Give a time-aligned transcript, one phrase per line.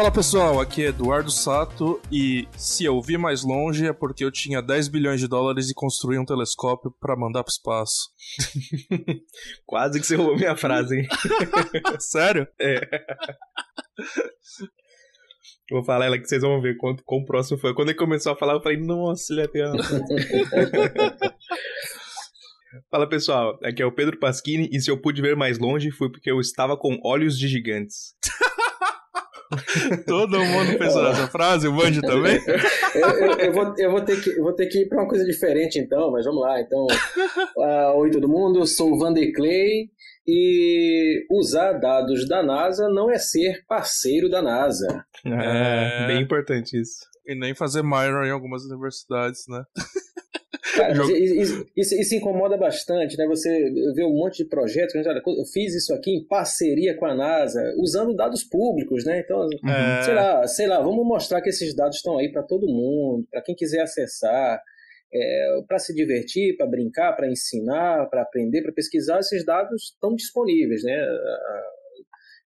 [0.00, 4.30] Fala pessoal, aqui é Eduardo Sato e se eu vi mais longe é porque eu
[4.30, 8.08] tinha 10 bilhões de dólares e construí um telescópio para mandar pro espaço.
[9.66, 11.08] Quase que você roubou minha frase, hein?
[12.00, 12.48] Sério?
[12.58, 12.80] É.
[15.70, 17.74] Vou falar ela que vocês vão ver quanto, quão próximo foi.
[17.74, 19.76] Quando ele começou a falar, eu falei, nossa, ele é pior.
[22.90, 26.10] Fala pessoal, aqui é o Pedro Pasquini e se eu pude ver mais longe foi
[26.10, 28.14] porque eu estava com olhos de gigantes.
[30.06, 32.38] Todo mundo pensou nessa frase, o Band também?
[32.94, 35.08] eu, eu, eu, vou, eu, vou ter que, eu vou ter que ir para uma
[35.08, 36.60] coisa diferente então, mas vamos lá.
[36.60, 36.86] Então,
[37.56, 39.90] uh, oi todo mundo, sou o Vander Clay
[40.26, 45.04] e usar dados da NASA não é ser parceiro da NASA.
[45.24, 47.08] É, é bem importante isso.
[47.26, 49.62] E nem fazer minor em algumas universidades, né?
[50.76, 53.26] Cara, isso, isso, isso, incomoda bastante, né?
[53.26, 57.14] Você vê um monte de projetos, olha, eu fiz isso aqui em parceria com a
[57.14, 59.20] NASA, usando dados públicos, né?
[59.20, 60.02] Então, é...
[60.02, 63.42] sei lá, sei lá, vamos mostrar que esses dados estão aí para todo mundo, para
[63.42, 64.60] quem quiser acessar,
[65.12, 70.14] é, para se divertir, para brincar, para ensinar, para aprender, para pesquisar, esses dados estão
[70.14, 70.96] disponíveis, né?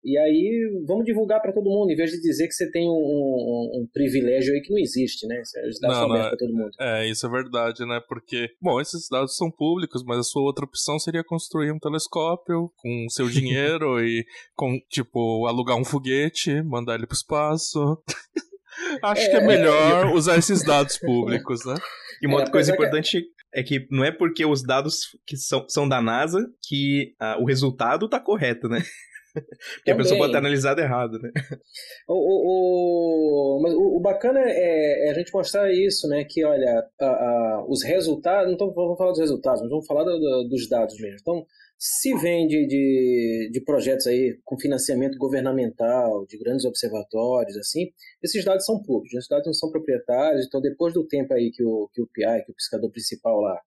[0.04, 2.92] E aí vamos divulgar para todo mundo, em vez de dizer que você tem um,
[2.92, 5.40] um, um privilégio aí que não existe, né?
[5.40, 6.70] Os dados são abertos para todo mundo.
[6.78, 8.00] É, isso é verdade, né?
[8.06, 12.70] Porque, bom, esses dados são públicos, mas a sua outra opção seria construir um telescópio
[12.76, 17.98] com seu dinheiro e, com, tipo, alugar um foguete, mandar ele para o espaço.
[19.02, 20.14] Acho é, que é melhor é...
[20.14, 21.76] usar esses dados públicos, né?
[22.20, 23.28] E uma é, outra coisa importante que...
[23.54, 27.46] é que não é porque os dados que são, são da NASA que ah, o
[27.46, 28.82] resultado tá correto, né?
[29.34, 31.30] Porque a pessoa pode ter analisado errado, né?
[32.08, 36.24] O, o, o, mas o, o bacana é, é, a gente mostrar isso, né?
[36.28, 40.04] Que, olha, a, a, os resultados, não tô, vamos falar dos resultados, mas vamos falar
[40.04, 41.18] do, do, dos dados mesmo.
[41.20, 41.46] Então,
[41.78, 47.90] se vem de, de, de, projetos aí com financiamento governamental, de grandes observatórios, assim,
[48.22, 51.64] esses dados são públicos, esses dados não são proprietários, então depois do tempo aí que
[51.64, 53.60] o, que o PI, que o pescador principal lá,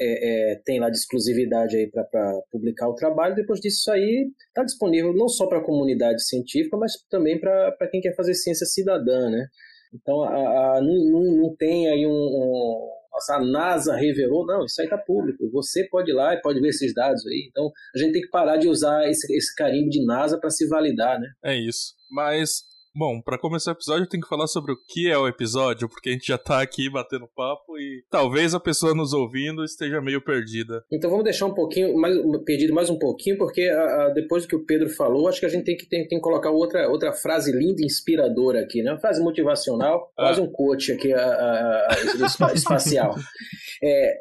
[0.00, 2.04] é, é, tem lá de exclusividade aí para
[2.50, 3.34] publicar o trabalho.
[3.34, 7.88] Depois disso, isso aí está disponível não só para a comunidade científica, mas também para
[7.90, 9.46] quem quer fazer ciência cidadã, né?
[9.94, 12.92] Então, a, a, não, não, tem aí um, um
[13.30, 15.50] a NASA revelou, não, isso aí está público.
[15.50, 17.48] Você pode ir lá e pode ver esses dados aí.
[17.48, 20.66] Então, a gente tem que parar de usar esse, esse carimbo de NASA para se
[20.68, 21.28] validar, né?
[21.44, 21.94] É isso.
[22.10, 22.62] Mas
[22.98, 25.86] Bom, para começar o episódio eu tenho que falar sobre o que é o episódio,
[25.86, 30.00] porque a gente já tá aqui batendo papo e talvez a pessoa nos ouvindo esteja
[30.00, 30.82] meio perdida.
[30.90, 34.48] Então vamos deixar um pouquinho, mais, perdido mais um pouquinho, porque a, a, depois do
[34.48, 36.88] que o Pedro falou, acho que a gente tem que, tem, tem que colocar outra,
[36.88, 38.92] outra frase linda e inspiradora aqui, né?
[38.92, 40.22] Uma frase motivacional, ah.
[40.22, 41.88] quase um coach aqui a,
[42.54, 43.14] espacial.
[43.84, 44.20] É,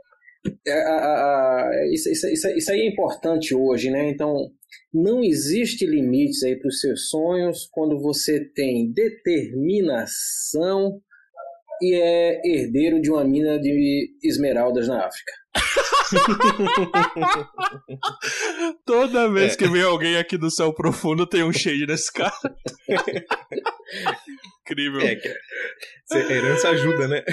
[1.94, 4.10] isso, isso, isso, isso aí é importante hoje, né?
[4.10, 4.52] Então,
[4.94, 11.02] não existe limites aí para os seus sonhos quando você tem determinação
[11.82, 15.34] e é herdeiro de uma mina de esmeraldas na África.
[18.86, 19.58] Toda vez é.
[19.58, 22.34] que vem alguém aqui do céu profundo tem um shade nesse cara.
[24.62, 25.02] Incrível.
[25.02, 25.20] É,
[26.32, 27.24] herança ajuda, né?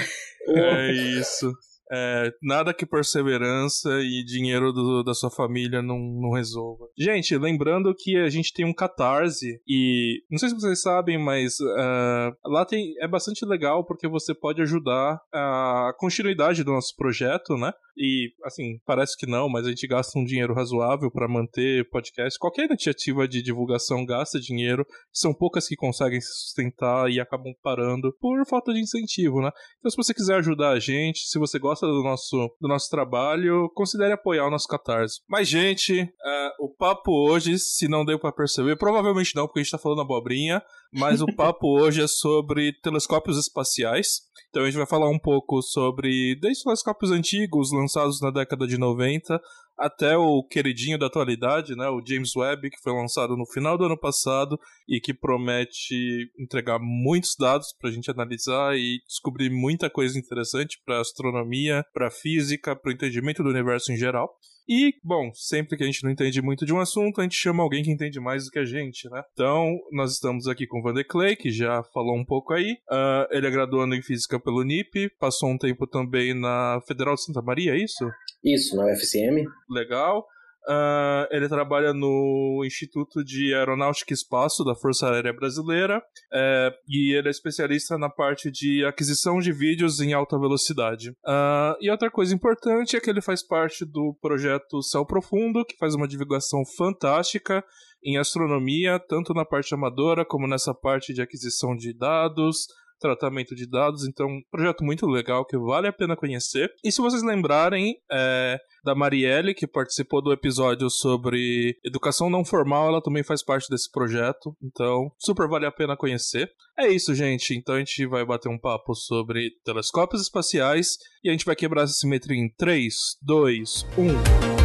[0.47, 1.51] É isso.
[1.91, 6.85] É, nada que perseverança e dinheiro do, da sua família não, não resolva.
[6.97, 11.59] Gente, lembrando que a gente tem um catarse e não sei se vocês sabem, mas
[11.59, 17.55] uh, lá tem, é bastante legal porque você pode ajudar a continuidade do nosso projeto,
[17.57, 17.71] né?
[17.95, 22.39] E, assim, parece que não, mas a gente gasta um dinheiro razoável para manter podcast.
[22.39, 24.85] Qualquer iniciativa de divulgação gasta dinheiro.
[25.11, 29.51] São poucas que conseguem se sustentar e acabam parando por falta de incentivo, né?
[29.79, 33.69] Então, se você quiser ajudar a gente, se você gosta do nosso, do nosso trabalho,
[33.75, 35.21] considere apoiar o nosso Catarse.
[35.29, 39.63] Mas, gente, uh, o papo hoje, se não deu para perceber, provavelmente não, porque a
[39.63, 44.21] gente tá falando abobrinha, mas o papo hoje é sobre telescópios espaciais.
[44.49, 48.65] Então a gente vai falar um pouco sobre desde os telescópios antigos, lançados na década
[48.65, 49.39] de 90,
[49.77, 53.85] até o queridinho da atualidade, né, o James Webb, que foi lançado no final do
[53.85, 59.89] ano passado e que promete entregar muitos dados para a gente analisar e descobrir muita
[59.89, 64.29] coisa interessante para astronomia, para física, para o entendimento do universo em geral.
[64.67, 67.63] E, bom, sempre que a gente não entende muito de um assunto, a gente chama
[67.63, 69.21] alguém que entende mais do que a gente, né?
[69.33, 72.73] Então, nós estamos aqui com o Vander Clay, que já falou um pouco aí.
[72.89, 77.23] Uh, ele é graduando em Física pelo NIP, passou um tempo também na Federal de
[77.23, 78.09] Santa Maria, é isso?
[78.43, 79.45] Isso, na UFCM.
[79.69, 80.25] Legal.
[80.67, 86.01] Uh, ele trabalha no Instituto de Aeronáutica e Espaço da Força Aérea Brasileira
[86.31, 91.09] é, e ele é especialista na parte de aquisição de vídeos em alta velocidade.
[91.09, 95.77] Uh, e outra coisa importante é que ele faz parte do projeto Céu Profundo, que
[95.77, 97.63] faz uma divulgação fantástica
[98.03, 102.67] em astronomia, tanto na parte amadora como nessa parte de aquisição de dados,
[103.03, 106.71] tratamento de dados, então um projeto muito legal que vale a pena conhecer.
[106.83, 112.87] E se vocês lembrarem é, da Marielle, que participou do episódio sobre educação não formal,
[112.87, 116.49] ela também faz parte desse projeto, então super vale a pena conhecer.
[116.79, 121.31] É isso, gente, então a gente vai bater um papo sobre telescópios espaciais e a
[121.31, 124.62] gente vai quebrar essa simetria em 3, 2, 1.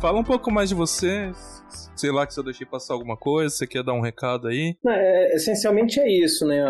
[0.00, 1.32] Fala um pouco mais de você.
[1.96, 4.76] Sei lá que se eu deixei passar alguma coisa, você quer dar um recado aí?
[4.86, 6.60] É, essencialmente é isso, né?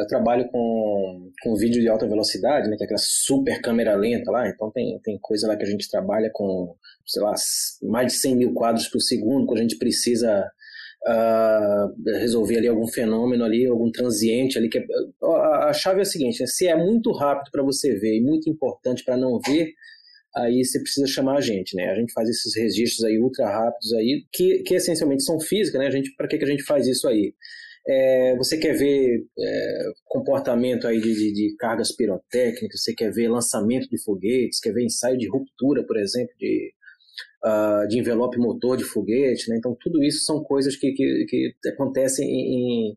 [0.00, 2.76] Eu trabalho com, com vídeo de alta velocidade, né?
[2.76, 4.48] Que é aquela super câmera lenta lá.
[4.48, 6.74] Então tem, tem coisa lá que a gente trabalha com,
[7.06, 7.34] sei lá,
[7.84, 10.44] mais de 100 mil quadros por segundo, quando a gente precisa
[11.06, 14.68] uh, resolver ali algum fenômeno ali, algum transiente ali.
[14.68, 14.84] Que é,
[15.22, 16.46] a, a chave é a seguinte, né?
[16.48, 19.68] se é muito rápido para você ver e muito importante para não ver,
[20.36, 21.90] aí você precisa chamar a gente, né?
[21.90, 25.86] A gente faz esses registros aí ultra rápidos aí, que, que essencialmente são físicas, né?
[25.86, 27.34] A gente, para que, que a gente faz isso aí?
[27.86, 33.28] É, você quer ver é, comportamento aí de, de, de, cargas pirotécnicas, você quer ver
[33.28, 36.72] lançamento de foguetes, quer ver ensaio de ruptura, por exemplo, de,
[37.44, 39.56] uh, de envelope motor de foguete, né?
[39.58, 42.96] Então tudo isso são coisas que, que, que acontecem em, em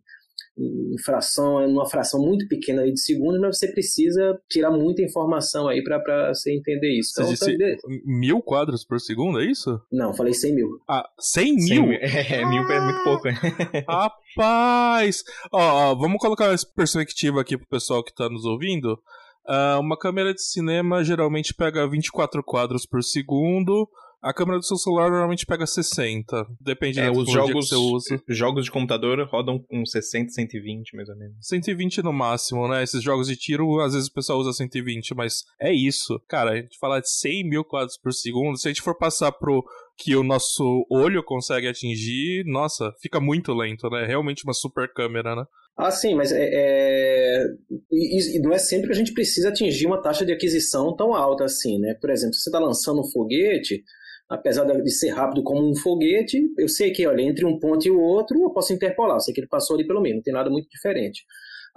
[0.57, 5.67] em fração, é uma fração muito pequena de segundos, mas você precisa tirar muita informação
[5.67, 7.11] aí para você entender isso.
[7.15, 9.79] Então, você disse mil quadros por segundo, é isso?
[9.91, 10.67] Não, falei 100 mil.
[10.89, 11.67] Ah, 100 mil?
[11.67, 11.99] 100 mil.
[12.27, 13.27] É, ah, mil é muito pouco.
[13.87, 15.23] Rapaz!
[15.51, 18.99] Ó, ó, vamos colocar essa perspectiva aqui pro pessoal que tá nos ouvindo.
[19.47, 23.87] Uh, uma câmera de cinema geralmente pega 24 quadros por segundo,
[24.21, 27.75] a câmera do seu celular normalmente pega 60, depende é, da os jogos, que você
[27.75, 28.23] usa.
[28.29, 31.35] Jogos de computador rodam com 60, 120 mais ou menos.
[31.41, 32.83] 120 no máximo, né?
[32.83, 36.19] Esses jogos de tiro, às vezes o pessoal usa 120, mas é isso.
[36.27, 39.31] Cara, a gente fala de 100 mil quadros por segundo, se a gente for passar
[39.31, 39.63] pro
[39.97, 44.03] que o nosso olho consegue atingir, nossa, fica muito lento, né?
[44.03, 45.43] É realmente uma super câmera, né?
[45.75, 47.45] Ah, sim, mas é, é...
[47.91, 51.45] E, não é sempre que a gente precisa atingir uma taxa de aquisição tão alta
[51.45, 51.95] assim, né?
[51.99, 53.83] Por exemplo, se você está lançando um foguete,
[54.29, 57.91] apesar de ser rápido como um foguete, eu sei que, olha, entre um ponto e
[57.91, 60.33] o outro, eu posso interpolar, eu sei que ele passou ali pelo meio, não tem
[60.33, 61.23] nada muito diferente.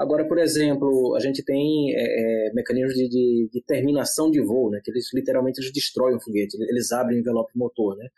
[0.00, 4.70] Agora, por exemplo, a gente tem é, é, mecanismos de, de, de, terminação de voo,
[4.70, 8.08] né, que eles literalmente eles destroem o foguete, eles abrem o envelope motor, né.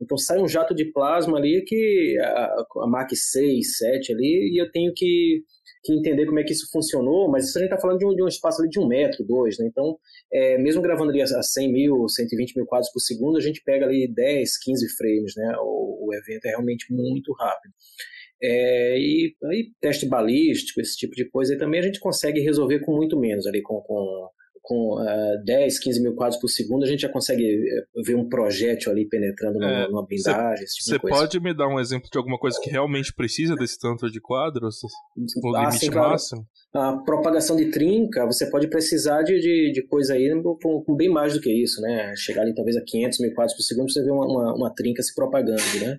[0.00, 4.62] Então sai um jato de plasma ali que a, a Mach 6, 7 ali, e
[4.62, 5.42] eu tenho que
[5.84, 8.14] que entender como é que isso funcionou, mas isso a gente está falando de um,
[8.14, 9.66] de um, espaço ali de um metro, dois, né?
[9.70, 9.98] Então,
[10.32, 13.84] é, mesmo gravando ali a 100 mil, 120 mil quadros por segundo, a gente pega
[13.84, 15.54] ali 10, 15 frames, né?
[15.58, 17.74] O, o evento é realmente muito rápido.
[18.42, 22.80] É, e aí, teste balístico, esse tipo de coisa, aí também a gente consegue resolver
[22.80, 24.28] com muito menos ali, com, com
[24.64, 28.26] com uh, 10, 15 mil quadros por segundo, a gente já consegue eh, ver um
[28.26, 32.16] projétil ali penetrando é, numa blindagem, esse tipo Você pode me dar um exemplo de
[32.16, 34.78] alguma coisa que realmente precisa desse tanto de quadros?
[35.44, 36.12] O ah, limite sim, claro.
[36.12, 36.46] máximo?
[36.72, 41.10] A propagação de trinca, você pode precisar de, de, de coisa aí com, com, bem
[41.10, 42.14] mais do que isso, né?
[42.16, 45.02] Chegar ali talvez a 500 mil quadros por segundo, você vê uma, uma, uma trinca
[45.02, 45.98] se propagando, né?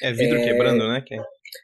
[0.00, 0.44] É vidro é...
[0.44, 1.02] quebrando, né?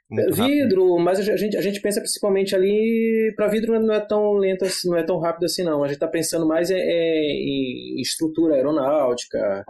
[0.09, 0.21] Que...
[0.21, 4.35] É vidro, mas a gente, a gente pensa principalmente ali para vidro não é tão
[4.35, 5.83] lento assim, não é tão rápido assim não.
[5.83, 9.65] A gente está pensando mais é, é, em estrutura aeronáutica,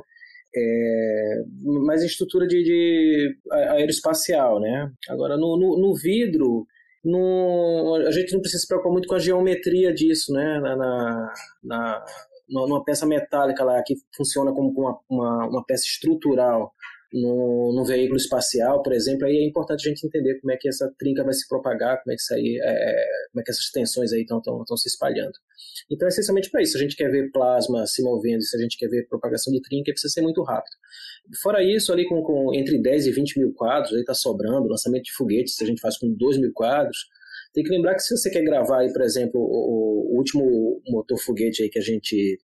[0.54, 1.42] é,
[1.84, 4.90] mais em estrutura de, de aeroespacial, né?
[5.08, 6.66] Agora no, no, no vidro
[7.04, 10.60] no, a gente não precisa se preocupar muito com a geometria disso, né?
[10.60, 11.32] Na, na,
[11.64, 12.04] na
[12.50, 16.72] numa peça metálica lá que funciona como uma, uma, uma peça estrutural
[17.12, 20.92] no, veículo espacial, por exemplo, aí é importante a gente entender como é que essa
[20.98, 24.12] trinca vai se propagar, como é que, isso aí, é, como é que essas tensões
[24.12, 25.32] aí estão se espalhando.
[25.90, 28.76] Então, essencialmente para isso, se a gente quer ver plasma se movendo, se a gente
[28.76, 30.76] quer ver propagação de trinca, precisa ser muito rápido.
[31.42, 35.04] Fora isso, ali com, com entre 10 e 20 mil quadros, aí está sobrando, lançamento
[35.04, 36.96] de foguetes, se a gente faz com 2 mil quadros,
[37.52, 41.18] tem que lembrar que se você quer gravar aí, por exemplo, o, o último motor
[41.18, 42.38] foguete aí que a gente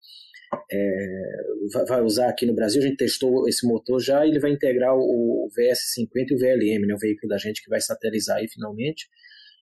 [0.71, 2.81] é, vai usar aqui no Brasil.
[2.81, 6.93] A gente testou esse motor já, ele vai integrar o VS50 e o VLM, né,
[6.93, 9.07] o veículo da gente que vai satelizar aí finalmente.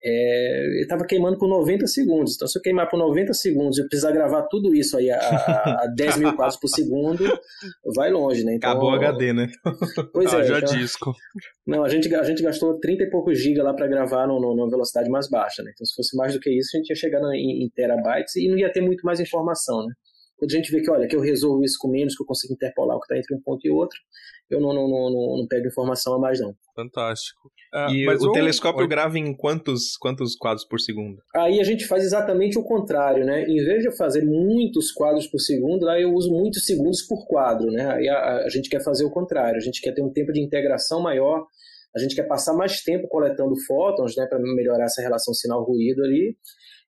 [0.03, 2.35] é, ele estava queimando por 90 segundos.
[2.35, 5.83] Então, se eu queimar por 90 segundos e precisar gravar tudo isso aí a, a,
[5.83, 7.23] a 10 mil quadros por segundo,
[7.95, 8.55] vai longe, né?
[8.55, 9.47] Então, Acabou o HD, né?
[10.11, 10.43] Pois é.
[10.43, 11.13] Já então, disco.
[11.67, 14.55] Não, a gente, a gente gastou 30 e poucos gigas lá para gravar no, no,
[14.55, 15.71] numa velocidade mais baixa, né?
[15.73, 18.49] Então, se fosse mais do que isso, a gente ia chegar em, em terabytes e
[18.49, 19.93] não ia ter muito mais informação, né?
[20.41, 22.55] Quando a gente vê que, olha, que eu resolvo isso com menos, que eu consigo
[22.55, 23.95] interpolar o que está entre um ponto e outro,
[24.49, 26.55] eu não, não, não, não, não pego informação a mais, não.
[26.75, 27.51] Fantástico.
[27.71, 31.21] Ah, e o, o telescópio grava em quantos, quantos quadros por segundo?
[31.35, 33.43] Aí a gente faz exatamente o contrário, né?
[33.43, 37.27] Em vez de eu fazer muitos quadros por segundo, lá eu uso muitos segundos por
[37.27, 37.85] quadro, né?
[37.91, 40.41] Aí a, a gente quer fazer o contrário, a gente quer ter um tempo de
[40.41, 41.45] integração maior,
[41.95, 46.35] a gente quer passar mais tempo coletando fótons, né, para melhorar essa relação sinal-ruído ali,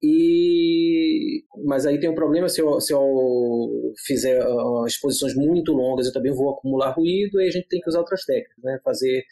[0.03, 6.08] e mas aí tem um problema se eu, se eu fizer uh, exposições muito longas,
[6.08, 8.79] eu também vou acumular ruído e a gente tem que usar outras técnicas, né?
[8.84, 9.24] Fazer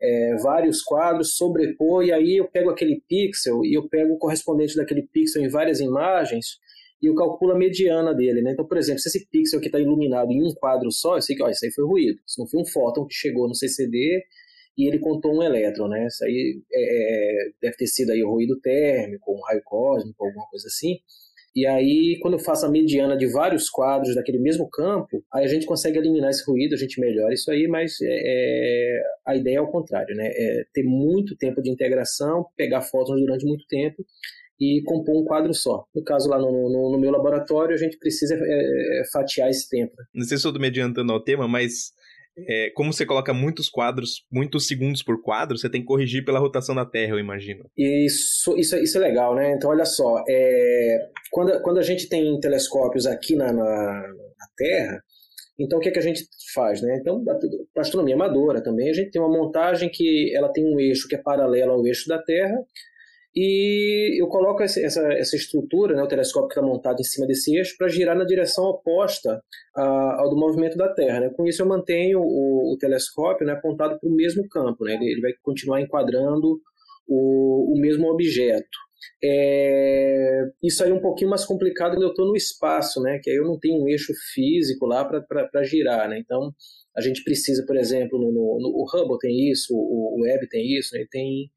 [0.00, 4.76] é, vários quadros, sobrepor e aí eu pego aquele pixel e eu pego o correspondente
[4.76, 6.58] daquele pixel em várias imagens
[7.02, 8.52] e eu calculo a mediana dele, né?
[8.52, 11.36] Então, por exemplo, se esse pixel aqui está iluminado em um quadro só, eu sei
[11.36, 12.18] que ó, isso aí foi ruído.
[12.26, 14.22] Isso não foi um fóton que chegou no CCD
[14.76, 16.06] e ele contou um elétron, né?
[16.06, 20.46] Isso aí é, é, deve ter sido aí o ruído térmico, um raio cósmico, alguma
[20.48, 20.96] coisa assim.
[21.56, 25.48] E aí, quando eu faço a mediana de vários quadros daquele mesmo campo, aí a
[25.48, 29.58] gente consegue eliminar esse ruído, a gente melhora isso aí, mas é, é a ideia
[29.58, 30.26] é o contrário, né?
[30.34, 34.04] É ter muito tempo de integração, pegar fótons durante muito tempo
[34.60, 35.84] e compor um quadro só.
[35.94, 39.68] No caso, lá no, no, no meu laboratório, a gente precisa é, é fatiar esse
[39.68, 39.94] tempo.
[39.96, 40.04] Né?
[40.12, 41.92] Não sei se eu estou me adiantando ao tema, mas
[42.36, 46.40] é, como você coloca muitos quadros, muitos segundos por quadro, você tem que corrigir pela
[46.40, 47.64] rotação da Terra, eu imagino.
[47.76, 49.52] Isso, isso, isso é legal, né?
[49.52, 50.98] Então, olha só, é,
[51.30, 55.00] quando, quando a gente tem telescópios aqui na, na, na Terra,
[55.58, 56.98] então o que, é que a gente faz, né?
[57.00, 57.22] Então,
[57.72, 61.14] para astronomia amadora também, a gente tem uma montagem que ela tem um eixo que
[61.14, 62.56] é paralelo ao eixo da Terra,
[63.36, 67.56] e eu coloco essa, essa estrutura, né, o telescópio que está montado em cima desse
[67.56, 69.42] eixo, para girar na direção oposta
[69.74, 71.20] a, ao do movimento da Terra.
[71.20, 71.30] Né?
[71.30, 74.94] Com isso, eu mantenho o, o telescópio né, apontado para o mesmo campo, né?
[74.94, 76.60] ele, ele, vai continuar enquadrando
[77.08, 78.84] o, o mesmo objeto.
[79.22, 83.18] É, isso aí é um pouquinho mais complicado quando eu estou no espaço, né?
[83.20, 86.08] que aí eu não tenho um eixo físico lá para girar.
[86.08, 86.20] Né?
[86.20, 86.52] Então,
[86.96, 90.48] a gente precisa, por exemplo, no, no, no o Hubble tem isso, o, o Webb
[90.48, 91.04] tem isso, né?
[91.10, 91.50] tem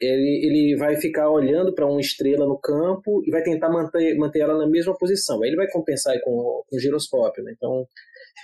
[0.00, 4.40] ele, ele vai ficar olhando para uma estrela no campo e vai tentar manter, manter
[4.40, 5.42] ela na mesma posição.
[5.42, 7.42] Aí ele vai compensar com, com o giroscópio.
[7.42, 7.52] Né?
[7.56, 7.86] Então,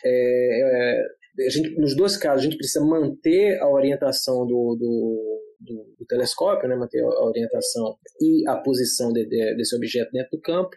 [0.05, 0.99] é,
[1.41, 6.07] é, gente, nos dois casos, a gente precisa manter a orientação do, do, do, do
[6.07, 6.75] telescópio, né?
[6.75, 10.77] manter a orientação e a posição de, de, desse objeto dentro do campo.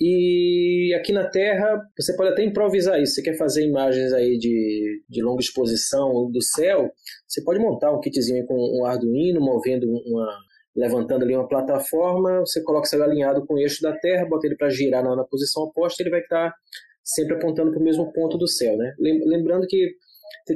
[0.00, 3.14] E aqui na Terra, você pode até improvisar isso.
[3.14, 6.92] Você quer fazer imagens aí de, de longa exposição do céu,
[7.26, 10.38] você pode montar um kitzinho com um Arduino, movendo uma,
[10.76, 14.56] levantando ali uma plataforma, você coloca isso alinhado com o eixo da Terra, bota ele
[14.56, 16.54] para girar na, na, posição oposta, ele vai estar
[17.02, 18.94] sempre apontando para o mesmo ponto do céu, né?
[19.00, 19.96] Lembrando que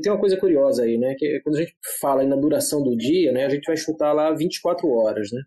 [0.00, 1.16] tem uma coisa curiosa aí, né?
[1.18, 3.44] Que quando a gente fala na duração do dia, né?
[3.44, 5.42] A gente vai chutar lá 24 horas, né?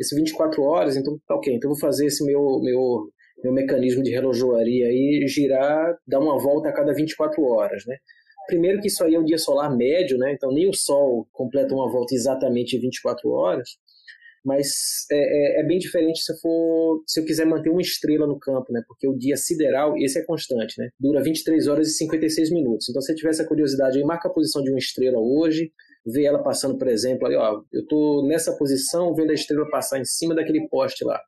[0.00, 3.10] Esse 24 horas, então, tá ok, então vou fazer esse meu, meu
[3.42, 7.96] meu mecanismo de relojoaria aí girar, dar uma volta a cada 24 horas, né?
[8.46, 10.32] Primeiro que isso aí é um dia solar médio, né?
[10.32, 13.68] Então nem o Sol completa uma volta exatamente em 24 horas,
[14.44, 18.26] mas é, é, é, bem diferente se eu for se eu quiser manter uma estrela
[18.26, 18.82] no campo, né?
[18.86, 20.90] Porque o dia sideral, esse é constante, né?
[21.00, 22.88] Dura 23 horas e 56 minutos.
[22.88, 25.72] Então se você tiver essa curiosidade aí, marca a posição de uma estrela hoje,
[26.06, 29.98] vê ela passando, por exemplo, ali, ó, eu tô nessa posição vendo a estrela passar
[29.98, 31.18] em cima daquele poste lá.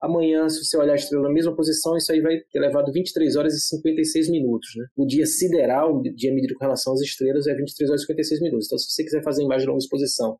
[0.00, 3.36] Amanhã, se você olhar a estrela na mesma posição, isso aí vai ter levado 23
[3.36, 4.70] horas e 56 minutos.
[4.76, 4.86] Né?
[4.96, 8.40] O dia sideral, o dia medido com relação às estrelas, é 23 horas e 56
[8.40, 8.66] minutos.
[8.66, 10.38] Então, se você quiser fazer imagem de longa exposição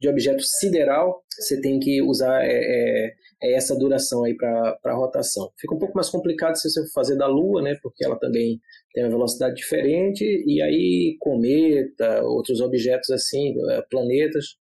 [0.00, 5.50] de objeto sideral, você tem que usar é, é, é essa duração aí para rotação.
[5.56, 7.78] Fica um pouco mais complicado se você for fazer da Lua, né?
[7.82, 8.60] porque ela também
[8.92, 14.56] tem uma velocidade diferente, e aí cometa, outros objetos assim, é, planetas,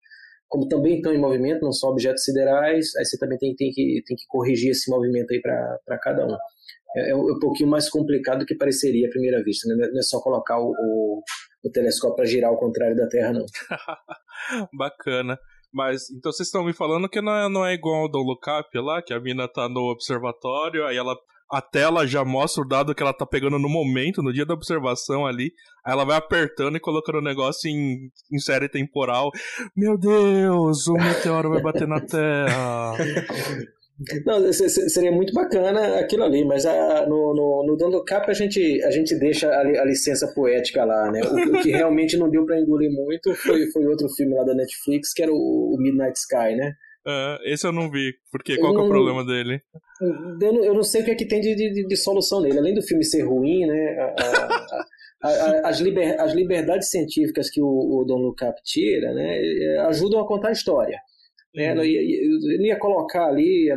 [0.47, 4.01] como também estão em movimento, não são objetos siderais, aí você também tem, tem, que,
[4.05, 6.35] tem que corrigir esse movimento aí para cada um.
[6.95, 9.87] É, é, um pouquinho mais complicado do que pareceria à primeira vista, né?
[9.91, 11.23] não é só colocar o, o,
[11.63, 13.45] o telescópio para girar ao contrário da Terra, não.
[14.73, 15.37] Bacana.
[15.73, 18.69] Mas, então vocês estão me falando que não é, não é igual ao do Lookup
[18.79, 21.17] lá, que a mina tá no observatório, aí ela
[21.51, 24.53] a tela já mostra o dado que ela tá pegando no momento, no dia da
[24.53, 25.51] observação ali.
[25.85, 29.31] Aí ela vai apertando e colocando o negócio em, em série temporal.
[29.75, 32.93] Meu Deus, o meteoro vai bater na Terra.
[34.25, 38.83] Não, seria muito bacana aquilo ali, mas a, no, no, no Dono Cap a gente,
[38.83, 41.21] a gente deixa a, a, licença poética lá, né?
[41.23, 44.53] O, o que realmente não deu para engolir muito foi, foi outro filme lá da
[44.53, 45.35] Netflix, que era o,
[45.73, 46.73] o Midnight Sky, né?
[47.07, 48.13] Uh, esse eu não vi.
[48.31, 49.61] Porque qual não, é o problema dele?
[50.01, 52.57] Eu não, eu não, sei o que é que tem de, de, de, solução nele.
[52.57, 53.97] Além do filme ser ruim, né?
[53.99, 54.23] A,
[55.23, 59.39] a, a, as, liber, as liberdades científicas que o, o Don Lucap tira, né?
[59.87, 60.99] Ajudam a contar a história.
[61.53, 61.73] Né?
[61.73, 61.81] Uhum.
[61.81, 63.69] Ele ia colocar ali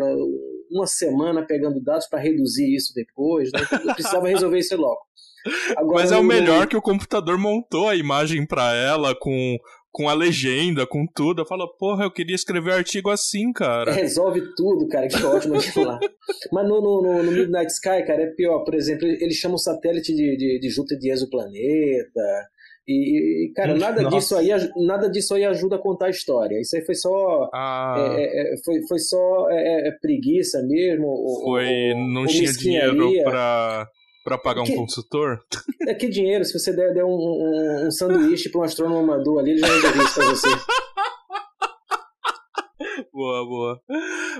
[0.70, 3.50] uma semana pegando dados para reduzir isso depois.
[3.52, 3.60] Né?
[3.84, 5.00] Eu precisava resolver isso logo.
[5.76, 9.56] Agora, Mas é o melhor que o computador montou a imagem para ela com
[9.92, 11.42] com a legenda, com tudo.
[11.42, 13.92] Eu falo, porra, eu queria escrever artigo assim, cara.
[13.92, 15.98] Resolve tudo, cara, que ótimo aquilo lá.
[16.52, 18.64] Mas no, no, no, Midnight Sky, cara, é pior.
[18.64, 22.48] Por exemplo, ele chama o satélite de, de, de Júpiter de exoplaneta.
[22.90, 24.48] E, cara, nada disso, aí,
[24.86, 26.58] nada disso aí ajuda a contar a história.
[26.58, 27.50] Isso aí foi só.
[27.52, 28.16] Ah.
[28.16, 31.06] É, é, é foi, foi só é, é, preguiça mesmo.
[31.42, 31.66] Foi.
[31.66, 33.86] Ou, não ou tinha dinheiro pra
[34.28, 35.38] para pagar que, um consultor?
[35.86, 39.40] É que dinheiro, se você der, der um, um, um sanduíche para um astrônomo amador
[39.40, 40.48] ali, ele já resolveu isso para você.
[43.10, 43.80] boa, boa.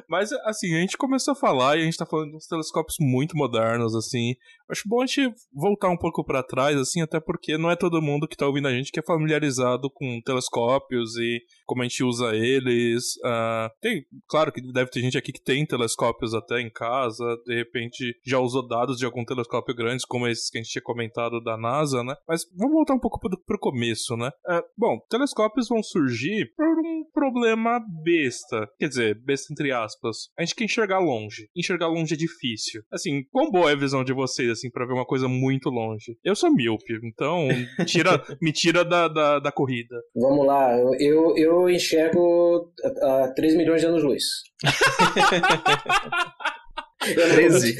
[0.09, 2.97] Mas, assim, a gente começou a falar e a gente tá falando de uns telescópios
[3.01, 4.35] muito modernos, assim.
[4.71, 8.03] Acho bom a gente voltar um pouco para trás, assim, até porque não é todo
[8.03, 12.05] mundo que tá ouvindo a gente que é familiarizado com telescópios e como a gente
[12.05, 13.17] usa eles.
[13.25, 17.55] Uh, tem, claro que deve ter gente aqui que tem telescópios até em casa, de
[17.55, 21.43] repente já usou dados de algum telescópio grande, como esses que a gente tinha comentado
[21.43, 22.15] da NASA, né?
[22.27, 24.31] Mas vamos voltar um pouco pro, pro começo, né?
[24.47, 28.69] Uh, bom, telescópios vão surgir por um problema besta.
[28.79, 30.29] Quer dizer, besta entre aspas.
[30.39, 31.49] A gente quer enxergar longe.
[31.57, 32.83] Enxergar longe é difícil.
[32.93, 36.19] Assim, quão boa é a visão de vocês, assim, pra ver uma coisa muito longe?
[36.25, 37.49] Eu sou míope, então
[37.87, 39.97] tira, me tira da, da, da corrida.
[40.15, 42.73] Vamos lá, eu, eu enxergo
[43.03, 44.25] a, a 3 milhões de anos-luz.
[46.99, 47.77] 13.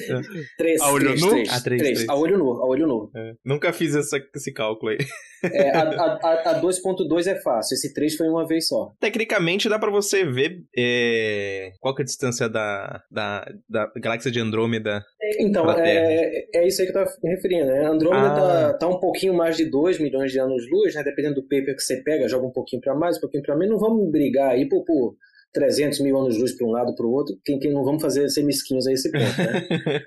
[0.57, 1.31] 3, a olho 3, nu?
[1.31, 2.09] 3, a, 3, 3.
[2.09, 3.11] a olho nu, a olho nu.
[3.15, 4.99] É, nunca fiz essa, esse cálculo aí.
[5.43, 8.93] É, a, a, a 2.2 é fácil, esse 3 foi uma vez só.
[9.01, 14.31] Tecnicamente dá para você ver é, qual que é a distância da, da, da galáxia
[14.31, 15.05] de Andrômeda.
[15.39, 17.87] Então, é, é isso aí que eu tava me referindo, né?
[17.87, 18.73] Andrômeda ah.
[18.73, 21.03] tá, tá um pouquinho mais de 2 milhões de anos-luz, né?
[21.03, 23.69] Dependendo do paper que você pega, joga um pouquinho para mais, um pouquinho para menos.
[23.69, 25.15] Não vamos brigar aí por, por
[25.53, 28.87] 300 mil anos-luz para um lado para o outro, quem, não vamos fazer ser mesquinhos
[28.87, 30.03] a esse ponto, né?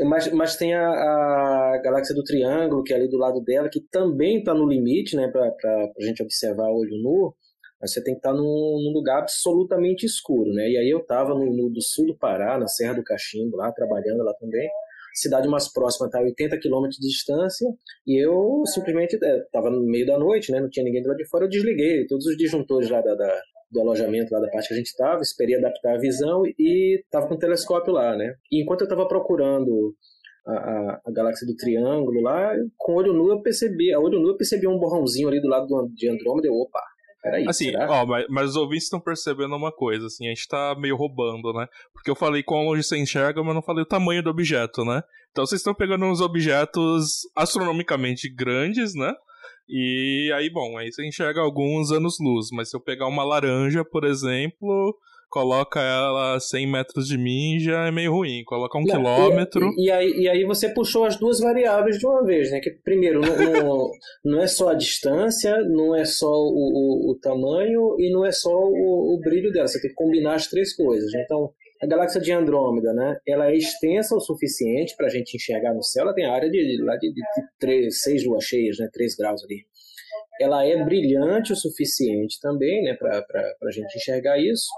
[0.08, 3.80] mas, mas tem a, a, galáxia do Triângulo, que é ali do lado dela, que
[3.90, 7.34] também está no limite, né, para a gente observar olho nu,
[7.80, 10.68] mas você tem que estar tá num, num, lugar absolutamente escuro, né?
[10.68, 13.72] E aí eu estava no, no, do sul do Pará, na Serra do Cachimbo, lá,
[13.72, 14.68] trabalhando lá também,
[15.14, 17.68] cidade mais próxima está a 80 quilômetros de distância,
[18.06, 21.18] e eu simplesmente estava é, no meio da noite, né, não tinha ninguém do lado
[21.18, 24.68] de fora, eu desliguei todos os disjuntores lá da, da, do alojamento lá da parte
[24.68, 28.34] que a gente estava, esperei adaptar a visão e estava com o telescópio lá, né?
[28.50, 29.94] E enquanto eu estava procurando
[30.46, 34.28] a, a, a, galáxia do Triângulo lá, com olho nu eu percebi, a olho nu
[34.28, 36.80] eu percebi um borrãozinho ali do lado do, de Andrômeda, eu, opa,
[37.22, 37.86] Peraí, assim, será?
[37.90, 41.52] ó, mas, mas, os ouvintes estão percebendo uma coisa, assim, a gente tá meio roubando,
[41.52, 41.66] né?
[41.92, 45.02] Porque eu falei quão longe você enxerga, mas não falei o tamanho do objeto, né?
[45.30, 49.12] Então vocês estão pegando uns objetos astronomicamente grandes, né?
[49.70, 54.04] E aí, bom, aí você enxerga alguns anos-luz, mas se eu pegar uma laranja, por
[54.04, 54.98] exemplo,
[55.30, 58.42] coloca ela a 100 metros de mim já é meio ruim.
[58.44, 59.64] Coloca um não, quilômetro.
[59.78, 62.58] E, e, aí, e aí você puxou as duas variáveis de uma vez, né?
[62.60, 63.90] Que primeiro, não, não,
[64.24, 68.32] não é só a distância, não é só o, o, o tamanho e não é
[68.32, 69.68] só o, o, brilho dela.
[69.68, 71.14] Você tem que combinar as três coisas.
[71.14, 73.16] Então, a galáxia de Andrômeda, né?
[73.26, 76.04] Ela é extensa o suficiente para a gente enxergar no céu.
[76.04, 77.22] Ela tem área de, lá de, de,
[77.58, 78.88] três, seis luas cheias, né?
[78.92, 79.64] Três graus ali.
[80.40, 82.94] Ela é brilhante o suficiente também, né?
[82.94, 83.24] Para
[83.62, 84.68] a gente enxergar isso.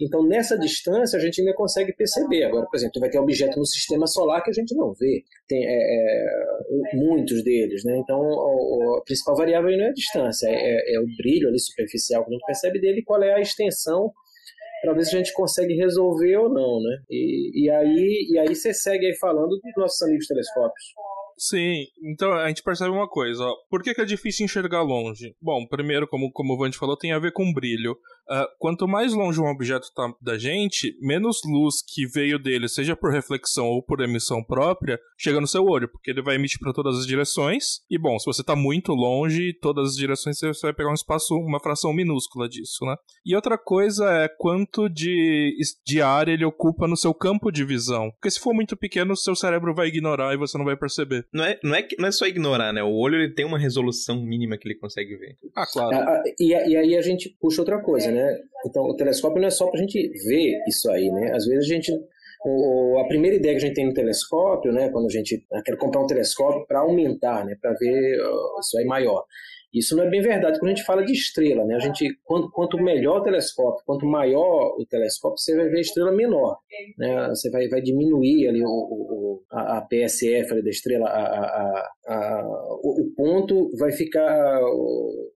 [0.00, 2.44] Então, nessa distância, a gente ainda consegue perceber.
[2.44, 5.22] Agora, por exemplo, vai ter objeto no sistema solar que a gente não vê.
[5.46, 7.98] Tem é, é, muitos deles, né?
[7.98, 11.58] Então, a, a principal variável não é a distância, é, é, é, o brilho ali
[11.58, 14.12] superficial que a gente percebe dele e qual é a extensão
[14.82, 16.98] para ver se a gente consegue resolver ou não, né?
[17.08, 20.84] E, e, aí, e aí você segue aí falando dos nossos amigos telescópios.
[21.38, 23.54] Sim, então a gente percebe uma coisa, ó.
[23.70, 25.34] Por que, que, é difícil enxergar longe?
[25.40, 27.96] Bom, primeiro, como, como o Vande falou, tem a ver com brilho.
[28.30, 32.96] Uh, quanto mais longe um objeto está da gente, menos luz que veio dele, seja
[32.96, 36.72] por reflexão ou por emissão própria, chega no seu olho, porque ele vai emitir para
[36.72, 37.80] todas as direções.
[37.90, 41.34] E bom, se você está muito longe, todas as direções você vai pegar um espaço,
[41.34, 42.96] uma fração minúscula disso, né?
[43.24, 48.10] E outra coisa é quanto de, de área ele ocupa no seu campo de visão.
[48.12, 51.26] Porque se for muito pequeno, seu cérebro vai ignorar e você não vai perceber.
[51.32, 52.82] Não é, não é, não é só ignorar, né?
[52.82, 55.36] O olho ele tem uma resolução mínima que ele consegue ver.
[55.54, 55.96] Ah, claro.
[55.96, 58.38] Ah, e, e aí a gente puxa outra coisa, né?
[58.66, 61.32] Então, o telescópio não é só para a gente ver isso aí, né?
[61.34, 61.92] Às vezes a gente
[62.44, 65.76] o, a primeira ideia que a gente tem no telescópio, né, quando a gente quer
[65.76, 69.24] comprar um telescópio para aumentar, né, para ver uh, isso aí maior.
[69.72, 71.76] Isso não é bem verdade quando a gente fala de estrela, né?
[71.76, 75.80] A gente, quanto, quanto melhor o telescópio, quanto maior o telescópio, você vai ver a
[75.80, 76.58] estrela menor,
[76.98, 77.28] né?
[77.28, 81.92] Você vai, vai diminuir ali o, o a, a, PSF ali da estrela, a, a,
[82.06, 82.46] a,
[82.82, 84.60] o, o, ponto vai ficar,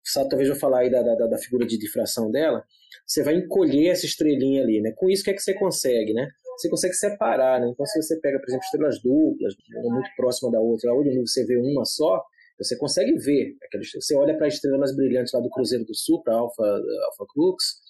[0.04, 2.62] sabe, talvez eu falar aí da, da, da figura de difração dela,
[3.06, 4.92] você vai encolher essa estrelinha ali, né?
[4.96, 6.28] Com isso, o que é que você consegue, né?
[6.58, 7.68] Você consegue separar, né?
[7.70, 11.56] Então, se você pega, por exemplo, estrelas duplas, muito próxima da outra, onde você vê
[11.56, 12.22] uma só,
[12.58, 13.82] você consegue ver aquela.
[13.84, 17.26] Você olha para a estrela mais brilhante lá do Cruzeiro do Sul, para Alpha, Alpha
[17.32, 17.80] Crux,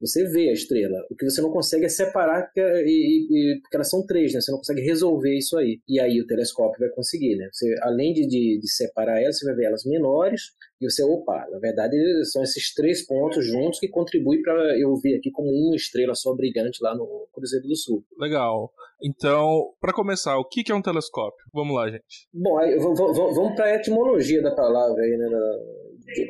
[0.00, 0.98] você vê a estrela.
[1.10, 4.40] O que você não consegue é separar, porque, e, e, porque elas são três, né?
[4.40, 5.80] Você não consegue resolver isso aí.
[5.88, 7.48] E aí o telescópio vai conseguir, né?
[7.52, 10.42] Você, além de, de, de separar elas, você vai ver elas menores
[10.80, 15.16] e você, opa, na verdade são esses três pontos juntos que contribuem para eu ver
[15.16, 18.04] aqui como uma estrela só brilhante lá no Cruzeiro do Sul.
[18.18, 18.72] Legal.
[19.02, 21.44] Então, para começar, o que é um telescópio?
[21.52, 22.28] Vamos lá, gente.
[22.32, 25.28] Bom, aí, vamos para a etimologia da palavra aí, né?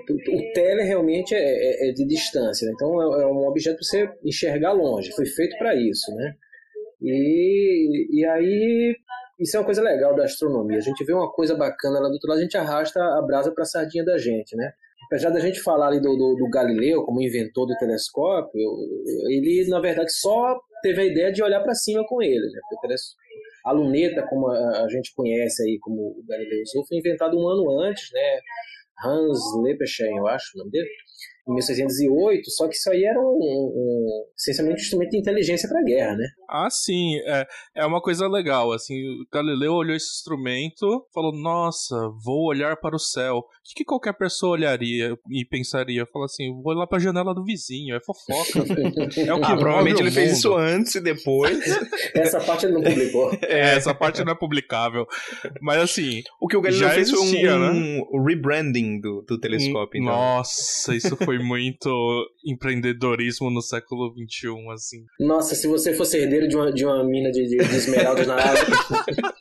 [0.09, 2.72] O tele realmente é, é, é de distância, né?
[2.74, 6.35] então é, é um objeto para você enxergar longe, foi feito para isso, né?
[7.02, 8.96] E, e aí,
[9.38, 10.79] isso é uma coisa legal da astronomia.
[10.79, 13.53] A gente vê uma coisa bacana lá do outro lado, a gente arrasta a brasa
[13.53, 14.73] para a sardinha da gente, né?
[15.07, 18.61] Apesar da gente falar ali do, do, do, Galileu como inventor do telescópio,
[19.29, 22.61] ele, na verdade, só teve a ideia de olhar para cima com ele, né?
[23.66, 27.81] A luneta, como a, gente conhece aí como o Galileu usou, foi inventado um ano
[27.81, 28.40] antes, né?
[29.05, 30.88] Hans Lepperstein, eu acho o nome dele,
[31.46, 35.80] em 1608, só que isso aí era um, um essencialmente um instrumento de inteligência para
[35.80, 36.26] a guerra, né?
[36.48, 38.96] Ah, sim, é, é uma coisa legal, assim,
[39.33, 43.44] Galileu olhou esse instrumento, falou, nossa, vou olhar para o céu.
[43.64, 46.05] O que, que qualquer pessoa olharia e pensaria?
[46.12, 48.59] Falou assim, vou olhar para a janela do vizinho, é fofoca.
[49.18, 51.59] é o que ah, provavelmente ele fez isso antes e depois.
[52.14, 53.33] essa parte ele não publicou.
[53.55, 55.07] É, essa parte não é publicável.
[55.62, 58.03] Mas assim, o que o Galileu fez existia, foi um, né?
[58.12, 60.03] um rebranding do, do telescópio.
[60.03, 60.12] Então.
[60.14, 61.88] Nossa, isso foi muito
[62.44, 65.05] empreendedorismo no século XXI, assim.
[65.18, 68.35] Nossa, se você fosse herdeiro de uma, de uma mina de, de, de esmeraldas na
[68.35, 69.35] África.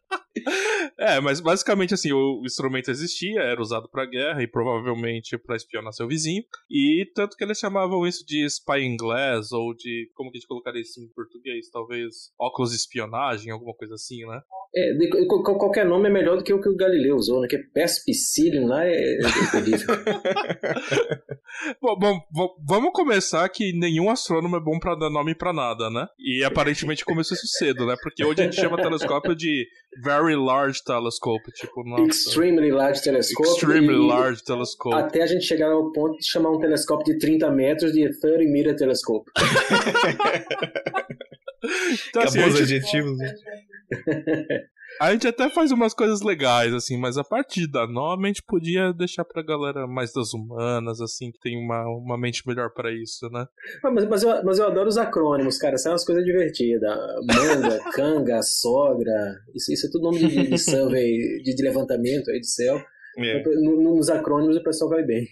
[0.98, 5.94] É, mas basicamente assim, o instrumento existia, era usado para guerra e provavelmente para espionar
[5.94, 6.44] seu vizinho.
[6.70, 10.48] E tanto que eles chamavam isso de spying glass ou de como que a gente
[10.48, 14.42] colocaria isso em português, talvez óculos de espionagem, alguma coisa assim, né?
[14.76, 17.48] É, de, de, qualquer nome é melhor do que o que o Galileu usou, né?
[17.48, 19.18] Que é Perspicillium lá é, é
[21.80, 26.08] bom, bom, vamos começar que nenhum astrônomo é bom para dar nome para nada, né?
[26.18, 27.96] E aparentemente começou isso cedo, né?
[28.02, 29.68] Porque hoje a gente chama telescópio de
[30.04, 32.04] Very Large Telescope, tipo, nossa.
[32.04, 33.50] Extremely Large Telescope.
[33.50, 34.96] Extremely Large Telescope.
[34.96, 38.44] Até a gente chegar ao ponto de chamar um telescópio de 30 metros de 30
[38.50, 39.32] Meter Telescope.
[42.10, 42.62] então, assim, gente...
[42.62, 43.18] adjetivos.
[43.18, 43.34] Né?
[45.00, 48.44] A gente até faz umas coisas legais, assim, mas a partir da nome a gente
[48.44, 52.92] podia deixar pra galera mais das humanas, assim, que tem uma, uma mente melhor para
[52.92, 53.46] isso, né?
[53.84, 56.90] Ah, mas, mas, eu, mas eu adoro os acrônimos, cara, são umas coisas divertidas.
[57.26, 62.40] Manga, canga, sogra, isso, isso é tudo nome de, de survey, de, de levantamento aí
[62.40, 62.80] de céu.
[63.18, 63.44] É.
[63.62, 65.28] Nos acrônimos o pessoal vai bem.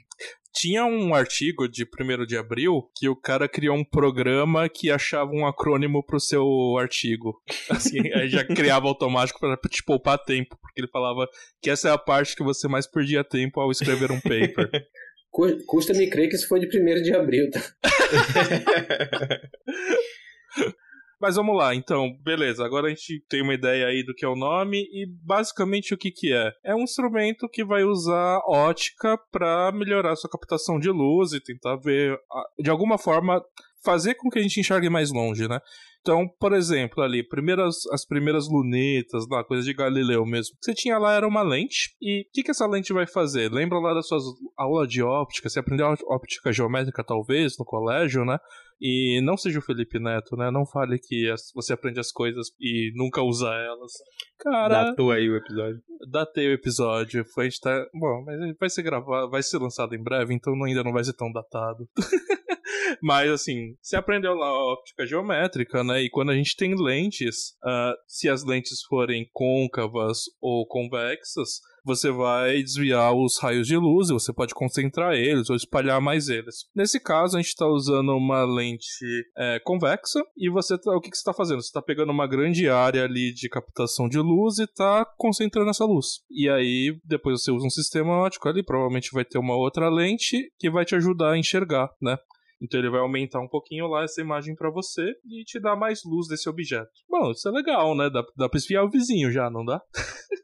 [0.53, 5.31] Tinha um artigo de 1 de abril que o cara criou um programa que achava
[5.31, 6.45] um acrônimo pro seu
[6.77, 7.41] artigo.
[7.69, 11.27] Assim, aí já criava automático para te poupar tempo, porque ele falava
[11.61, 14.69] que essa é a parte que você mais perdia tempo ao escrever um paper.
[15.65, 17.61] Custa-me crer que isso foi de 1 de abril, tá?
[21.21, 22.65] Mas vamos lá, então, beleza.
[22.65, 25.97] Agora a gente tem uma ideia aí do que é o nome e basicamente o
[25.97, 26.51] que que é?
[26.63, 31.75] É um instrumento que vai usar ótica para melhorar sua captação de luz e tentar
[31.75, 32.17] ver
[32.59, 33.39] de alguma forma
[33.83, 35.59] fazer com que a gente enxergue mais longe, né?
[36.01, 40.55] Então, por exemplo, ali, primeiras, as primeiras lunetas, lá, coisa de Galileu mesmo.
[40.59, 41.95] Você tinha lá era uma lente.
[42.01, 43.51] E o que, que essa lente vai fazer?
[43.51, 44.23] Lembra lá das suas
[44.57, 45.47] aulas de óptica?
[45.47, 48.39] Você aprendeu óptica geométrica, talvez, no colégio, né?
[48.81, 50.49] E não seja o Felipe Neto, né?
[50.49, 53.91] Não fale que você aprende as coisas e nunca usa elas.
[54.39, 54.85] Cara.
[54.85, 55.79] Datou aí o episódio.
[56.09, 57.23] Datei o episódio.
[57.31, 57.85] Foi, a gente tá.
[57.93, 61.13] Bom, mas vai ser gravado, vai ser lançado em breve, então ainda não vai ser
[61.13, 61.87] tão datado.
[63.01, 66.01] Mas assim, você aprendeu lá a óptica geométrica, né?
[66.01, 72.11] E quando a gente tem lentes, uh, se as lentes forem côncavas ou convexas, você
[72.11, 76.65] vai desviar os raios de luz e você pode concentrar eles ou espalhar mais eles.
[76.75, 78.85] Nesse caso, a gente está usando uma lente
[79.37, 81.61] é, convexa e você tá, o que, que você está fazendo?
[81.61, 85.85] Você está pegando uma grande área ali de captação de luz e está concentrando essa
[85.85, 86.21] luz.
[86.29, 90.51] E aí, depois você usa um sistema óptico ali, provavelmente vai ter uma outra lente
[90.59, 92.17] que vai te ajudar a enxergar, né?
[92.61, 96.01] Então ele vai aumentar um pouquinho lá essa imagem para você e te dar mais
[96.05, 96.91] luz desse objeto.
[97.09, 98.09] Bom, isso é legal, né?
[98.09, 99.81] Dá, dá pra esfiar o vizinho já, não dá?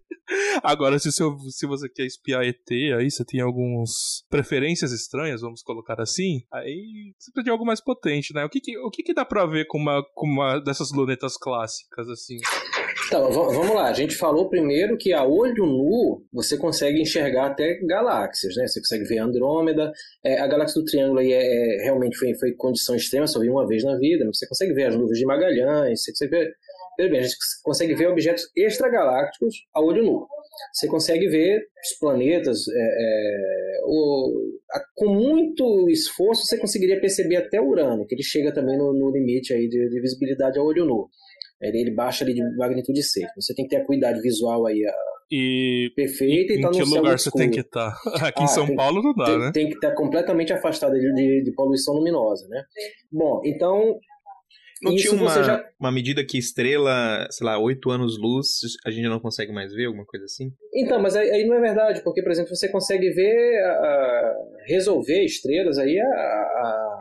[0.64, 5.62] Agora, se, seu, se você quer espiar ET, aí você tem algumas preferências estranhas, vamos
[5.62, 8.44] colocar assim, aí você precisa de algo mais potente, né?
[8.44, 11.38] O que, que o que, que dá pra ver com uma, com uma dessas lunetas
[11.38, 12.38] clássicas, assim?
[13.06, 13.90] Então, vamos lá.
[13.90, 18.68] A gente falou primeiro que a olho nu você consegue enxergar até galáxias, né?
[18.68, 19.92] Você consegue ver Andrômeda.
[20.26, 23.50] É, a galáxia do Triângulo aí é, é, realmente foi, foi condição extrema, só vi
[23.50, 24.26] uma vez na vida.
[24.26, 26.56] Você consegue ver as nuvens de Magalhães, você consegue ver
[26.98, 30.28] bem, a gente consegue ver objetos extragalácticos a olho nu.
[30.74, 37.36] Você consegue ver os planetas, é, é, o, a, com muito esforço você conseguiria perceber
[37.36, 40.86] até Urano, que ele chega também no, no limite aí de, de, visibilidade a olho
[40.86, 41.08] nu.
[41.62, 43.28] Ele, ele, baixa ali de magnitude 6.
[43.36, 44.94] Você tem que ter a cuidado visual aí a,
[45.32, 47.92] e perfeita em, e tá em que lugar você tem que estar?
[47.92, 48.12] Tá?
[48.28, 49.52] Aqui ah, em São tem, Paulo não dá, tem, né?
[49.54, 52.64] Tem que estar completamente afastado de, de, de poluição luminosa, né?
[53.12, 54.00] Bom, então
[54.82, 55.66] não Isso tinha uma, já...
[55.80, 60.06] uma medida que estrela, sei lá, oito anos-luz, a gente não consegue mais ver, alguma
[60.06, 60.52] coisa assim?
[60.74, 63.64] Então, mas aí, aí não é verdade, porque, por exemplo, você consegue ver,
[64.68, 67.00] resolver estrelas aí a, a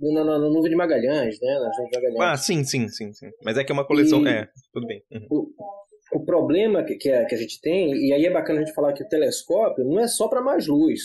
[0.00, 1.54] na, na, na, nuvem de Magalhães, né?
[1.54, 2.20] Na nuvem de Magalhães.
[2.20, 3.30] Ah, sim, sim, sim, sim.
[3.44, 4.24] Mas é que é uma coleção.
[4.24, 5.02] E é, tudo bem.
[5.10, 5.26] Uhum.
[5.30, 8.64] O, o problema que, que, a, que a gente tem, e aí é bacana a
[8.64, 11.00] gente falar que o telescópio não é só para mais luz.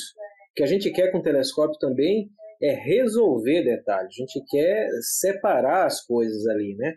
[0.52, 2.30] O que a gente quer com o telescópio também
[2.62, 6.94] é resolver detalhes, a gente quer separar as coisas ali, né?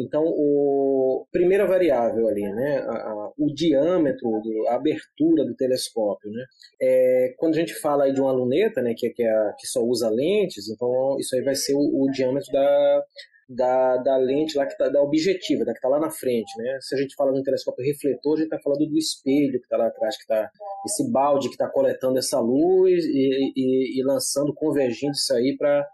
[0.00, 4.28] Então, o primeira variável ali, né, a, a, o diâmetro,
[4.68, 6.44] a abertura do telescópio, né?
[6.80, 9.80] É, quando a gente fala aí de uma luneta, né, que, que, é, que só
[9.82, 13.04] usa lentes, então isso aí vai ser o, o diâmetro da,
[13.48, 16.78] da, da lente lá que tá, da objetiva, da que está lá na frente, né?
[16.80, 19.76] Se a gente fala no telescópio refletor, a gente está falando do espelho que está
[19.76, 20.48] lá atrás, que está
[20.86, 25.84] esse balde que está coletando essa luz e, e, e lançando, convergindo isso aí para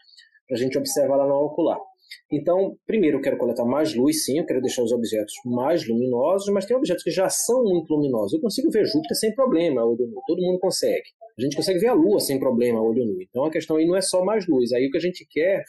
[0.51, 1.79] a gente observar lá no ocular.
[2.31, 6.53] Então, primeiro eu quero coletar mais luz, sim, eu quero deixar os objetos mais luminosos,
[6.53, 8.33] mas tem objetos que já são muito luminosos.
[8.33, 10.21] Eu consigo ver Júpiter sem problema, olho nu.
[10.27, 11.07] Todo mundo consegue.
[11.39, 13.23] A gente consegue ver a Lua sem problema, olho nu.
[13.23, 14.73] Então a questão aí não é só mais luz.
[14.73, 15.63] Aí o que a gente quer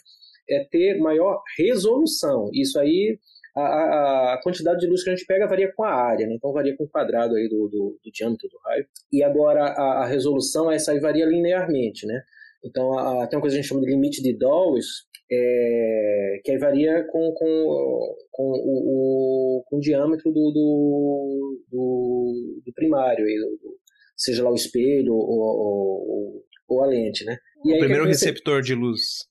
[0.49, 2.49] é ter maior resolução.
[2.53, 3.19] Isso aí,
[3.55, 6.35] a, a, quantidade de luz que a gente pega varia com a área, né?
[6.35, 8.85] então varia com o quadrado aí do, do, do diâmetro do raio.
[9.11, 12.21] E agora a, a, resolução, essa aí varia linearmente, né?
[12.63, 14.87] Então a, tem uma coisa que a gente chama de limite de Dawes,
[15.31, 22.61] é, que aí varia com, com, com, o, o, com o diâmetro do, do, do,
[22.65, 23.25] do primário,
[24.15, 27.37] seja lá o espelho ou, ou, ou a lente, né?
[27.65, 29.27] E o primeiro receptor de luz.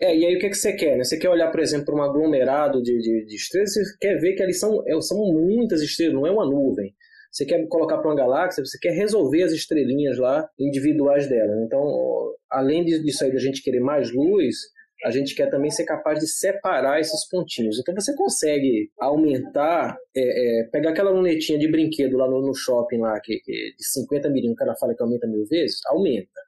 [0.00, 0.96] É, e aí o que, é que você quer?
[0.96, 1.04] Né?
[1.04, 4.34] Você quer olhar, por exemplo, para um aglomerado de, de, de, estrelas, você quer ver
[4.34, 6.94] que ali são, é, são muitas estrelas, não é uma nuvem.
[7.30, 11.54] Você quer colocar para uma galáxia, você quer resolver as estrelinhas lá individuais dela.
[11.64, 14.56] Então, além disso aí da gente querer mais luz,
[15.04, 17.78] a gente quer também ser capaz de separar esses pontinhos.
[17.78, 22.98] Então você consegue aumentar, é, é, pegar aquela lunetinha de brinquedo lá no, no shopping
[22.98, 26.40] lá, que, que de 50 milímetros, o cara fala que aumenta mil vezes, aumenta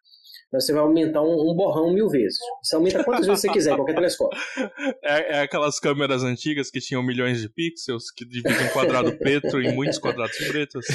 [0.52, 2.38] você vai aumentar um, um, borrão mil vezes.
[2.62, 4.38] Você aumenta quantas vezes você quiser, qualquer telescópio.
[5.04, 9.60] É, é, aquelas câmeras antigas que tinham milhões de pixels, que dividem um quadrado preto
[9.60, 10.86] em muitos quadrados pretos.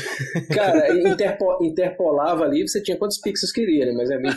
[0.53, 3.93] Cara, interpo, interpolava ali, você tinha quantos pixels queria, né?
[3.93, 4.31] Mas é bem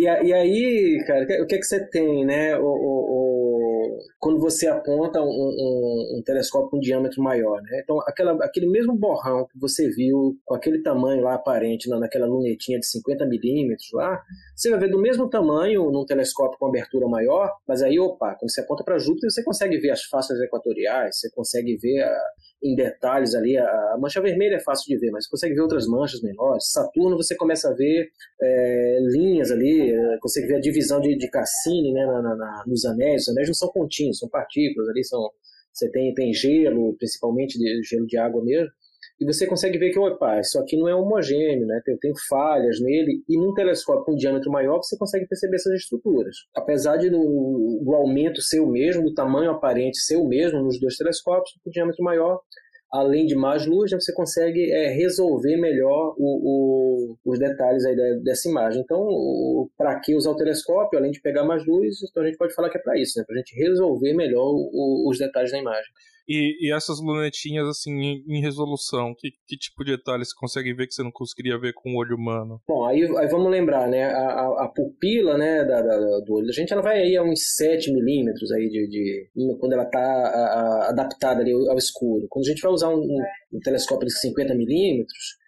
[0.00, 2.56] e, e aí, cara, o que é que você tem, né?
[2.56, 7.60] O, o, quando você aponta um, um, um, telescópio com um diâmetro maior.
[7.62, 7.80] Né?
[7.82, 12.26] Então, aquela, aquele mesmo borrão que você viu com aquele tamanho lá aparente na, naquela
[12.26, 14.22] lunetinha de 50 milímetros lá,
[14.54, 18.50] você vai ver do mesmo tamanho num telescópio com abertura maior, mas aí, opa, quando
[18.50, 22.20] você aponta para Júpiter, você consegue ver as faces equatoriais, você consegue ver a,
[22.62, 23.56] em detalhes ali.
[23.56, 26.70] A, mancha vermelha é fácil de ver, mas você consegue ver outras manchas menores.
[26.70, 31.28] Saturno você começa a ver é, linhas ali, é, consegue ver a divisão de, de
[31.28, 33.22] Cassini né, na, na, nos anéis.
[33.22, 35.30] Os anéis não são pontinhos, são partículas ali, são,
[35.72, 38.70] você tem, tem gelo, principalmente de, gelo de água mesmo
[39.20, 41.80] e você consegue ver que, opa, isso aqui não é homogêneo, né?
[41.84, 45.74] Tem, tem falhas nele, e num telescópio com um diâmetro maior você consegue perceber essas
[45.74, 46.34] estruturas.
[46.56, 50.80] Apesar de no, o aumento ser o mesmo, do tamanho aparente ser o mesmo nos
[50.80, 52.40] dois telescópios, com diâmetro maior,
[52.90, 57.94] além de mais luz, né, você consegue é, resolver melhor o, o, os detalhes aí
[58.22, 58.80] dessa imagem.
[58.82, 59.06] Então,
[59.76, 62.70] para que usar o telescópio, além de pegar mais luz, então a gente pode falar
[62.70, 65.92] que é para isso, né, para a gente resolver melhor o, os detalhes da imagem.
[66.30, 70.72] E, e essas lunetinhas, assim, em, em, resolução, que, que tipo de detalhes você consegue
[70.72, 72.62] ver que você não conseguiria ver com o olho humano?
[72.68, 74.04] Bom, aí, aí vamos lembrar, né?
[74.04, 77.24] A, a, a pupila né, da, da, do olho da gente, ela vai aí a
[77.24, 82.28] uns 7 milímetros aí de, de, quando ela está adaptada ali ao escuro.
[82.30, 83.02] Quando a gente vai usar um,
[83.52, 85.39] um telescópio de 50 milímetros,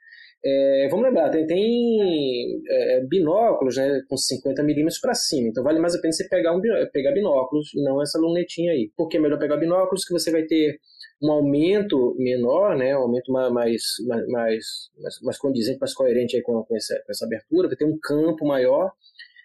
[0.44, 5.78] É, vamos lembrar, tem, tem é, binóculos né, com 50 milímetros para cima, então vale
[5.78, 6.60] mais a pena você pegar, um,
[6.92, 8.90] pegar binóculos e não essa lunetinha aí.
[8.96, 10.04] Por que é melhor pegar binóculos?
[10.04, 10.80] Que você vai ter
[11.22, 13.82] um aumento menor, né, um aumento mais, mais,
[14.28, 14.64] mais,
[15.22, 18.44] mais, condizente, mais coerente aí com, com, essa, com essa abertura, vai ter um campo
[18.44, 18.90] maior,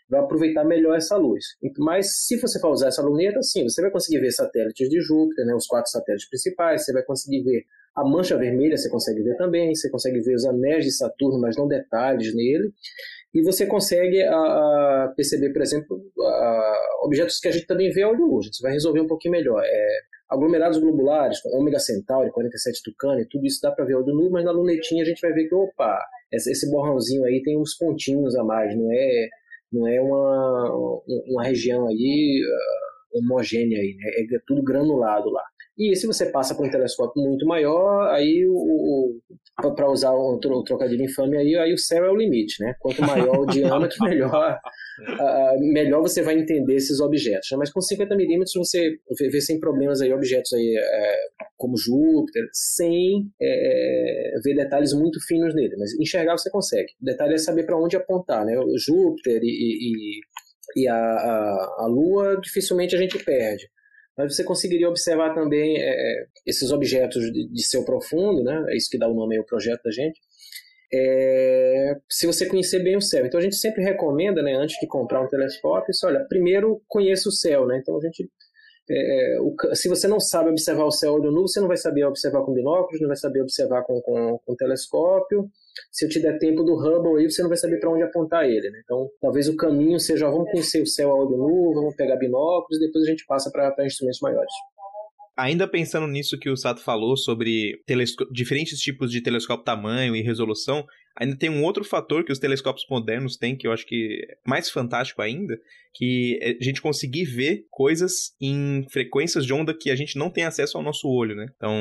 [0.09, 1.43] vai aproveitar melhor essa luz.
[1.77, 5.45] Mas se você for usar essa luneta, sim, você vai conseguir ver satélites de Júpiter,
[5.45, 7.63] né, os quatro satélites principais, você vai conseguir ver
[7.95, 11.57] a mancha vermelha, você consegue ver também, você consegue ver os anéis de Saturno, mas
[11.57, 12.71] não detalhes nele.
[13.33, 18.03] E você consegue a, a perceber, por exemplo, a, objetos que a gente também vê
[18.03, 18.43] ao olho nu.
[18.43, 19.61] Você vai resolver um pouquinho melhor.
[19.65, 19.87] É,
[20.29, 24.43] aglomerados globulares, ômega centauri, 47 tucano, tudo isso dá para ver ao olho nu, mas
[24.43, 25.99] na lunetinha a gente vai ver que, opa,
[26.31, 29.29] esse borrãozinho aí tem uns pontinhos a mais, não é,
[29.71, 34.09] não é uma, uma região aí uh, homogênea aí, né?
[34.35, 35.43] é tudo granulado lá.
[35.77, 39.21] E se você passa para um telescópio muito maior, aí o, o
[39.75, 42.73] para usar um, um trocadilho infame aí, aí o céu é o limite, né?
[42.79, 44.57] Quanto maior o diâmetro, melhor,
[45.19, 47.47] uh, melhor você vai entender esses objetos.
[47.57, 51.15] Mas com 50 milímetros você vê, vê, sem problemas aí objetos aí é,
[51.55, 55.75] como Júpiter, sem é, ver detalhes muito finos nele.
[55.77, 56.93] Mas enxergar você consegue.
[57.01, 58.57] O detalhe é saber para onde apontar, né?
[58.59, 63.67] O Júpiter e, e, e a, a, a Lua dificilmente a gente perde
[64.17, 68.65] mas você conseguiria observar também é, esses objetos de, de seu profundo, né?
[68.69, 70.19] É isso que dá o nome ao projeto da gente.
[70.91, 73.25] É, se você conhecer bem o céu.
[73.25, 77.29] Então a gente sempre recomenda, né, antes de comprar um telescópio, isso, olha, primeiro conheça
[77.29, 77.77] o céu, né?
[77.77, 78.29] Então a gente
[78.89, 82.05] é, o, se você não sabe observar o céu olho nu, você não vai saber
[82.05, 85.49] observar com binóculos, não vai saber observar com, com, com telescópio.
[85.91, 88.45] Se eu te der tempo do Hubble aí, você não vai saber para onde apontar
[88.45, 88.69] ele.
[88.69, 88.81] Né?
[88.83, 92.77] Então, talvez o caminho seja: vamos conhecer o céu a olho nu, vamos pegar binóculos,
[92.77, 94.53] e depois a gente passa para instrumentos maiores.
[95.37, 97.79] Ainda pensando nisso que o Sato falou sobre
[98.31, 100.83] diferentes tipos de telescópio tamanho e resolução,
[101.19, 104.37] ainda tem um outro fator que os telescópios modernos têm, que eu acho que é
[104.45, 105.59] mais fantástico ainda,
[105.93, 110.29] que é a gente conseguir ver coisas em frequências de onda que a gente não
[110.29, 111.47] tem acesso ao nosso olho, né?
[111.55, 111.73] Então,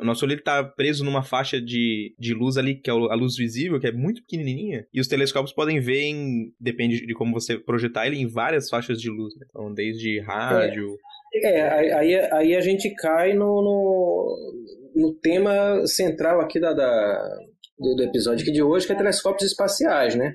[0.00, 3.36] o nosso olho está preso numa faixa de, de luz ali, que é a luz
[3.36, 7.58] visível, que é muito pequenininha, e os telescópios podem ver em, depende de como você
[7.58, 9.46] projetar ele, em várias faixas de luz, né?
[9.50, 10.96] Então, desde rádio...
[11.04, 14.54] É é, aí, aí a gente cai no, no,
[14.96, 17.38] no tema central aqui da, da
[17.78, 20.34] do, do, episódio aqui de hoje, que é telescópios espaciais, né?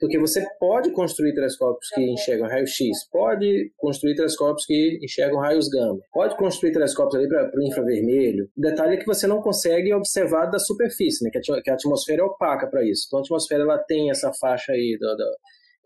[0.00, 6.00] Porque você pode construir telescópios que enxergam raio-x, pode construir telescópios que enxergam raios gama,
[6.12, 8.48] pode construir telescópios ali para o infravermelho.
[8.56, 11.30] O detalhe é que você não consegue observar da superfície, né?
[11.30, 13.04] Que a, que a atmosfera é opaca para isso.
[13.06, 15.24] Então a atmosfera ela tem essa faixa aí do, do,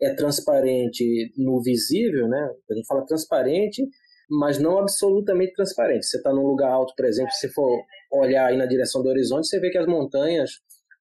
[0.01, 2.49] é transparente no visível, né?
[2.69, 3.83] A gente fala transparente
[4.29, 6.05] mas não absolutamente transparente.
[6.05, 9.47] Você está num lugar alto, por exemplo, se for olhar aí na direção do horizonte,
[9.47, 10.51] você vê que as montanhas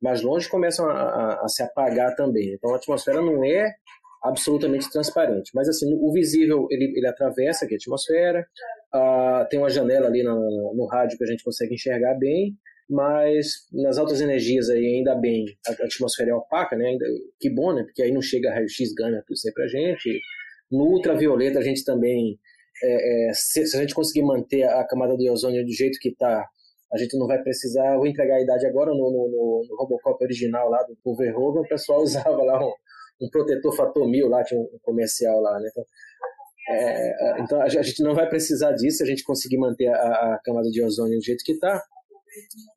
[0.05, 2.53] mais longe começam a, a, a se apagar também.
[2.53, 3.73] Então a atmosfera não é
[4.23, 5.51] absolutamente transparente.
[5.55, 8.47] Mas assim, o visível ele, ele atravessa aqui a atmosfera,
[8.95, 12.55] uh, tem uma janela ali no, no rádio que a gente consegue enxergar bem,
[12.89, 16.87] mas nas altas energias aí ainda bem a, atmosfera é opaca, né?
[16.87, 17.07] Ainda,
[17.41, 17.83] que bom, né?
[17.83, 20.21] Porque aí não chega raio-x gama tudo isso aí pra gente.
[20.71, 22.39] No ultravioleta a gente também
[22.83, 26.11] é, é, se, se, a gente conseguir manter a camada de ozônio do jeito que
[26.11, 26.47] está,
[26.95, 27.97] a gente não vai precisar.
[27.97, 32.01] Vou entregar a idade agora no, no, no Robocop original lá do Verhoeven, o pessoal
[32.03, 32.73] usava lá um,
[33.23, 35.69] um protetor fator mil, lá tinha um comercial lá, né?
[35.71, 35.85] Então,
[36.71, 40.71] é, então a gente não vai precisar disso a gente conseguir manter a, a camada
[40.71, 41.83] de ozônio do jeito que está.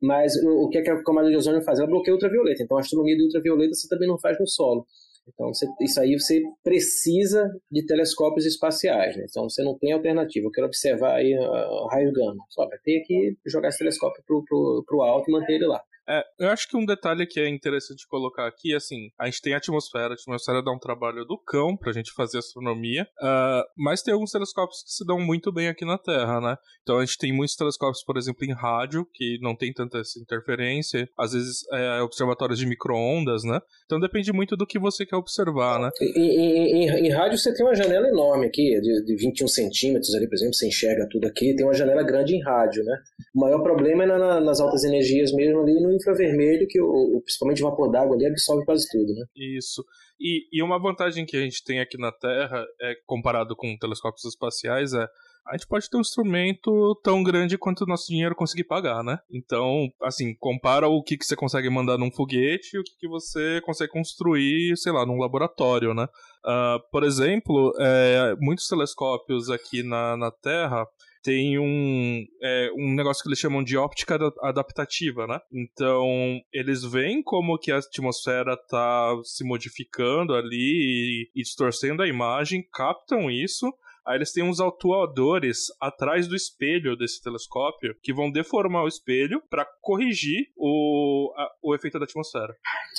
[0.02, 1.78] Mas o, o que, é que a camada de ozônio faz?
[1.78, 2.62] Ela bloqueia ultravioleta.
[2.62, 4.84] Então a astronomia do ultravioleta você também não faz no solo.
[5.32, 9.26] Então, você, isso aí você precisa de telescópios espaciais, né?
[9.28, 10.46] Então, você não tem alternativa.
[10.46, 12.44] Eu quero observar aí uh, raio gama.
[12.50, 15.80] Só vai ter que jogar esse telescópio para o alto e manter ele lá.
[16.08, 19.52] É, eu acho que um detalhe que é interessante colocar aqui, assim, a gente tem
[19.52, 24.00] a atmosfera, a atmosfera dá um trabalho do cão pra gente fazer astronomia, uh, mas
[24.00, 26.56] tem alguns telescópios que se dão muito bem aqui na Terra, né?
[26.82, 30.18] Então a gente tem muitos telescópios, por exemplo, em rádio, que não tem tanta essa
[30.18, 33.60] interferência, às vezes é, observatórios de micro-ondas, né?
[33.84, 35.90] Então depende muito do que você quer observar, né?
[36.00, 40.14] Em, em, em, em rádio você tem uma janela enorme aqui, de, de 21 centímetros
[40.14, 42.96] ali, por exemplo, você enxerga tudo aqui, tem uma janela grande em rádio, né?
[43.34, 47.62] O maior problema é na, nas altas energias mesmo ali no infravermelho, que o, principalmente
[47.62, 49.24] o vapor d'água ali absorve quase tudo, né?
[49.36, 49.84] Isso.
[50.20, 54.24] E, e uma vantagem que a gente tem aqui na Terra, é comparado com telescópios
[54.24, 55.06] espaciais, é
[55.48, 59.18] a gente pode ter um instrumento tão grande quanto o nosso dinheiro conseguir pagar, né?
[59.32, 63.08] Então, assim, compara o que, que você consegue mandar num foguete e o que, que
[63.08, 66.06] você consegue construir, sei lá, num laboratório, né?
[66.44, 70.86] Uh, por exemplo, é, muitos telescópios aqui na, na Terra
[71.22, 75.38] tem um, é, um negócio que eles chamam de óptica adaptativa, né?
[75.52, 76.06] Então,
[76.52, 82.66] eles veem como que a atmosfera está se modificando ali e, e distorcendo a imagem,
[82.72, 83.72] captam isso
[84.08, 89.42] Aí eles têm uns atuadores atrás do espelho desse telescópio que vão deformar o espelho
[89.50, 92.54] para corrigir o, a, o efeito da atmosfera.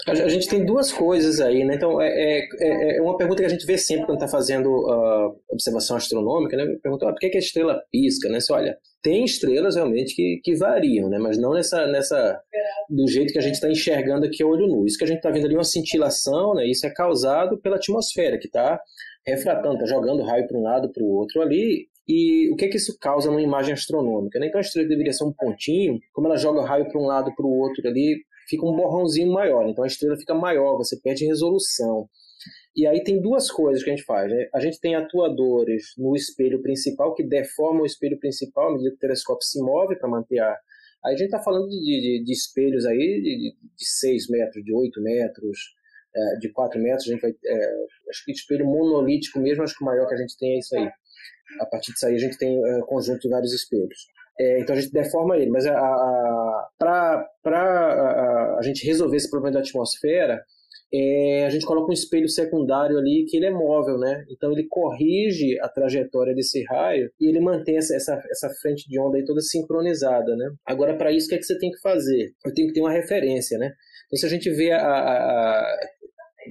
[0.07, 1.75] A gente tem duas coisas aí, né?
[1.75, 4.69] Então, é, é, é, é uma pergunta que a gente vê sempre quando está fazendo
[4.69, 6.65] uh, observação astronômica, né?
[6.81, 8.39] Pergunta, ah, por que, que a estrela pisca, né?
[8.39, 11.17] Se olha, tem estrelas realmente que, que variam, né?
[11.17, 12.39] Mas não nessa, nessa
[12.89, 14.85] do jeito que a gente está enxergando aqui a olho nu.
[14.85, 16.67] Isso que a gente está vendo ali é uma cintilação, né?
[16.67, 18.79] Isso é causado pela atmosfera que está
[19.29, 21.87] refratando, está jogando raio para um lado para o outro ali.
[22.07, 24.39] E o que, que isso causa numa imagem astronômica?
[24.39, 24.47] Né?
[24.47, 27.45] Então a estrela deveria ser um pontinho, como ela joga raio para um lado para
[27.45, 29.67] o outro ali, fica um borrãozinho maior.
[29.69, 32.09] Então a estrela fica maior, você perde resolução.
[32.75, 34.31] E aí tem duas coisas que a gente faz.
[34.31, 34.47] Né?
[34.53, 38.95] A gente tem atuadores no espelho principal que deformam o espelho principal à medida que
[38.95, 40.57] o telescópio se move para manter a.
[41.05, 44.73] Aí a gente está falando de, de, de, espelhos aí de, de 6 metros, de
[44.73, 45.57] 8 metros,
[46.15, 47.31] é, de 4 metros, a gente vai.
[47.31, 47.69] É,
[48.09, 50.75] acho que espelho monolítico mesmo, acho que o maior que a gente tem é isso
[50.77, 50.89] aí.
[51.59, 54.07] A partir disso aí a gente tem é, conjunto de vários espelhos.
[54.39, 55.65] É, então a gente deforma ele, mas
[56.77, 60.41] para a, a gente resolver esse problema da atmosfera,
[60.91, 64.25] é, a gente coloca um espelho secundário ali que ele é móvel, né?
[64.29, 68.99] Então ele corrige a trajetória desse raio e ele mantém essa, essa, essa frente de
[68.99, 70.49] onda aí toda sincronizada, né?
[70.65, 72.31] Agora, para isso, o que, é que você tem que fazer?
[72.43, 73.71] Eu tenho que ter uma referência, né?
[74.07, 75.77] Então, se a gente vê a, a, a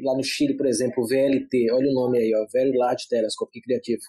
[0.03, 3.53] lá no Chile, por exemplo, o VLT, olha o nome aí, ó, Very Large Telescope,
[3.53, 4.03] que criativo.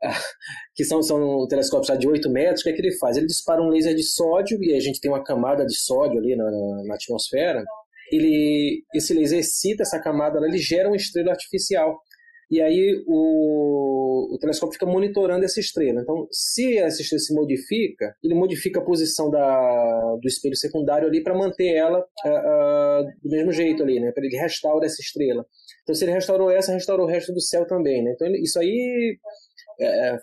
[0.74, 3.16] que são, são telescópios de 8 metros, o que, é que ele faz?
[3.16, 6.36] Ele dispara um laser de sódio, e a gente tem uma camada de sódio ali
[6.36, 6.50] na,
[6.86, 7.64] na atmosfera,
[8.12, 11.98] ele, esse laser excita essa camada, ele gera uma estrela artificial.
[12.50, 16.00] E aí o, o telescópio fica monitorando essa estrela.
[16.00, 21.22] Então, se essa estrela se modifica, ele modifica a posição da, do espelho secundário ali
[21.22, 24.12] para manter ela uh, uh, do mesmo jeito ali, né?
[24.16, 25.44] Ele restaurar essa estrela.
[25.82, 28.12] Então, se ele restaurou essa, restaurou o resto do céu também, né?
[28.14, 29.18] Então, isso aí
[29.80, 30.18] é,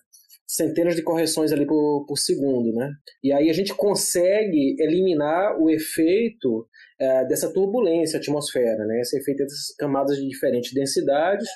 [0.47, 2.91] centenas de correções ali por, por segundo, né?
[3.23, 6.67] E aí a gente consegue eliminar o efeito
[6.99, 8.99] é, dessa turbulência atmosfera, né?
[8.99, 11.47] Esse efeito dessas camadas de diferentes densidades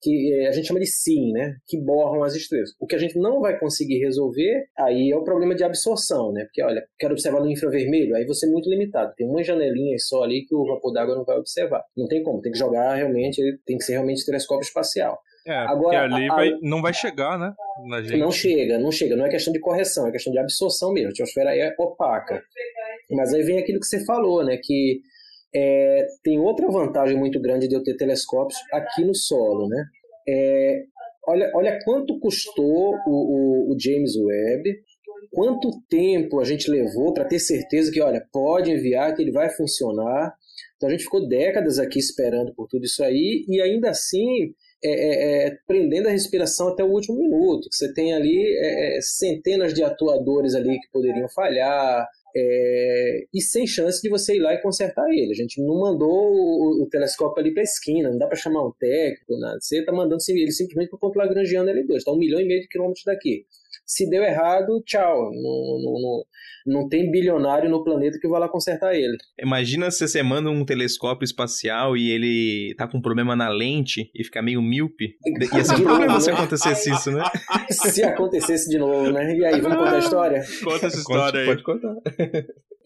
[0.00, 1.56] que é, a gente chama de sim, né?
[1.66, 2.70] Que borram as estrelas.
[2.80, 6.44] O que a gente não vai conseguir resolver aí é o problema de absorção, né?
[6.44, 9.12] Porque, olha, quero observar no infravermelho, aí você é muito limitado.
[9.16, 11.82] Tem uma janelinha só ali que o vapor d'água não vai observar.
[11.96, 15.18] Não tem como, tem que jogar realmente, tem que ser realmente telescópio espacial.
[15.46, 17.52] É, Agora, ali a, vai, não vai chegar, né?
[18.18, 19.16] Não chega, não chega.
[19.16, 21.08] Não é questão de correção, é questão de absorção mesmo.
[21.08, 22.42] A atmosfera é opaca.
[23.10, 24.58] Mas aí vem aquilo que você falou, né?
[24.62, 25.00] Que
[25.54, 29.84] é, tem outra vantagem muito grande de eu ter telescópios aqui no solo, né?
[30.28, 30.84] É,
[31.26, 34.80] olha, olha quanto custou o, o, o James Webb,
[35.32, 39.50] quanto tempo a gente levou para ter certeza que, olha, pode enviar, que ele vai
[39.50, 40.34] funcionar.
[40.76, 44.90] Então a gente ficou décadas aqui esperando por tudo isso aí e ainda assim é,
[44.90, 47.68] é, é, prendendo a respiração até o último minuto.
[47.70, 53.66] Você tem ali é, é, centenas de atuadores ali que poderiam falhar, é, e sem
[53.66, 55.32] chance de você ir lá e consertar ele.
[55.32, 58.66] A gente não mandou o, o telescópio ali para a esquina, não dá para chamar
[58.66, 59.58] um técnico, nada.
[59.60, 62.60] Você está mandando ele simplesmente para o ponto lagrangiano L2, está um milhão e meio
[62.60, 63.44] de quilômetros daqui.
[63.90, 65.32] Se deu errado, tchau.
[65.32, 66.24] Não, não, não,
[66.80, 69.16] não tem bilionário no planeta que vai lá consertar ele.
[69.42, 74.08] Imagina se você manda um telescópio espacial e ele tá com um problema na lente
[74.14, 75.16] e fica meio míope.
[75.52, 76.36] Ia ser um problema novo, se né?
[76.36, 77.24] acontecesse isso, né?
[77.68, 79.36] Se acontecesse de novo, né?
[79.36, 80.44] E aí, vamos contar a história?
[80.62, 81.46] Conta essa história aí.
[81.46, 81.96] Pode contar.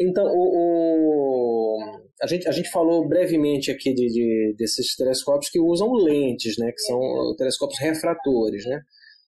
[0.00, 5.60] Então, o, o, a, gente, a gente falou brevemente aqui de, de, desses telescópios que
[5.60, 6.72] usam lentes, né?
[6.72, 6.98] Que são
[7.36, 8.80] telescópios refratores, né?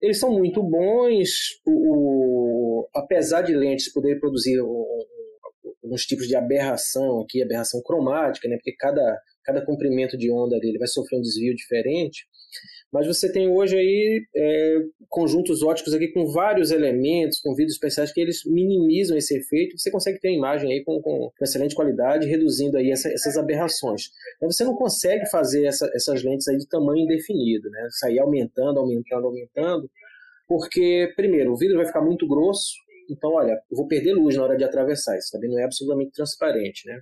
[0.00, 1.28] Eles são muito bons,
[1.66, 4.58] o, o apesar de lentes poderem produzir
[5.82, 8.56] alguns tipos de aberração aqui, aberração cromática, né?
[8.56, 12.26] Porque cada, cada comprimento de onda ali ele vai sofrer um desvio diferente.
[12.94, 14.76] Mas você tem hoje aí é,
[15.08, 19.76] conjuntos óticos aqui com vários elementos, com vidros especiais que eles minimizam esse efeito.
[19.76, 24.10] Você consegue ter uma imagem aí com, com excelente qualidade, reduzindo aí essa, essas aberrações.
[24.36, 27.88] Então você não consegue fazer essa, essas lentes aí de tamanho indefinido, né?
[27.98, 29.90] Sair aumentando, aumentando, aumentando,
[30.46, 32.74] porque primeiro o vidro vai ficar muito grosso.
[33.10, 35.18] Então, olha, eu vou perder luz na hora de atravessar.
[35.18, 37.00] Isso também não é absolutamente transparente, né?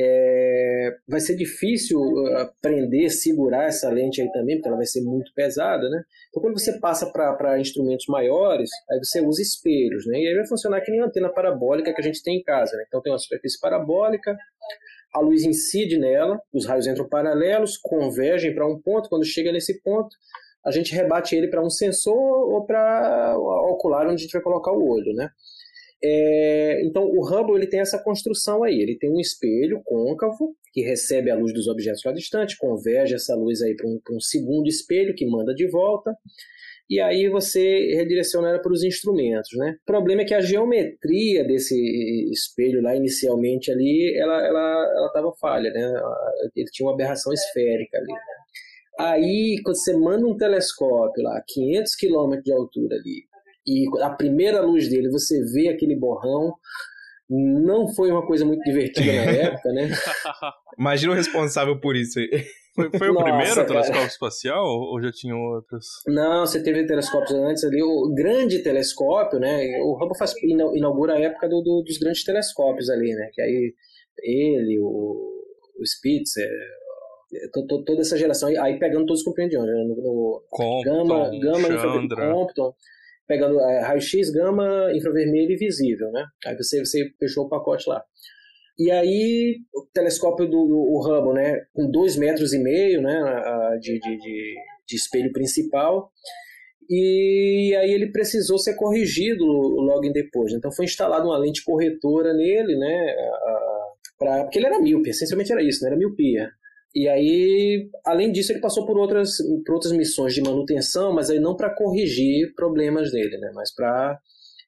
[0.00, 5.02] É, vai ser difícil uh, prender, segurar essa lente aí também, porque ela vai ser
[5.02, 6.02] muito pesada, né?
[6.28, 10.18] Então, quando você passa para instrumentos maiores, aí você usa espelhos, né?
[10.18, 12.76] E aí vai funcionar que nem uma antena parabólica que a gente tem em casa,
[12.76, 12.84] né?
[12.86, 14.36] Então, tem uma superfície parabólica,
[15.14, 19.80] a luz incide nela, os raios entram paralelos, convergem para um ponto, quando chega nesse
[19.82, 20.14] ponto,
[20.64, 24.42] a gente rebate ele para um sensor ou para o ocular onde a gente vai
[24.42, 25.30] colocar o olho, né?
[26.02, 30.80] É, então o Hubble ele tem essa construção aí, ele tem um espelho côncavo que
[30.80, 34.68] recebe a luz dos objetos lá distante, converge essa luz aí para um, um, segundo
[34.68, 36.14] espelho que manda de volta
[36.88, 39.76] e aí você redireciona ela para os instrumentos, né?
[39.82, 41.74] O problema é que a geometria desse
[42.32, 46.00] espelho lá inicialmente ali, ela ela estava falha, né?
[46.54, 48.14] Ele tinha uma aberração esférica ali.
[49.00, 53.27] Aí quando você manda um telescópio lá, 500 km de altura ali,
[53.68, 56.54] e a primeira luz dele, você vê aquele borrão.
[57.28, 59.90] Não foi uma coisa muito divertida na época, né?
[60.78, 62.28] Imagina o responsável por isso aí.
[62.74, 63.66] Foi, foi Nossa, o primeiro cara.
[63.66, 65.84] telescópio espacial ou já tinham outros?
[66.06, 67.82] Não, você teve telescópios antes ali.
[67.82, 69.78] O grande telescópio, né?
[69.82, 73.28] O Hubble faz, inaugura a época do, do, dos grandes telescópios ali, né?
[73.34, 73.74] Que aí
[74.22, 74.86] ele, o,
[75.78, 76.48] o Spitzer,
[77.52, 79.84] toda essa geração, aí pegando todos os compreendentes, né?
[79.84, 82.72] No, no Compton, Gama, Gama Compton
[83.28, 86.24] pegando é, raio-x, gama, infravermelho e visível, né?
[86.46, 88.02] Aí você, você fechou o pacote lá.
[88.78, 93.20] E aí, o telescópio do, do Hubble, né, com dois metros e meio, né,
[93.80, 94.54] de, de, de,
[94.86, 96.12] de espelho principal,
[96.88, 100.52] e aí ele precisou ser corrigido logo depois.
[100.52, 103.14] Então foi instalada uma lente corretora nele, né,
[104.16, 106.48] pra, porque ele era míope, essencialmente era isso, né, era miopia.
[106.94, 111.38] E aí, além disso, ele passou por outras, por outras missões de manutenção, mas aí
[111.38, 113.50] não para corrigir problemas dele, né?
[113.54, 114.18] mas para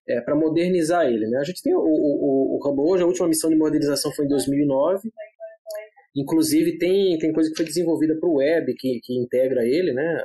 [0.09, 1.27] é, para modernizar ele.
[1.27, 1.39] Né?
[1.39, 4.29] A gente tem o, o, o Hubble hoje, a última missão de modernização foi em
[4.29, 5.11] 2009.
[6.17, 10.25] Inclusive, tem, tem coisa que foi desenvolvida para o web que, que integra ele, né?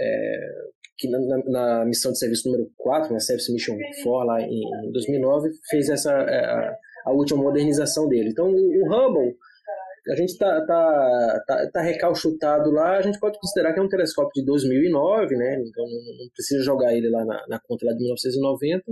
[0.00, 0.50] É,
[0.96, 4.92] que na, na, missão de serviço número 4, né, Service Mission 4, lá em, em
[4.92, 6.76] 2009, fez essa, é, a,
[7.06, 8.30] a última modernização dele.
[8.30, 9.36] Então, o Hubble
[10.10, 13.88] a gente está tá, tá, tá recalchutado lá, a gente pode considerar que é um
[13.88, 15.62] telescópio de 2009, né?
[15.66, 18.84] Então não precisa jogar ele lá na, na conta lá de 1990.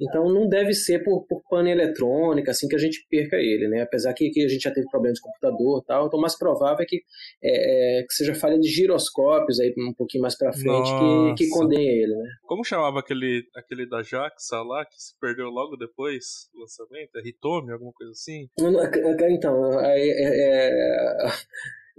[0.00, 3.82] Então não deve ser por, por pane eletrônica, assim que a gente perca ele, né?
[3.82, 6.38] Apesar que, que a gente já teve problemas de computador e tal, então o mais
[6.38, 7.02] provável é que,
[7.42, 10.90] é, é, que seja falha de giroscópios aí um pouquinho mais para frente
[11.36, 12.28] que, que condene ele, né?
[12.46, 17.16] Como chamava aquele, aquele da JAXA lá que se perdeu logo depois do lançamento?
[17.16, 18.48] É Hitomi, alguma coisa assim?
[18.58, 21.26] Então, é, é,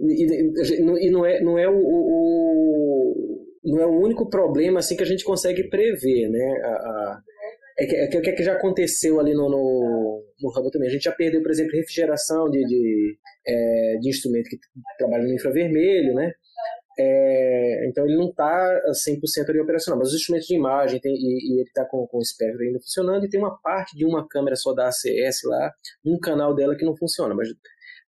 [0.00, 5.02] e, e, não é, não é o, o, não é o único problema assim que
[5.02, 6.60] a gente consegue prever, né?
[6.64, 7.22] A, a,
[7.78, 10.88] é que, é que, é que já aconteceu ali no, no, no Hubble também.
[10.88, 14.58] A gente já perdeu, por exemplo, refrigeração de, de, é, de instrumento que
[14.98, 16.32] trabalha no infravermelho, né?
[16.98, 21.16] É, então ele não está 100% ali operacional, mas os instrumentos de imagem tem, e,
[21.16, 24.28] e, ele está com, com o espectro ainda funcionando e tem uma parte de uma
[24.28, 25.72] câmera só da ACS lá,
[26.04, 27.48] um canal dela que não funciona, mas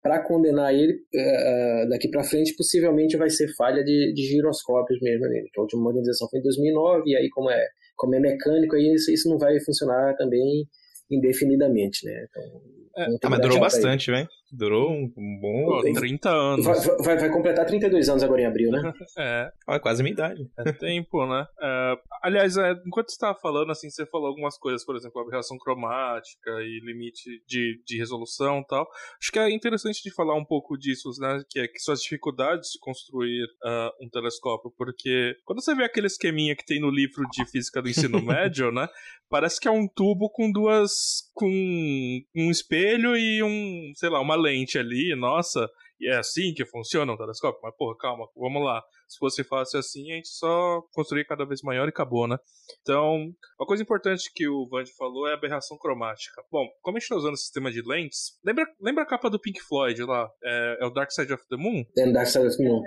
[0.02, 5.28] para condenar ele uh, daqui para frente, possivelmente vai ser falha de, de giroscópios mesmo
[5.28, 5.50] nele.
[5.54, 8.94] Que a última modernização foi em 2009, e aí, como é, como é mecânico, aí
[8.94, 10.66] isso, isso não vai funcionar também
[11.10, 12.26] indefinidamente, né?
[12.30, 12.62] Então,
[12.98, 14.10] é, ah, mas durou bastante,
[14.52, 15.82] Durou um, um bom.
[15.82, 16.66] Pô, 30 anos.
[16.66, 18.94] Vai, vai, vai, completar 32 anos agora em abril, né?
[19.18, 19.52] é.
[19.66, 20.46] Olha, quase a minha idade.
[20.60, 21.46] É tempo, né?
[21.62, 25.58] É, aliás, é, enquanto você estava falando, assim, você falou algumas coisas, por exemplo, aberração
[25.58, 28.86] cromática e limite de, de resolução e tal.
[29.22, 31.42] Acho que é interessante de falar um pouco disso, né?
[31.50, 35.86] Que, é, que são as dificuldades de construir uh, um telescópio, porque quando você vê
[35.86, 38.90] aquele esqueminha que tem no livro de física do ensino médio, né?
[39.30, 40.92] Parece que é um tubo com duas.
[41.34, 45.70] com um espelho e um, sei lá, uma lente ali, nossa,
[46.02, 47.60] e é assim que funciona um telescópio?
[47.62, 48.84] Mas, porra, calma, vamos lá.
[49.08, 52.38] Se fosse fácil assim, a gente só construía cada vez maior e acabou, né?
[52.82, 53.30] Então,
[53.60, 56.42] uma coisa importante que o Vand falou é a aberração cromática.
[56.52, 59.40] Bom, como a gente está usando o sistema de lentes, lembra, lembra a capa do
[59.40, 60.28] Pink Floyd lá?
[60.44, 61.84] É, é o Dark Side of the Moon?
[61.96, 62.82] É Dark Side of the Moon.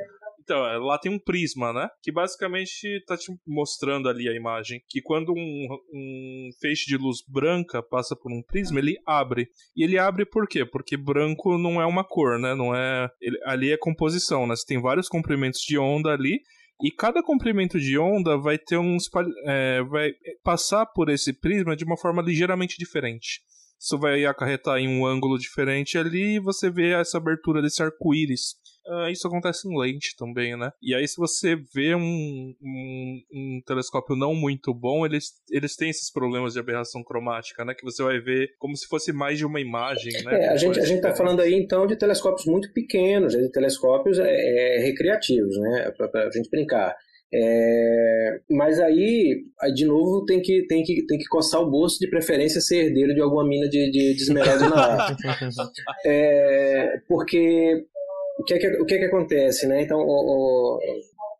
[0.44, 1.88] Então, é, lá tem um prisma, né?
[2.02, 4.82] Que basicamente tá te mostrando ali a imagem.
[4.88, 9.48] Que quando um, um feixe de luz branca passa por um prisma, ele abre.
[9.74, 10.64] E ele abre por quê?
[10.64, 12.54] Porque branco não é uma cor, né?
[12.54, 13.08] Não é.
[13.20, 14.54] Ele, ali é composição, né?
[14.54, 16.40] Você tem vários comprimentos de onda ali.
[16.82, 18.98] E cada comprimento de onda vai ter um.
[19.46, 20.10] É, vai
[20.42, 23.40] passar por esse prisma de uma forma ligeiramente diferente.
[23.80, 28.54] Isso vai acarretar em um ângulo diferente ali e você vê essa abertura desse arco-íris
[28.86, 30.70] uh, isso acontece em lente também, né?
[30.82, 35.90] E aí, se você vê um, um, um, telescópio não muito bom, eles, eles têm
[35.90, 37.74] esses problemas de aberração cromática, né?
[37.74, 40.44] Que você vai ver como se fosse mais de uma imagem, né?
[40.44, 44.18] É, a gente, a gente tá falando aí, então, de telescópios muito pequenos, de telescópios
[44.18, 45.92] é, é, recreativos, né?
[45.96, 46.94] Pra, pra gente brincar.
[47.36, 51.98] É, mas aí, aí, de novo, tem que, tem, que, tem que coçar o bolso,
[51.98, 55.16] de preferência ser herdeiro de alguma mina de, de, de esmeralda na.
[56.06, 57.84] É, porque
[58.38, 59.82] o que, é que, o que, é que acontece, né?
[59.82, 60.80] Então, o, o,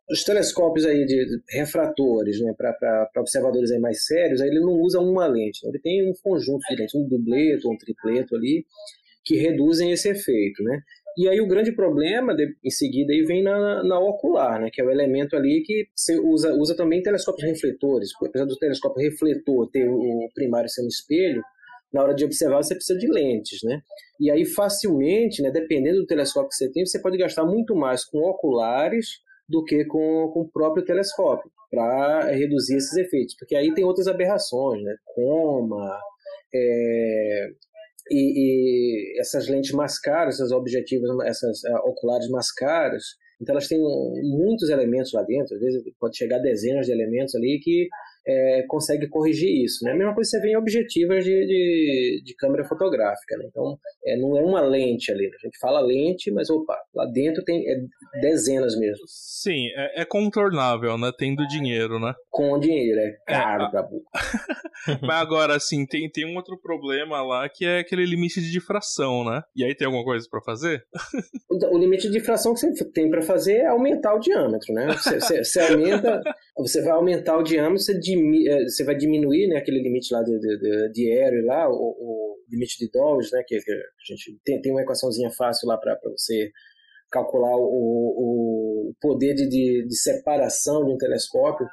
[0.09, 4.99] os telescópios aí de refratores, né, para observadores aí mais sérios, aí ele não usa
[4.99, 5.71] uma lente, né?
[5.71, 8.65] ele tem um conjunto de lentes, um dubleto, um tripleto ali,
[9.23, 10.81] que reduzem esse efeito, né?
[11.17, 14.81] E aí o grande problema, de, em seguida, aí vem na, na, ocular, né, que
[14.81, 18.09] é o elemento ali que você usa, usa também telescópios refletores.
[18.21, 21.41] Apesar do telescópio refletor ter o primário sendo espelho,
[21.95, 23.81] na hora de observar você precisa de lentes, né?
[24.19, 28.03] E aí facilmente, né, dependendo do telescópio que você tem, você pode gastar muito mais
[28.03, 29.07] com oculares
[29.47, 34.07] do que com, com o próprio telescópio para reduzir esses efeitos, porque aí tem outras
[34.07, 34.95] aberrações, né?
[35.05, 35.97] Coma,
[36.53, 37.47] é,
[38.11, 43.03] e, e, essas lentes mais caras, essas objetivas, essas uh, oculares mais caras,
[43.41, 47.35] então elas têm muitos elementos lá dentro, às vezes pode chegar a dezenas de elementos
[47.35, 47.87] ali que
[48.27, 49.83] é, consegue corrigir isso.
[49.83, 49.91] Né?
[49.91, 53.37] A mesma coisa você vê em objetivas de, de, de câmera fotográfica.
[53.37, 53.45] Né?
[53.47, 55.23] Então, é, não é uma lente ali.
[55.23, 55.35] Né?
[55.41, 57.75] A gente fala lente, mas opa, lá dentro tem é,
[58.21, 59.03] dezenas mesmo.
[59.07, 61.11] Sim, é, é, contornável, né?
[61.17, 62.13] Tendo dinheiro, né?
[62.29, 63.87] Com dinheiro, é caro é, pra
[65.01, 69.23] mas agora, assim, tem, tem um outro problema lá que é aquele limite de difração,
[69.23, 69.41] né?
[69.55, 70.83] E aí tem alguma coisa para fazer?
[71.71, 74.93] o limite de difração que você tem para fazer é aumentar o diâmetro, né?
[74.93, 76.21] Você, você, você aumenta,
[76.57, 77.99] você vai aumentar o diâmetro, você é,
[78.63, 82.77] você vai diminuir né, aquele limite lá de, de, de aéreo lá, o, o, limite
[82.77, 86.51] de Dawes, né, que, que, a gente tem, tem uma equaçãozinha fácil lá para você
[87.11, 91.67] calcular o, o poder de, de, de separação de um telescópio.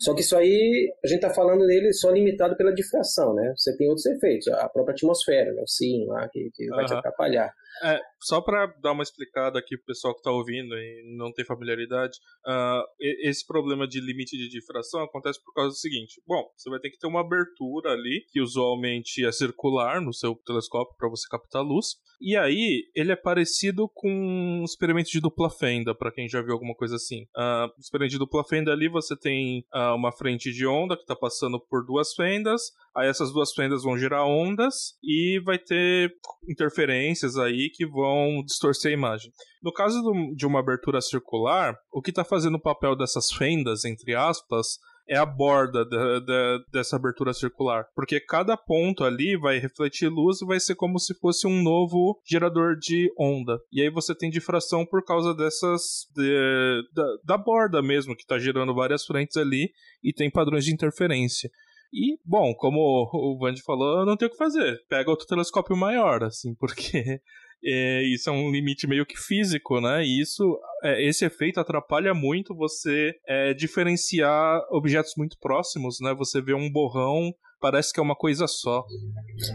[0.00, 3.52] Só que isso aí, a gente está falando dele só limitado pela difração, né?
[3.56, 5.62] Você tem outros efeitos, a própria atmosfera, né?
[5.62, 7.52] o sim lá, que, que vai te atrapalhar.
[7.82, 11.44] É, só para dar uma explicada aqui pro pessoal que está ouvindo e não tem
[11.44, 16.68] familiaridade, uh, esse problema de limite de difração acontece por causa do seguinte: bom, você
[16.68, 21.08] vai ter que ter uma abertura ali, que usualmente é circular no seu telescópio para
[21.08, 26.10] você captar luz, e aí ele é parecido com um experimento de dupla fenda, para
[26.10, 27.22] quem já viu alguma coisa assim.
[27.36, 31.14] Uh, experimento de dupla fenda ali você tem uh, uma frente de onda que está
[31.14, 36.12] passando por duas fendas, aí essas duas fendas vão gerar ondas e vai ter
[36.48, 39.30] interferências aí que vão distorcer a imagem.
[39.62, 40.00] No caso
[40.36, 44.78] de uma abertura circular, o que está fazendo o papel dessas fendas, entre aspas,
[45.08, 47.86] é a borda da, da, dessa abertura circular.
[47.94, 52.20] Porque cada ponto ali vai refletir luz e vai ser como se fosse um novo
[52.24, 53.58] gerador de onda.
[53.72, 56.06] E aí você tem difração por causa dessas.
[56.14, 59.70] De, da, da borda mesmo, que está gerando várias frentes ali
[60.04, 61.50] e tem padrões de interferência.
[61.92, 64.78] E, bom, como o Vandy falou, não tem o que fazer.
[64.88, 67.20] Pega outro telescópio maior, assim, porque
[67.64, 70.04] é, isso é um limite meio que físico, né?
[70.04, 76.14] E isso, é, esse efeito atrapalha muito você é, diferenciar objetos muito próximos, né?
[76.14, 78.84] Você vê um borrão, parece que é uma coisa só.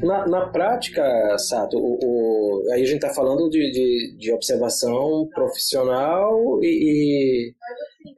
[0.01, 1.03] Na, na prática,
[1.37, 7.53] Sato, o, o, aí a gente está falando de, de, de, observação profissional e, e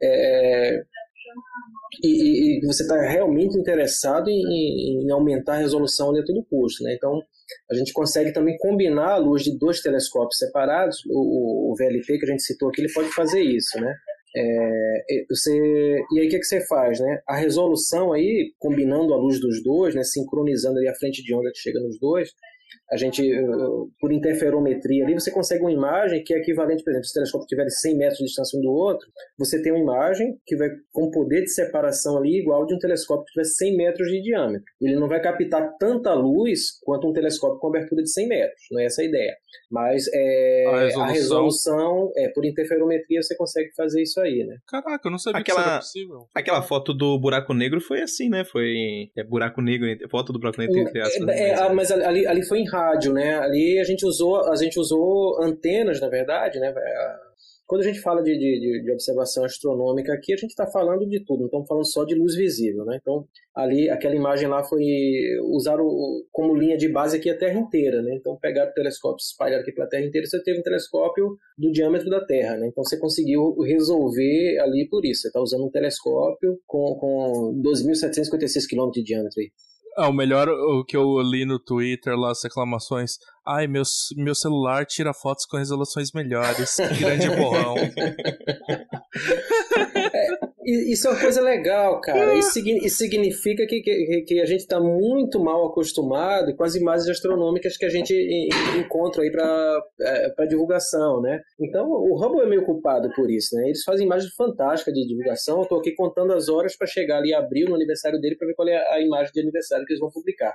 [0.02, 0.82] é,
[2.02, 6.82] e, e, você está realmente interessado em, em, aumentar a resolução a todo custo.
[6.82, 6.94] Né?
[6.94, 7.20] Então,
[7.70, 10.98] a gente consegue também combinar a luz de dois telescópios separados.
[11.08, 13.80] O, o VLT que a gente citou aqui, ele pode fazer isso.
[13.80, 13.94] Né?
[14.36, 15.52] É, você,
[16.12, 17.00] e aí o que, que você faz?
[17.00, 17.20] Né?
[17.26, 20.02] A resolução aí, combinando a luz dos dois, né?
[20.04, 22.30] sincronizando ali a frente de onda que chega nos dois,
[22.90, 23.22] a gente,
[24.00, 27.46] por interferometria ali, você consegue uma imagem que é equivalente, por exemplo, se o telescópio
[27.46, 29.06] tiver 100 metros de distância um do outro,
[29.38, 33.24] você tem uma imagem que vai com poder de separação ali igual de um telescópio
[33.26, 34.64] que tiver 100 metros de diâmetro.
[34.80, 38.80] Ele não vai captar tanta luz quanto um telescópio com abertura de 100 metros, não
[38.80, 39.36] é essa a ideia.
[39.70, 44.56] Mas é, a resolução, a resolução é, por interferometria você consegue fazer isso aí, né?
[44.66, 46.28] Caraca, eu não sabia aquela, que isso era possível.
[46.34, 48.44] Aquela foto do buraco negro foi assim, né?
[48.44, 51.28] Foi é, buraco negro, foto do buraco negro entre aspas.
[51.28, 53.38] É, é, mas ali, ali foi rádio, né?
[53.38, 56.74] Ali a gente usou, a gente usou antenas, na verdade, né?
[57.66, 61.24] Quando a gente fala de, de, de observação astronômica aqui, a gente está falando de
[61.24, 62.96] tudo, não estamos falando só de luz visível, né?
[63.00, 64.84] Então, ali, aquela imagem lá foi
[65.42, 65.76] usar
[66.30, 68.14] como linha de base aqui a Terra inteira, né?
[68.14, 72.08] Então, pegaram o telescópio espalhado aqui pela Terra inteira, você teve um telescópio do diâmetro
[72.08, 72.68] da Terra, né?
[72.68, 75.22] Então, você conseguiu resolver ali por isso.
[75.22, 79.50] Você está usando um telescópio com, com 12.756 km de diâmetro aí.
[79.98, 83.12] Ah, o melhor, o que eu li no Twitter lá, as reclamações.
[83.46, 83.82] Ai, meu,
[84.16, 86.76] meu celular tira fotos com resoluções melhores.
[86.98, 87.76] Grande borrão.
[90.66, 92.34] Isso é uma coisa legal, cara.
[92.34, 97.08] Isso, isso significa que, que, que, a gente está muito mal acostumado com as imagens
[97.08, 98.12] astronômicas que a gente
[98.76, 101.40] encontra aí para é, divulgação, né?
[101.60, 103.66] Então, o Hubble é meio culpado por isso, né?
[103.66, 105.58] Eles fazem imagens fantásticas de divulgação.
[105.58, 108.48] Eu estou aqui contando as horas para chegar ali em abril, no aniversário dele, para
[108.48, 110.52] ver qual é a imagem de aniversário que eles vão publicar.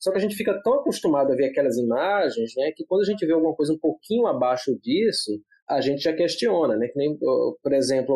[0.00, 3.04] Só que a gente fica tão acostumado a ver aquelas imagens, né, que quando a
[3.04, 5.30] gente vê alguma coisa um pouquinho abaixo disso,
[5.76, 6.88] a gente já questiona, né?
[6.88, 8.14] Que nem, por exemplo,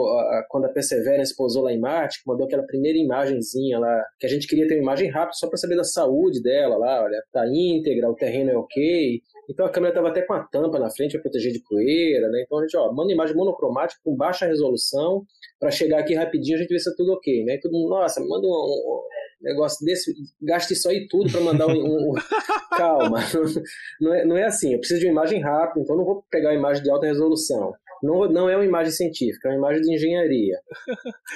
[0.48, 4.28] quando a Perseverance pousou lá em Marte, que mandou aquela primeira imagenzinha lá, que a
[4.28, 7.46] gente queria ter uma imagem rápida só para saber da saúde dela lá, olha, tá
[7.46, 9.20] íntegra, o terreno é ok.
[9.48, 12.42] Então a câmera estava até com a tampa na frente para proteger de poeira, né?
[12.44, 15.24] Então a gente, ó, manda imagem monocromática com baixa resolução
[15.59, 17.54] para chegar aqui rapidinho a gente ver se tá tudo ok, né?
[17.54, 19.00] E todo mundo, nossa, manda um, um
[19.41, 22.14] negócio desse, gaste isso aí tudo para mandar um, um...
[22.76, 23.20] Calma,
[24.01, 24.72] não é, não é assim.
[24.72, 27.72] Eu preciso de uma imagem rápida, então não vou pegar uma imagem de alta resolução.
[28.03, 30.59] Não, não é uma imagem científica, é uma imagem de engenharia.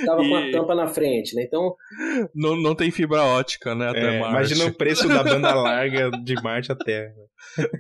[0.05, 0.29] Tava e...
[0.29, 1.43] com a tampa na frente, né?
[1.43, 1.75] Então.
[2.35, 3.89] Não, não tem fibra ótica, né?
[3.89, 4.53] Até é, Marte.
[4.53, 7.15] Imagina o preço da banda larga de Marte à Terra.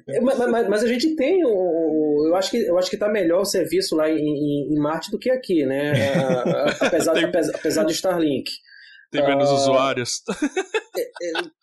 [0.08, 3.08] É, mas, mas, mas, a gente tem o, eu acho que eu acho que tá
[3.08, 5.92] melhor o serviço lá em, em, em Marte do que aqui, né?
[6.80, 7.24] apesar, tem...
[7.24, 8.50] apesar, apesar de Starlink.
[9.10, 10.22] Tem menos uh, usuários.
[10.96, 11.60] É, é.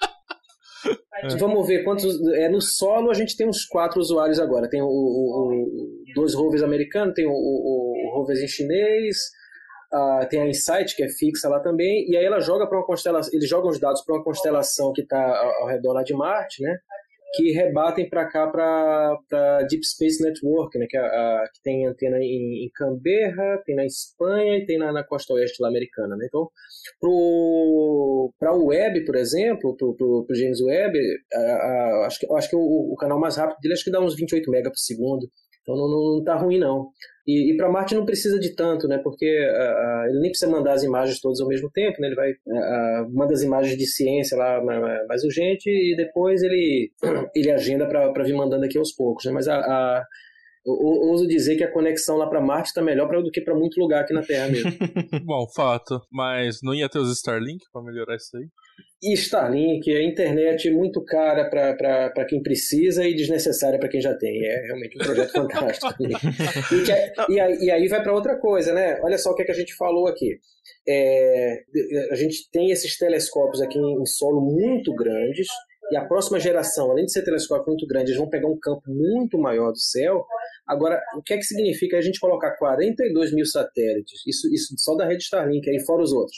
[1.39, 2.19] Vamos ver quantos.
[2.33, 4.69] É, no solo a gente tem uns quatro usuários agora.
[4.69, 9.17] Tem o, o, o dois rovers americanos, tem o, o, o roverzinho chinês,
[9.93, 12.85] uh, tem a Insight, que é fixa lá também, e aí ela joga para uma
[12.85, 13.31] constelação.
[13.33, 16.61] Eles jogam os dados para uma constelação que está ao, ao redor lá de Marte,
[16.61, 16.77] né?
[17.37, 22.17] Que rebatem para cá para Deep Space Network, né, que, a, a, que tem antena
[22.17, 26.15] em, em, Canberra, tem na Espanha e tem na, na costa oeste lá americana.
[26.17, 26.25] Né?
[26.27, 26.49] Então,
[26.99, 30.97] para o Web, por exemplo, para o James Webb,
[31.33, 34.15] a, acho que, acho que o, o, canal mais rápido dele acho que dá uns
[34.15, 35.29] 28 MB por segundo.
[35.61, 36.89] Então não, não, não tá ruim não.
[37.27, 38.97] E, e para Marte não precisa de tanto, né?
[38.99, 42.07] Porque uh, ele nem precisa mandar as imagens todas ao mesmo tempo, né?
[42.07, 46.91] Ele vai uh, manda as imagens de ciência lá mais, mais urgente e depois ele
[47.35, 49.33] ele agenda para vir mandando aqui aos poucos, né?
[49.33, 50.03] Mas a, a
[50.65, 53.79] ouso dizer que a conexão lá para Marte está melhor pra, do que para muito
[53.79, 54.71] lugar aqui na Terra mesmo.
[55.23, 56.01] Bom, fato.
[56.11, 58.47] Mas não ia ter os Starlink para melhorar isso aí?
[59.01, 64.43] E Starlink, a internet muito cara para quem precisa e desnecessária para quem já tem.
[64.43, 65.93] É realmente um projeto fantástico.
[66.03, 68.99] e, é, e, aí, e, aí, vai para outra coisa, né?
[69.03, 70.39] Olha só o que, é que a gente falou aqui.
[70.87, 71.63] É,
[72.11, 75.47] a gente tem esses telescópios aqui em solo muito grandes,
[75.89, 78.81] e a próxima geração, além de ser telescópio muito grande, eles vão pegar um campo
[78.87, 80.25] muito maior do céu.
[80.67, 84.95] Agora, o que é que significa a gente colocar 42 mil satélites, isso, isso só
[84.95, 86.37] da rede Starlink, aí fora os outros,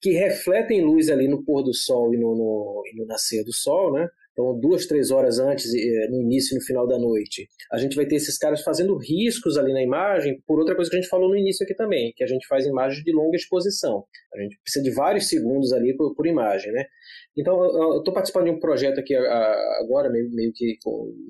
[0.00, 3.92] que refletem luz ali no pôr do sol e no, no, no nascer do sol,
[3.92, 4.08] né?
[4.36, 7.96] Então, duas, três horas antes, eh, no início e no final da noite, a gente
[7.96, 11.08] vai ter esses caras fazendo riscos ali na imagem, por outra coisa que a gente
[11.08, 14.04] falou no início aqui também, que a gente faz imagens de longa exposição.
[14.34, 16.84] A gente precisa de vários segundos ali por, por imagem, né?
[17.34, 20.76] Então, eu estou participando de um projeto aqui agora, meio, meio que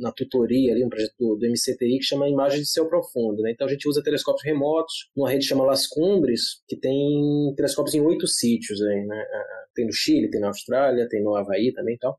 [0.01, 3.53] na tutoria ali, um projeto do, do, MCTI que chama Imagem de Céu Profundo, né?
[3.53, 8.01] Então, a gente usa telescópios remotos, numa rede chamada Las Cumbres, que tem telescópios em
[8.01, 9.25] oito sítios aí, né?
[9.77, 12.19] Tem no Chile, tem na Austrália, tem no Havaí também e tal.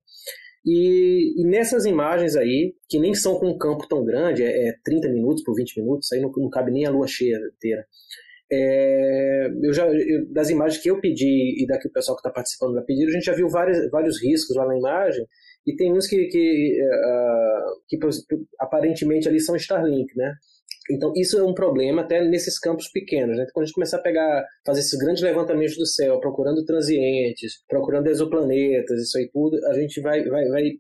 [0.70, 4.74] E, e, nessas imagens aí, que nem são com um campo tão grande, é, é
[4.84, 7.86] 30 minutos por 20 minutos, aí não, não cabe nem a lua cheia inteira.
[8.51, 12.30] É, eu já, eu, das imagens que eu pedi e daqui o pessoal que está
[12.30, 15.26] participando vai pedir, a gente já viu vários, vários riscos lá na imagem,
[15.65, 20.34] e tem uns que, que, uh, que, que aparentemente ali são Starlink, né?
[20.90, 23.38] Então, isso é um problema até nesses campos pequenos.
[23.38, 23.46] Né?
[23.54, 28.08] Quando a gente começar a pegar, fazer esses grandes levantamentos do céu, procurando transientes, procurando
[28.08, 30.72] exoplanetas, isso aí tudo, a gente vai, vai, vai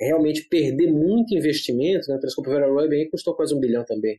[0.00, 2.08] realmente perder muito investimento.
[2.08, 2.16] Né?
[2.16, 4.18] O telescópio Vera Rubin custou quase um bilhão também,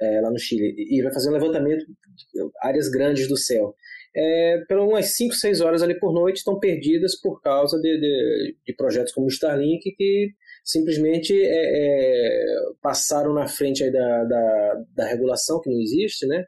[0.00, 0.74] é, lá no Chile.
[0.76, 3.74] E vai fazer um levantamento de áreas grandes do céu.
[4.14, 8.56] É, pelo umas 5, 6 horas ali por noite estão perdidas por causa de, de,
[8.66, 10.34] de projetos como o Starlink que
[10.64, 16.44] simplesmente é, é, passaram na frente da, da, da, regulação, que não existe, né?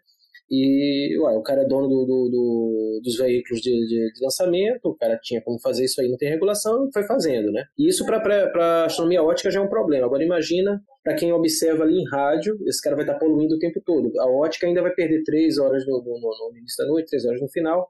[0.51, 4.85] E ué, o cara é dono do, do, do, dos veículos de, de, de, lançamento,
[4.85, 7.65] o cara tinha como fazer isso aí, não tem regulação, e foi fazendo, né?
[7.79, 10.07] E isso para astronomia ótica já é um problema.
[10.07, 13.59] Agora imagina para quem observa ali em rádio, esse cara vai estar tá poluindo o
[13.59, 14.12] tempo todo.
[14.21, 17.41] A ótica ainda vai perder três horas no, no, no início da noite, três horas
[17.41, 17.89] no final,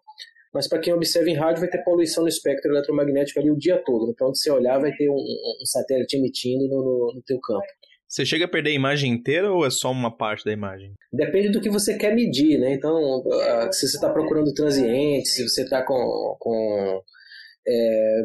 [0.54, 3.82] mas para quem observa em rádio vai ter poluição no espectro eletromagnético ali o dia
[3.84, 4.10] todo.
[4.12, 7.66] Então, onde você olhar, vai ter um, um satélite emitindo no, no, no teu campo.
[8.08, 10.92] Você chega a perder a imagem inteira ou é só uma parte da imagem?
[11.12, 12.72] Depende do que você quer medir, né?
[12.72, 17.02] Então, ah, se você está procurando transientes, se você está com, com
[17.66, 18.22] É,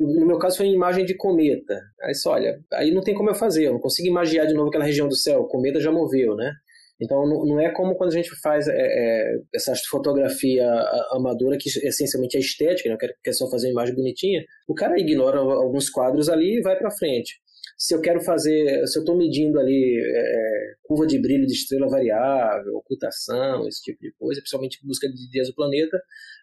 [0.00, 1.80] no meu caso foi em imagem de cometa.
[2.02, 4.68] Aí só, olha, aí não tem como eu fazer, eu não consigo imaginar de novo
[4.68, 6.52] aquela região do céu, o cometa já moveu, né?
[7.00, 10.64] Então não, é como quando a gente faz é, é, essa fotografia
[11.10, 12.96] amadora que essencialmente é estética, né?
[13.22, 14.44] quer, só fazer uma imagem bonitinha.
[14.68, 17.40] O cara ignora alguns quadros ali e vai para frente.
[17.76, 21.88] Se eu quero fazer, se eu estou medindo ali é, curva de brilho de estrela
[21.88, 26.00] variável, ocultação, esse tipo de coisa, principalmente busca de dias do planeta,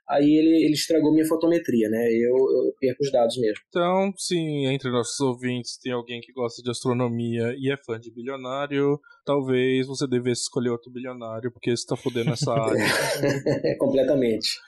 [0.09, 2.07] aí ele, ele estragou minha fotometria, né?
[2.11, 3.63] Eu, eu perco os dados mesmo.
[3.69, 8.11] Então, sim, entre nossos ouvintes tem alguém que gosta de astronomia e é fã de
[8.11, 13.77] bilionário, talvez você devesse escolher outro bilionário, porque você tá fodendo essa área.
[13.77, 14.59] Completamente.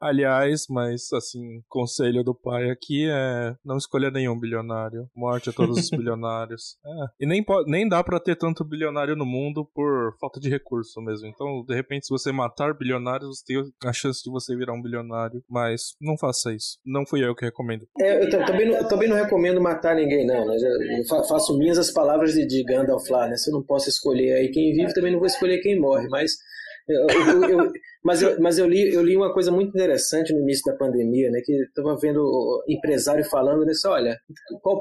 [0.00, 5.08] Aliás, mas assim, conselho do pai aqui é não escolha nenhum bilionário.
[5.14, 6.78] Morte a todos os bilionários.
[6.84, 7.24] É.
[7.24, 11.00] E nem, pode, nem dá para ter tanto bilionário no mundo por falta de recurso
[11.00, 11.26] mesmo.
[11.26, 14.77] Então, de repente, se você matar bilionários, você tem a chance de você virar um
[14.82, 15.42] bilionário.
[15.48, 16.78] Mas não faça isso.
[16.84, 17.86] Não fui eu que recomendo.
[17.98, 20.46] É, eu também não, também não recomendo matar ninguém, não.
[20.46, 23.36] Mas eu faço minhas as palavras de, de Gandalf lá, né?
[23.36, 26.08] Se eu não posso escolher aí quem vive, também não vou escolher quem morre.
[26.08, 26.32] Mas
[26.88, 27.72] eu, eu, eu,
[28.02, 31.30] mas eu, mas eu, li, eu li uma coisa muito interessante no início da pandemia,
[31.30, 31.40] né?
[31.44, 33.72] Que estava vendo empresário falando, né?
[33.86, 34.16] Olha,
[34.62, 34.80] qual,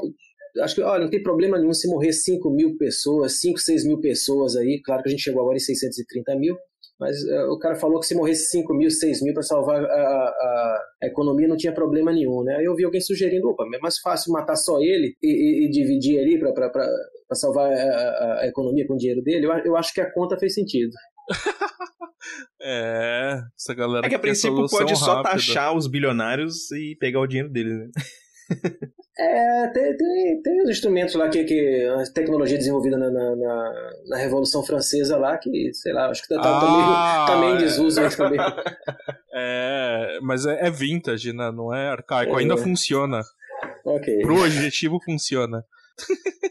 [0.61, 3.99] acho que olha, não tem problema nenhum se morrer 5 mil pessoas, 5, 6 mil
[3.99, 4.81] pessoas aí.
[4.83, 6.55] Claro que a gente chegou agora em 630 mil.
[6.99, 9.85] Mas uh, o cara falou que se morresse 5 mil, 6 mil para salvar a,
[9.85, 12.55] a, a, economia não tinha problema nenhum, né?
[12.55, 15.69] Aí eu vi alguém sugerindo, opa, é mais fácil matar só ele e, e, e
[15.69, 19.45] dividir ali para salvar a, a, economia com o dinheiro dele.
[19.45, 20.91] Eu, eu acho que a conta fez sentido.
[22.61, 24.07] é, essa galera.
[24.07, 27.89] É que a princípio pode só taxar os bilionários e pegar o dinheiro deles, né?
[29.19, 33.91] É, tem, tem, tem os instrumentos lá que, que a tecnologia desenvolvida na, na, na,
[34.09, 37.37] na Revolução Francesa lá, que, sei lá, acho que tá, tá, ah, tá meio, tá
[37.39, 38.09] meio em desuso é.
[38.09, 38.39] também.
[39.33, 41.51] É, mas é, é, vintage, né?
[41.51, 42.41] Não é arcaico, é.
[42.41, 43.21] ainda funciona.
[43.83, 44.19] Ok.
[44.21, 45.65] Pro objetivo funciona.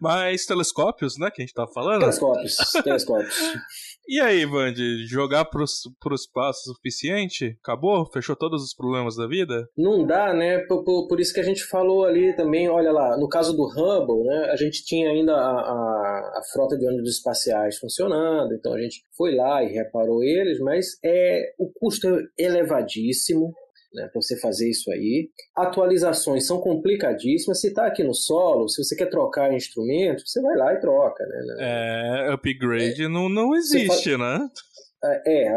[0.00, 2.00] Mas telescópios, né, que a gente tava falando?
[2.00, 3.36] Telescópios, telescópios.
[4.08, 5.64] E aí, Vandy, jogar pro,
[6.00, 7.58] pro espaço suficiente?
[7.60, 8.06] Acabou?
[8.06, 9.68] Fechou todos os problemas da vida?
[9.76, 10.60] Não dá, né?
[10.60, 13.64] Por, por, por, isso que a gente falou ali também, olha lá, no caso do
[13.64, 18.74] Hubble, né, a gente tinha ainda a, a, a frota de ônibus espaciais funcionando, então
[18.74, 23.52] a gente foi lá e reparou eles, mas é, o custo é elevadíssimo,
[23.96, 25.30] né, para você fazer isso aí.
[25.56, 27.60] Atualizações são complicadíssimas.
[27.60, 31.24] Se está aqui no solo, se você quer trocar instrumento, você vai lá e troca.
[31.26, 31.56] Né?
[31.58, 34.48] É, upgrade é, não, não existe, fala, né?
[35.04, 35.56] É, é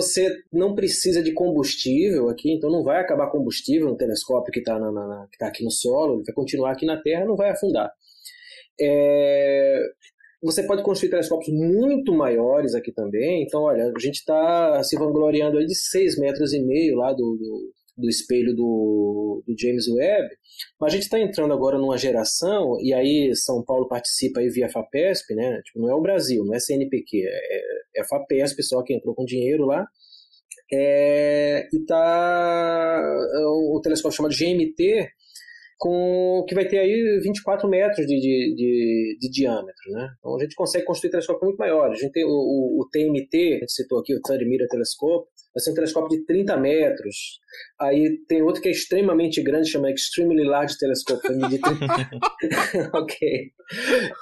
[0.00, 4.78] você não precisa de combustível aqui, então não vai acabar combustível no telescópio que está
[5.38, 7.90] tá aqui no solo, ele vai continuar aqui na Terra, não vai afundar.
[8.80, 9.80] É,
[10.42, 13.44] você pode construir telescópios muito maiores aqui também.
[13.44, 17.16] Então, olha, a gente está se vangloriando aí de 6 metros e meio lá do,
[17.16, 20.28] do, do espelho do, do, James Webb.
[20.80, 24.68] Mas a gente está entrando agora numa geração, e aí São Paulo participa aí via
[24.68, 25.60] FAPESP, né?
[25.64, 29.24] Tipo, não é o Brasil, não é CNPq, é, é FAPESP, pessoal que entrou com
[29.24, 29.86] dinheiro lá.
[30.74, 33.00] É, e tá
[33.74, 35.06] o telescópio chamado GMT,
[35.82, 40.10] com que vai ter aí 24 metros de, de, de, de, diâmetro, né?
[40.16, 41.98] Então a gente consegue construir telescópios muito maiores.
[41.98, 45.26] A gente tem o, o, o TMT, a gente citou aqui, o 30 Mirror Telescope,
[45.52, 47.40] vai ser um telescópio de 30 metros.
[47.80, 52.90] Aí tem outro que é extremamente grande, chama Extremely Large Telescope, medir 30...
[52.94, 53.50] ok.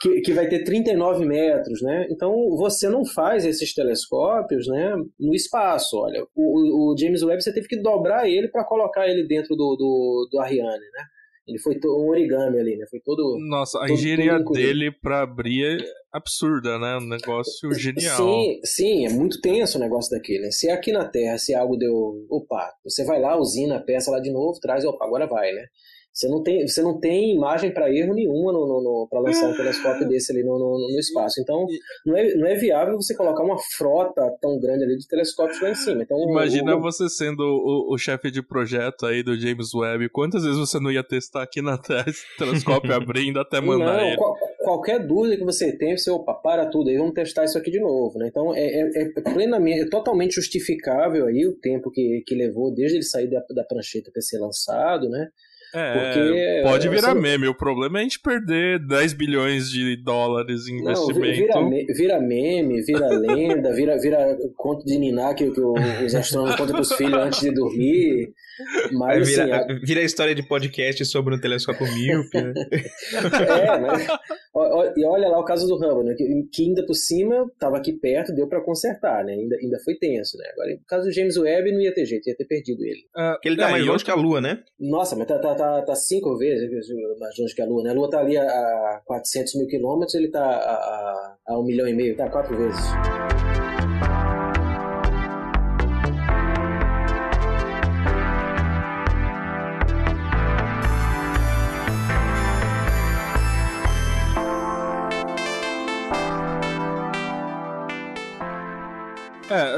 [0.01, 2.07] Que, que vai ter 39 metros, né?
[2.11, 5.99] Então você não faz esses telescópios, né, no espaço.
[5.99, 9.77] Olha, o, o James Webb você teve que dobrar ele para colocar ele dentro do,
[9.77, 11.05] do, do Ariane, né?
[11.51, 12.87] Ele foi um origami ali, né?
[12.89, 13.37] Foi todo.
[13.49, 15.79] Nossa, a engenharia dele para abrir é
[16.13, 16.97] absurda, né?
[16.97, 18.17] Um negócio genial.
[18.17, 20.45] Sim, sim, é muito tenso o negócio daquele.
[20.45, 20.51] Né?
[20.51, 22.27] Se é aqui na Terra, se algo deu.
[22.31, 25.67] Opa, você vai lá, usina a peça lá de novo, traz, opa, agora vai, né?
[26.13, 29.49] Você não tem, você não tem imagem para erro nenhuma no, no, no para lançar
[29.49, 31.41] um telescópio desse ali no, no, no, espaço.
[31.41, 31.67] Então,
[32.05, 35.71] não é, não é viável você colocar uma frota tão grande ali de telescópios lá
[35.71, 36.03] em cima.
[36.03, 40.09] Então, Imagina o, você sendo o, o chefe de projeto aí do James Webb.
[40.11, 44.01] Quantas vezes você não ia testar aqui na Terra esse telescópio abrindo até mandar não,
[44.01, 44.17] ele?
[44.17, 47.71] Qual, qualquer dúvida que você tenha, você, opa, para tudo aí, vamos testar isso aqui
[47.71, 48.19] de novo.
[48.19, 48.27] Né?
[48.29, 52.97] Então, é, é, é plenamente, é totalmente justificável aí o tempo que, que levou desde
[52.97, 55.29] ele sair da, da prancheta para ser lançado, né?
[55.75, 57.47] É, Porque, pode virar meme.
[57.47, 61.49] O problema é a gente perder 10 bilhões de dólares em investimento.
[61.55, 66.57] Não, vira, vira meme, vira lenda, vira, vira conto de Niná que, que os astrônomos
[66.57, 68.33] contam para os filhos antes de dormir.
[68.93, 69.79] Mas, vira, assim, a...
[69.85, 72.53] vira a história de podcast sobre um telescópio míope, né?
[73.49, 74.07] é, mas
[74.97, 76.15] e olha lá o caso do Hubble, né?
[76.15, 79.33] Que, que ainda por cima estava aqui perto, deu para consertar, né?
[79.33, 80.45] Ainda, ainda foi tenso, né?
[80.53, 83.03] Agora, no caso do James Webb, não ia ter jeito, ia ter perdido ele.
[83.17, 84.63] Uh, Porque ele tá é, mais longe que a Lua, né?
[84.79, 86.69] Nossa, mas tá, tá, tá, tá, cinco vezes
[87.19, 87.91] mais longe que a Lua, né?
[87.91, 91.87] A Lua tá ali a 400 mil quilômetros, ele tá a, a, a um milhão
[91.87, 92.81] e meio, tá quatro vezes.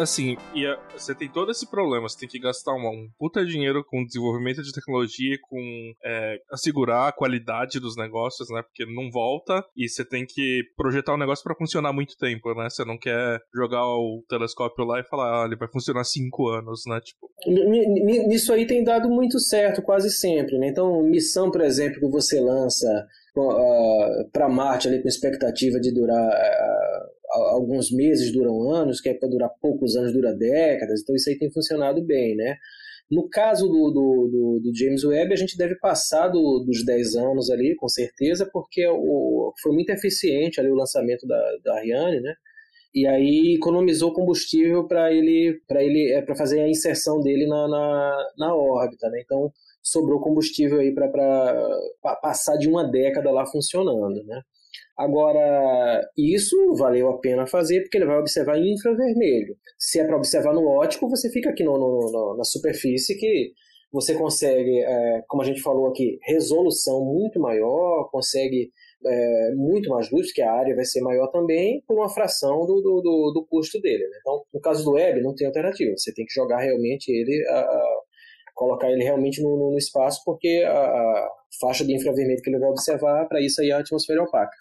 [0.02, 3.44] Assim, e a, você tem todo esse problema, você tem que gastar uma, um puta
[3.44, 8.62] dinheiro com desenvolvimento de tecnologia, com é, assegurar a qualidade dos negócios, né?
[8.62, 12.54] Porque não volta e você tem que projetar o um negócio para funcionar muito tempo,
[12.54, 12.68] né?
[12.68, 16.82] Você não quer jogar o telescópio lá e falar, ah, ele vai funcionar cinco anos,
[16.86, 17.00] né?
[17.00, 17.30] Tipo.
[18.28, 20.68] Nisso aí tem dado muito certo, quase sempre, né?
[20.68, 26.28] Então, missão, por exemplo, que você lança uh, para Marte ali com expectativa de durar
[26.28, 26.91] uh,
[27.32, 31.38] alguns meses duram anos, que é para durar poucos anos dura décadas, então isso aí
[31.38, 32.56] tem funcionado bem, né?
[33.10, 37.16] No caso do, do, do, do James Webb, a gente deve passar do, dos 10
[37.16, 42.20] anos ali, com certeza, porque o, foi muito eficiente ali o lançamento da, da Ariane,
[42.20, 42.34] né?
[42.94, 47.68] E aí economizou combustível para ele, para ele, é, para fazer a inserção dele na,
[47.68, 49.20] na, na órbita, né?
[49.22, 49.52] Então
[49.82, 51.10] sobrou combustível aí para
[52.22, 54.40] passar de uma década lá funcionando, né?
[54.96, 59.56] Agora, isso valeu a pena fazer porque ele vai observar em infravermelho.
[59.78, 63.52] Se é para observar no ótico, você fica aqui no, no, no, na superfície que
[63.92, 68.70] você consegue, é, como a gente falou aqui, resolução muito maior, consegue
[69.04, 72.80] é, muito mais luz, que a área vai ser maior também, por uma fração do,
[72.80, 74.04] do, do, do custo dele.
[74.08, 74.16] Né?
[74.20, 75.92] Então, no caso do web, não tem alternativa.
[75.96, 78.00] Você tem que jogar realmente ele, a, a,
[78.54, 81.30] colocar ele realmente no, no espaço, porque a, a,
[81.60, 84.56] faixa de infravermelho que ele vai observar, para isso aí é a atmosfera opaca.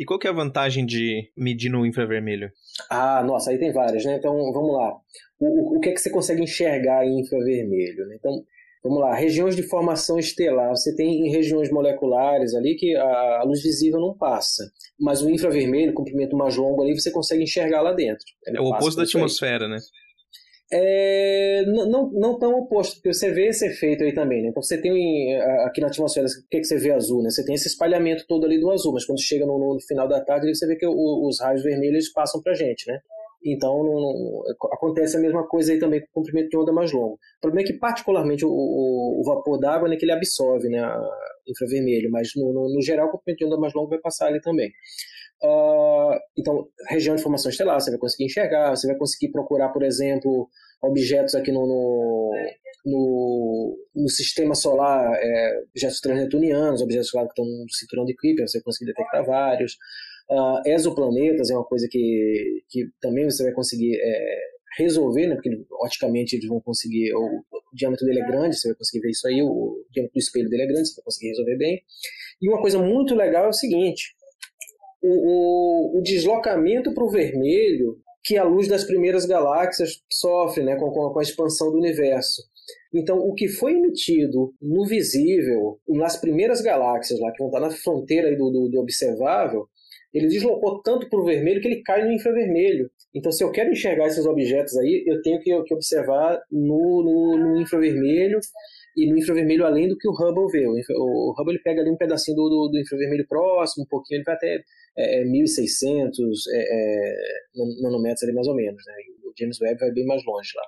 [0.00, 2.50] E qual que é a vantagem de medir no infravermelho?
[2.90, 4.16] Ah, nossa, aí tem várias, né?
[4.16, 4.96] Então, vamos lá.
[5.38, 8.06] O, o, o que é que você consegue enxergar em infravermelho?
[8.06, 8.16] Né?
[8.18, 8.42] Então,
[8.82, 9.14] vamos lá.
[9.14, 10.70] Regiões de formação estelar.
[10.70, 14.72] Você tem regiões moleculares ali que a, a luz visível não passa.
[14.98, 18.24] Mas o infravermelho, comprimento mais longo ali, você consegue enxergar lá dentro.
[18.46, 19.76] Ele é o oposto da atmosfera, né?
[20.72, 24.50] É, não, não tão oposto, porque você vê esse efeito aí também, né?
[24.50, 27.30] Então você tem aqui na atmosfera, o que, que você vê azul, né?
[27.30, 30.20] Você tem esse espalhamento todo ali do azul, mas quando chega no, no final da
[30.20, 33.00] tarde, você vê que o, os raios vermelhos passam pra gente, né?
[33.44, 34.42] Então não, não,
[34.72, 37.14] acontece a mesma coisa aí também com o comprimento de onda mais longo.
[37.14, 40.80] O problema é que particularmente o, o, o vapor d'água né, que ele absorve né,
[41.48, 44.40] infravermelho, mas no, no, no, geral o comprimento de onda mais longo vai passar ali
[44.40, 44.70] também.
[45.42, 49.82] Uh, então, região de formação estelar, você vai conseguir enxergar, você vai conseguir procurar, por
[49.82, 50.48] exemplo,
[50.82, 52.30] objetos aqui no, no,
[52.84, 58.58] no, no sistema solar, é, objetos transnetunianos, objetos que estão no cinturão de Kuiper, você
[58.58, 59.76] vai conseguir detectar vários.
[60.30, 64.38] Uh, exoplanetas é uma coisa que, que também você vai conseguir é,
[64.78, 65.50] resolver, né, porque
[65.82, 69.26] oticamente eles vão conseguir, o, o, diâmetro dele é grande, você vai conseguir ver isso
[69.26, 71.82] aí, o, o diâmetro do espelho dele é grande, você vai conseguir resolver bem.
[72.40, 74.14] E uma coisa muito legal é o seguinte,
[75.02, 80.90] o, o, deslocamento para o vermelho que a luz das primeiras galáxias sofre né, com,
[80.90, 82.42] com a expansão do universo.
[82.92, 87.70] Então, o que foi emitido no visível, nas primeiras galáxias, lá que vão estar na
[87.70, 89.66] fronteira do, do, do observável,
[90.12, 92.90] ele deslocou tanto para o vermelho que ele cai no infravermelho.
[93.14, 97.38] Então, se eu quero enxergar esses objetos aí, eu tenho que, que observar no, no,
[97.38, 98.40] no, infravermelho
[98.96, 100.66] e no infravermelho além do que o Hubble vê.
[100.66, 104.18] O, o Hubble ele pega ali um pedacinho do, do, do infravermelho próximo, um pouquinho,
[104.18, 104.62] ele vai até
[104.96, 106.10] é, 1.600
[106.52, 108.94] é, é, é nanômetros ali mais ou menos, né?
[109.24, 110.64] O James Webb vai bem mais longe lá.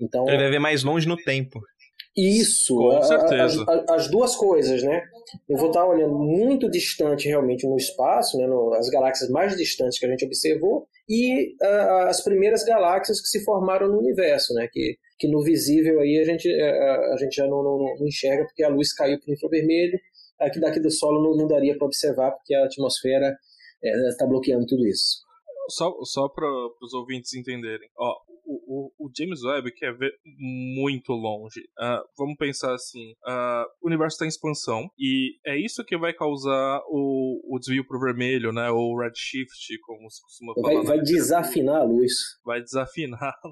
[0.00, 1.60] Então, Ele vai ver mais longe no tempo.
[2.18, 3.64] Isso, Com certeza.
[3.68, 5.04] A, a, as duas coisas, né?
[5.48, 8.46] Eu vou estar olhando muito distante realmente no espaço, né?
[8.48, 13.28] No, as galáxias mais distantes que a gente observou e uh, as primeiras galáxias que
[13.28, 14.68] se formaram no universo, né?
[14.72, 18.44] Que, que no visível aí a gente, uh, a gente já não, não, não enxerga
[18.46, 19.98] porque a luz caiu para o infravermelho.
[20.40, 23.36] Aqui daqui do solo não, não daria para observar porque a atmosfera
[24.08, 25.18] está é, bloqueando tudo isso.
[25.68, 26.48] Só, só para
[26.82, 27.88] os ouvintes entenderem.
[27.96, 28.14] Ó,
[28.48, 31.60] o, o, o, James Webb quer ver muito longe.
[31.78, 36.14] Uh, vamos pensar assim: uh, o universo está em expansão e é isso que vai
[36.14, 38.70] causar o, o desvio para o vermelho, né?
[38.70, 40.82] Ou redshift, como se costuma falar.
[40.82, 42.12] Vai, vai desafinar a luz.
[42.44, 43.34] Vai desafinar.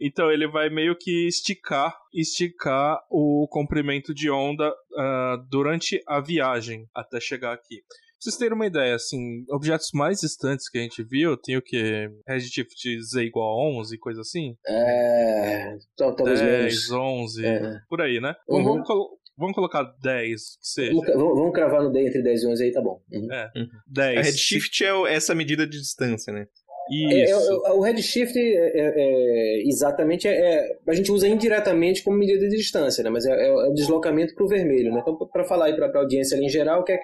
[0.00, 6.88] Então ele vai meio que esticar, esticar o comprimento de onda uh, durante a viagem
[6.94, 7.82] até chegar aqui.
[8.22, 11.62] Pra vocês terem uma ideia, assim, objetos mais distantes que a gente viu, tem o
[11.62, 12.08] que?
[12.24, 14.54] Redshift Z igual a 11, coisa assim?
[14.64, 15.76] É.
[15.96, 17.78] Talvez 10, 11, é.
[17.88, 18.34] por aí, né?
[18.48, 18.62] Uhum.
[18.62, 18.88] Vamos,
[19.36, 20.92] Vamos colocar 10, que seja.
[20.92, 23.00] Vamos, vamos cravar no D entre 10 e 11 aí, tá bom.
[23.10, 23.32] Uhum.
[23.32, 23.50] É,
[23.88, 24.18] 10.
[24.18, 26.46] A redshift é essa medida de distância, né?
[26.90, 27.36] É, é,
[27.72, 33.10] o redshift é, é, exatamente é, a gente usa indiretamente como medida de distância, né?
[33.10, 35.00] Mas é, o deslocamento para o vermelho, né?
[35.00, 36.98] Então, para falar aí para a audiência ali em geral, que é,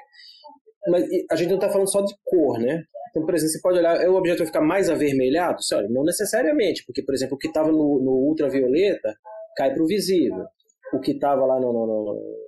[0.90, 2.82] mas a gente não está falando só de cor, né?
[3.10, 5.58] Então, por exemplo, você pode olhar, o objeto vai ficar mais avermelhado?
[5.74, 9.16] Olha, não necessariamente, porque, por exemplo, o que estava no, no ultravioleta
[9.56, 10.44] cai para o visível.
[10.92, 12.38] O que estava lá no, no, no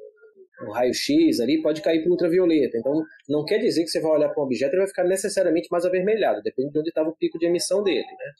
[0.66, 2.76] um raio-x ali, pode cair para ultravioleta.
[2.76, 5.68] Então, não quer dizer que você vai olhar para um objeto e vai ficar necessariamente
[5.70, 8.32] mais avermelhado, depende de onde estava o pico de emissão dele, né?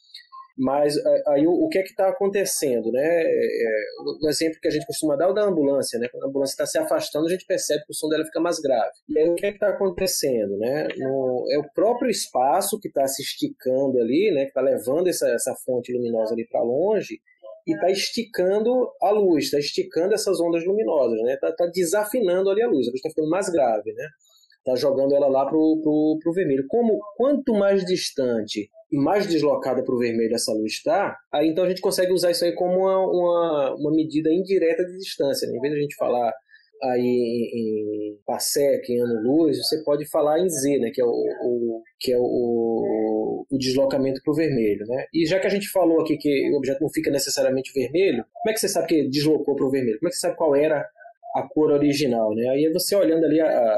[0.57, 0.95] Mas
[1.27, 3.01] aí o, que é que está acontecendo, né?
[3.03, 3.73] É, é,
[4.21, 6.07] o exemplo que a gente costuma dar é o da ambulância, né?
[6.09, 8.59] Quando a ambulância está se afastando, a gente percebe que o som dela fica mais
[8.59, 8.91] grave.
[9.09, 10.87] E aí o que é que está acontecendo, né?
[10.97, 14.43] No, é o próprio espaço que está se esticando ali, né?
[14.43, 17.19] Que está levando essa, essa fonte luminosa ali para longe
[17.65, 21.35] e está esticando a luz, está esticando essas ondas luminosas, né?
[21.35, 24.07] Está tá desafinando ali a luz, a luz está ficando mais grave, né?
[24.57, 26.65] Está jogando ela lá pro, pro, pro vermelho.
[26.67, 31.69] Como quanto mais distante mais deslocada para o vermelho essa luz está, aí então a
[31.69, 35.47] gente consegue usar isso aí como uma, uma, uma medida indireta de distância.
[35.47, 35.57] Né?
[35.57, 36.33] Em vez de a gente falar
[36.83, 41.83] aí em, parsec, em ano-luz, você pode falar em Z, né, que é o, o
[41.99, 44.85] que é o, o deslocamento para o vermelho.
[44.87, 45.05] Né?
[45.13, 48.51] E já que a gente falou aqui que o objeto não fica necessariamente vermelho, como
[48.51, 49.99] é que você sabe que deslocou para o vermelho?
[49.99, 50.83] Como é que você sabe qual era
[51.35, 52.33] a cor original?
[52.33, 52.47] Né?
[52.49, 53.77] Aí você olhando ali a,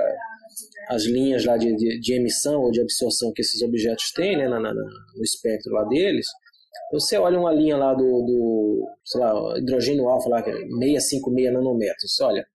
[0.90, 4.48] as linhas lá de, de, de, emissão ou de absorção que esses objetos têm né,
[4.48, 6.28] na, na, no espectro lá deles,
[6.92, 11.54] você olha uma linha lá do, do sei lá, hidrogênio alfa lá, que é 656
[11.54, 12.46] nanômetros, olha,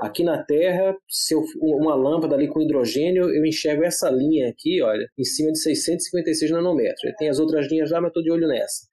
[0.00, 4.80] Aqui na Terra, se eu, uma lâmpada ali com hidrogênio, eu enxergo essa linha aqui,
[4.80, 7.12] olha, em cima de 656 nanômetros.
[7.18, 8.88] Tem as outras linhas lá, mas estou de olho nessa.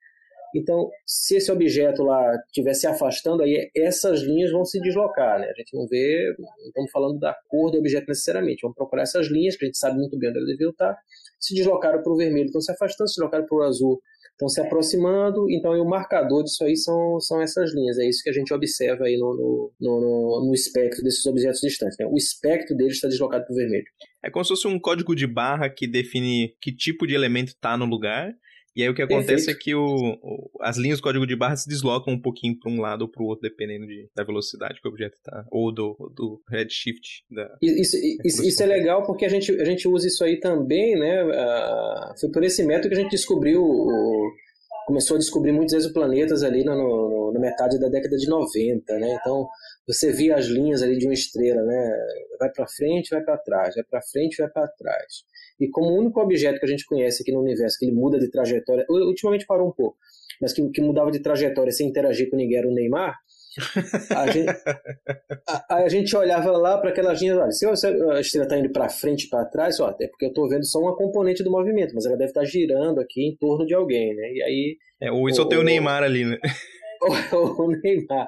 [0.58, 5.48] Então, se esse objeto lá estiver se afastando, aí essas linhas vão se deslocar, né?
[5.48, 8.62] A gente não vê, não estamos falando da cor do objeto necessariamente.
[8.62, 10.98] Vamos procurar essas linhas, que a gente sabe muito bem onde elas deviam estar,
[11.40, 14.02] se deslocaram para o vermelho, estão se afastando, se deslocaram para o azul,
[14.38, 17.98] estão se aproximando, então o marcador disso aí são, são essas linhas.
[17.98, 21.98] É isso que a gente observa aí no, no, no, no espectro desses objetos distantes.
[22.00, 22.06] Né?
[22.06, 23.86] O espectro deles está deslocado para o vermelho.
[24.24, 27.76] É como se fosse um código de barra que define que tipo de elemento está
[27.76, 28.32] no lugar.
[28.78, 29.60] E aí o que acontece Perfeito.
[29.60, 32.72] é que o, o, as linhas do código de barra se deslocam um pouquinho para
[32.72, 35.72] um lado ou para o outro, dependendo de, da velocidade que o objeto está, ou
[35.72, 37.26] do, do redshift.
[37.32, 40.96] Da, isso, isso, isso, é legal porque a gente, a gente usa isso aí também,
[40.96, 41.24] né?
[41.24, 44.32] Uh, foi por esse método que a gente descobriu o,
[44.88, 49.18] começou a descobrir muitos exoplanetas ali no, no, na metade da década de 90, né?
[49.20, 49.46] Então,
[49.86, 51.94] você via as linhas ali de uma estrela, né?
[52.40, 55.26] Vai para frente, vai para trás, vai para frente, vai para trás.
[55.60, 58.18] E como o único objeto que a gente conhece aqui no universo que ele muda
[58.18, 59.98] de trajetória, ultimamente parou um pouco,
[60.42, 63.18] mas que, que mudava de trajetória sem interagir com ninguém era o Neymar,
[64.16, 64.50] a gente,
[65.48, 68.90] a, a gente olhava lá para aquelas linhas, olha, se a estrela está indo para
[68.90, 72.06] frente para trás, ó, é porque eu estou vendo só uma componente do movimento, mas
[72.06, 74.32] ela deve estar tá girando aqui em torno de alguém, né?
[74.34, 74.78] E aí.
[75.02, 76.38] É, ou só tem o Neymar ali, né?
[77.34, 78.28] o, o Neymar.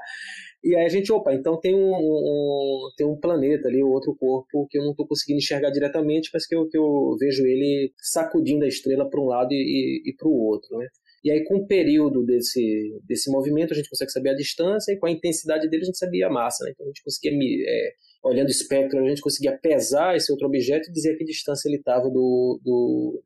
[0.64, 4.68] E aí a gente, opa, então tem um, um, tem um planeta ali, outro corpo
[4.70, 8.66] que eu não estou conseguindo enxergar diretamente, mas que eu, que eu vejo ele sacudindo
[8.66, 10.88] a estrela para um lado e, e, e para o outro, né?
[11.24, 14.98] E aí, com o período desse, desse movimento, a gente consegue saber a distância, e
[14.98, 16.64] com a intensidade dele, a gente sabia a massa.
[16.66, 16.72] Né?
[16.72, 17.32] Então, a gente conseguia,
[17.68, 17.94] é,
[18.24, 21.68] olhando o espectro, a gente conseguia pesar esse outro objeto e dizer a que distância
[21.68, 23.22] ele estava do, do,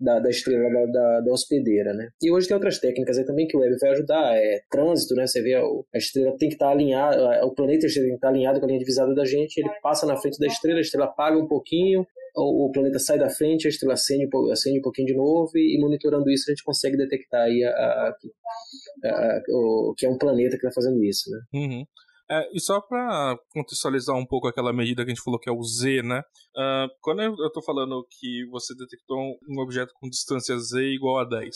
[0.00, 2.10] da, da estrela da, da, da, hospedeira, né?
[2.22, 5.26] E hoje tem outras técnicas aí também que o web vai ajudar, é trânsito, né?
[5.26, 8.28] Você vê a, estrela tem que estar tá alinhada, o planeta tem que estar tá
[8.28, 11.06] alinhado com a linha divisada da gente, ele passa na frente da estrela, a estrela
[11.06, 12.06] apaga um pouquinho,
[12.36, 15.80] o, planeta sai da frente, a estrela acende, acende um pouquinho de novo e, e,
[15.80, 18.16] monitorando isso a gente consegue detectar aí a, a,
[19.04, 21.40] a, o que é um planeta que está fazendo isso, né?
[21.54, 21.86] Uhum.
[22.30, 25.52] É, e só para contextualizar um pouco aquela medida que a gente falou que é
[25.52, 26.22] o Z, né?
[26.56, 29.18] Uh, quando eu estou falando que você detectou
[29.48, 31.54] um objeto com distância Z igual a 10,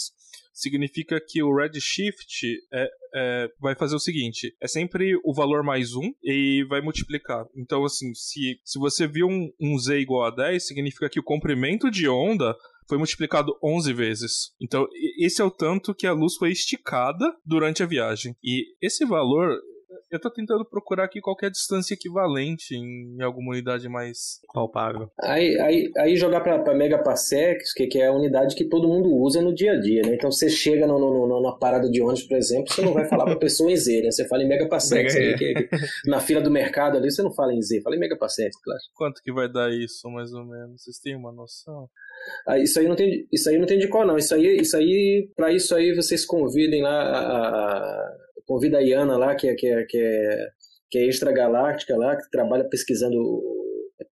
[0.53, 5.95] significa que o redshift é, é, vai fazer o seguinte: é sempre o valor mais
[5.95, 7.47] 1 e vai multiplicar.
[7.57, 11.25] Então, assim, se, se você viu um, um Z igual a 10, significa que o
[11.25, 12.55] comprimento de onda
[12.89, 14.33] foi multiplicado 11 vezes.
[14.61, 14.87] Então,
[15.19, 18.35] esse é o tanto que a luz foi esticada durante a viagem.
[18.43, 19.61] E esse valor
[20.11, 25.11] eu tô tentando procurar aqui qualquer distância equivalente em alguma unidade mais palpável.
[25.21, 29.15] Aí, aí, aí jogar pra, pra megaparsecs, que, que é a unidade que todo mundo
[29.15, 30.15] usa no dia a dia, né?
[30.15, 33.07] Então você chega no, no, no na parada de ônibus, por exemplo, você não vai
[33.07, 34.11] falar pra pessoa em Z, né?
[34.11, 35.15] Você fala em megaparsecs.
[35.15, 35.37] Mega, né?
[35.37, 35.77] que, que,
[36.07, 38.81] na fila do mercado ali, você não fala em Z, fala em megaparsecs, claro.
[38.95, 40.83] Quanto que vai dar isso, mais ou menos?
[40.83, 41.89] Vocês têm uma noção?
[42.47, 44.17] Ah, isso aí não tem, isso aí não tem de qual não.
[44.17, 49.17] Isso aí, isso aí, para isso aí vocês convidem lá a, a convida a Iana
[49.17, 50.49] lá, que é, que é, que é
[50.91, 53.17] que é extragaláctica lá, que trabalha pesquisando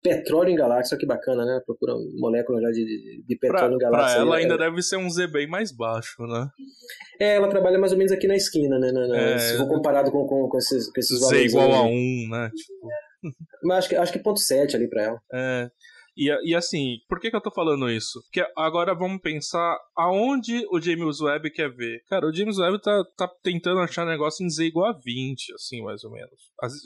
[0.03, 1.61] petróleo em galáxia, que bacana, né?
[1.65, 4.17] Procura moléculas lá de, de petróleo pra, em galáxia.
[4.17, 4.59] Pra ela ainda é...
[4.59, 6.49] deve ser um Z bem mais baixo, né?
[7.21, 8.91] É, ela trabalha mais ou menos aqui na esquina, né?
[8.93, 9.39] Na, na, é...
[9.39, 12.51] Se for comparado com, com, com esses, com esses Z igual a 1, um, né?
[12.55, 12.89] Tipo...
[13.63, 15.21] Mas acho que, acho que ponto 7 ali pra ela.
[15.33, 15.71] É.
[16.17, 18.21] E, e assim, por que, que eu tô falando isso?
[18.23, 22.03] Porque agora vamos pensar aonde o James Webb quer ver.
[22.09, 25.83] Cara, o James Webb tá, tá tentando achar negócio em Z igual a 20, assim,
[25.83, 26.31] mais ou menos.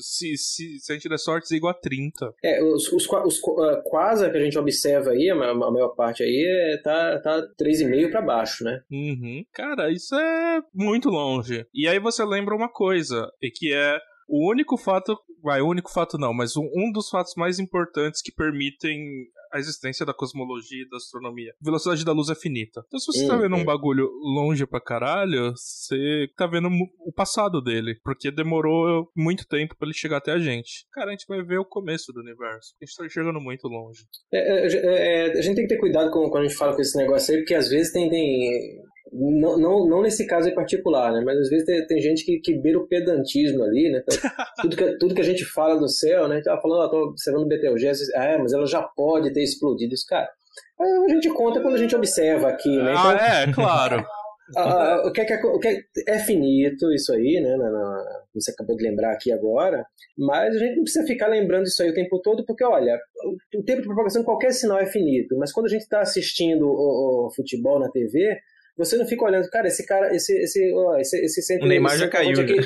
[0.00, 2.32] Se, se, se a gente der sorte, Z igual a 30.
[2.42, 6.22] É, os, os, os uh, quase que a gente observa aí, a, a maior parte
[6.22, 8.80] aí, é, tá, tá 3,5 para baixo, né?
[8.90, 9.44] Uhum.
[9.52, 11.66] Cara, isso é muito longe.
[11.74, 13.98] E aí você lembra uma coisa, e que é
[14.28, 15.18] o único fato,
[15.48, 19.00] vai, o único fato não, mas um, um dos fatos mais importantes que permitem
[19.50, 21.54] a existência da cosmologia e da astronomia.
[21.58, 22.84] A velocidade da luz é finita.
[22.86, 26.68] Então, se você tá vendo um bagulho longe pra caralho, você tá vendo
[27.00, 30.86] o passado dele, porque demorou muito tempo para ele chegar até a gente.
[30.92, 32.74] Cara, a gente vai ver o começo do universo.
[32.80, 34.04] A gente tá chegando muito longe.
[34.30, 36.82] É, é, é, a gente tem que ter cuidado com, quando a gente fala com
[36.82, 41.12] esse negócio aí, porque às vezes tem, tem não, não, não nesse caso em particular,
[41.12, 41.22] né?
[41.24, 44.02] Mas às vezes tem, tem gente que, que beira o pedantismo ali, né?
[44.02, 44.18] Então,
[44.62, 46.34] tudo, que, tudo que a gente fala do céu, né?
[46.34, 49.32] A gente tava falando, ó, tô observando o Betelgeuse, ah, é, mas ela já pode
[49.32, 49.94] ter explodido.
[49.94, 50.28] Isso, cara,
[50.80, 52.92] a gente conta quando a gente observa aqui, né?
[52.92, 54.04] Então, ah, é, claro.
[54.56, 57.54] Ah, o, que é, o que é, finito isso aí, né?
[57.56, 58.04] Na, na,
[58.34, 59.84] você acabou de lembrar aqui agora,
[60.16, 63.58] mas a gente não precisa ficar lembrando isso aí o tempo todo, porque olha, o,
[63.58, 66.66] o tempo de propagação de qualquer sinal é finito, mas quando a gente está assistindo
[66.66, 68.38] o, o futebol na TV,
[68.78, 71.66] você não fica olhando, cara, esse cara, esse, esse, ó, esse, esse centro.
[71.66, 72.40] O Neymar já caiu.
[72.40, 72.62] Aqui, né?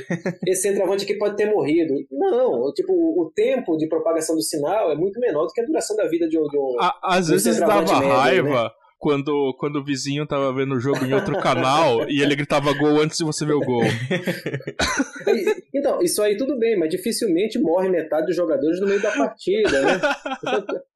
[0.46, 1.94] esse centroavante aqui pode ter morrido.
[2.10, 5.96] Não, tipo, o tempo de propagação do sinal é muito menor do que a duração
[5.96, 6.46] da vida de um.
[6.46, 8.64] De um Às de um vezes dava médio, raiva.
[8.64, 8.70] Né?
[9.02, 13.00] Quando, quando o vizinho tava vendo o jogo em outro canal e ele gritava gol
[13.00, 13.82] antes de você ver o gol.
[15.74, 19.82] então, isso aí tudo bem, mas dificilmente morre metade dos jogadores no meio da partida,
[19.82, 20.00] né?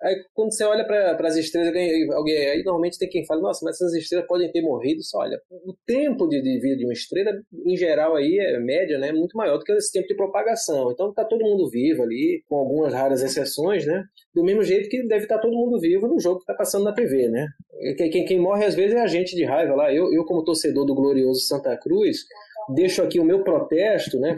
[0.00, 1.74] Aí quando você olha para as estrelas,
[2.14, 5.02] alguém, aí normalmente tem quem fala, nossa, mas essas estrelas podem ter morrido.
[5.02, 7.32] Só olha, o tempo de, de vida de uma estrela,
[7.66, 9.10] em geral, aí é média, né?
[9.10, 10.92] Muito maior do que esse tempo de propagação.
[10.92, 14.04] Então tá todo mundo vivo ali, com algumas raras exceções, né?
[14.32, 16.92] Do mesmo jeito que deve estar todo mundo vivo no jogo que tá passando na
[16.92, 17.48] TV, né?
[17.96, 19.92] Quem, quem, morre às vezes é a gente de raiva lá.
[19.92, 22.18] Eu, eu como torcedor do glorioso Santa Cruz,
[22.74, 24.34] deixo aqui o meu protesto, né?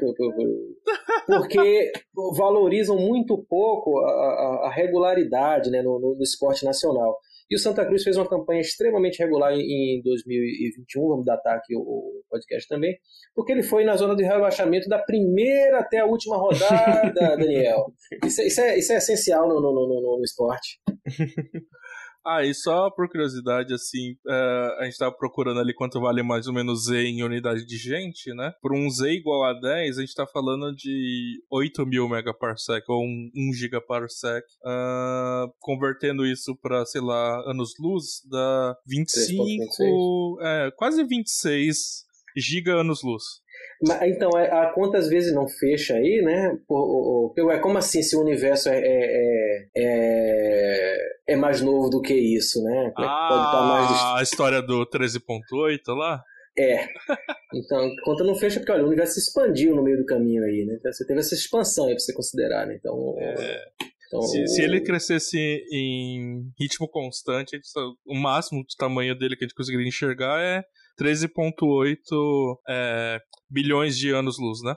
[1.27, 1.93] Porque
[2.37, 7.19] valorizam muito pouco a, a, a regularidade né, no, no, esporte nacional.
[7.51, 11.81] E o Santa Cruz fez uma campanha extremamente regular em, 2021, vamos datar aqui o,
[11.81, 12.95] o, podcast também,
[13.35, 17.87] porque ele foi na zona de rebaixamento da primeira até a última rodada, Daniel.
[18.25, 20.79] Isso, isso, é, isso é essencial no, no, no, no esporte.
[22.31, 26.47] Ah, e só por curiosidade, assim, uh, a gente tava procurando ali quanto vale mais
[26.47, 28.53] ou menos Z em unidade de gente, né?
[28.61, 33.03] Por um Z igual a 10, a gente tá falando de 8 mil megaparsec, ou
[33.03, 34.45] 1, 1 gigaparsec.
[34.63, 40.39] Uh, convertendo isso pra, sei lá, anos-luz, dá 25...
[40.43, 42.05] É, quase 26
[42.37, 43.23] giga anos-luz.
[44.03, 46.59] Então, é, a quantas vezes não fecha aí, né?
[47.53, 50.97] É como assim se o universo é, é, é,
[51.29, 52.93] é mais novo do que isso, né?
[52.95, 54.19] Como ah, pode estar mais...
[54.19, 56.23] a história do 13.8 lá?
[56.59, 56.89] É.
[57.55, 60.43] Então, a conta não fecha porque olha, o universo se expandiu no meio do caminho
[60.43, 60.75] aí, né?
[60.79, 62.75] Então, você teve essa expansão aí pra você considerar, né?
[62.75, 63.15] Então.
[63.17, 63.65] É.
[64.09, 65.39] Então, se, se, ele crescesse
[65.71, 67.61] em ritmo constante,
[68.07, 70.65] o máximo de tamanho dele que a gente conseguiria enxergar é
[71.01, 73.19] 13,8 é,
[73.51, 74.75] bilhões de anos-luz, né?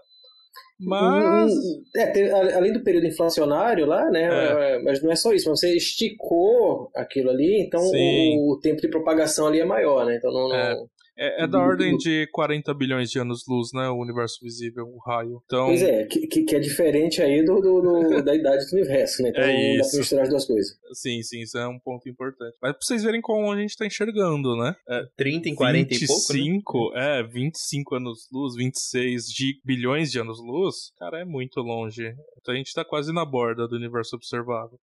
[0.84, 1.54] Mas.
[1.96, 4.24] É, além do período inflacionário lá, né?
[4.24, 4.76] É.
[4.76, 4.84] é.
[4.84, 9.48] Mas não é só isso, você esticou aquilo ali, então o, o, tempo de propagação
[9.48, 10.16] ali é maior, né?
[10.18, 10.50] Então não.
[10.50, 10.88] não...
[11.22, 11.44] É.
[11.44, 13.88] É, da ordem de 40 bilhões de anos-luz, né?
[13.90, 15.40] O universo visível, o raio.
[15.46, 15.68] Então...
[15.68, 19.30] Pois é, que, que é diferente aí do, do, do da idade do universo, né?
[19.30, 19.84] Então é isso.
[19.84, 20.78] dá pra misturar as duas coisas.
[20.94, 22.56] Sim, sim, isso é um ponto importante.
[22.60, 24.76] Mas pra vocês verem como a gente tá enxergando, né?
[24.90, 27.20] É, 30 em 40 25, e pouco, né?
[27.20, 32.16] é, 25 anos-luz, 26 de bilhões de anos-luz, cara, é muito longe.
[32.40, 34.80] Então a gente tá quase na borda do universo observável.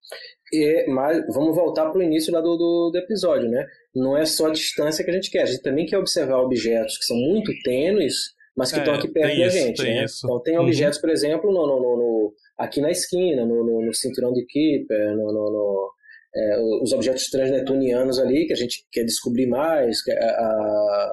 [0.52, 3.66] E, mas vamos voltar pro início lá do, do, do episódio, né?
[3.98, 6.96] não é só a distância que a gente quer, a gente também quer observar objetos
[6.98, 8.14] que são muito tênues,
[8.56, 9.82] mas que estão é, aqui perto da isso, gente.
[9.82, 10.04] Né?
[10.04, 10.26] Isso.
[10.26, 10.64] Então, tem uhum.
[10.64, 15.90] objetos, por exemplo, no, no, no, aqui na esquina, no, cinturão de Kuiper, no,
[16.34, 21.10] é, os objetos transnetunianos ali, que a gente quer descobrir mais, que, a,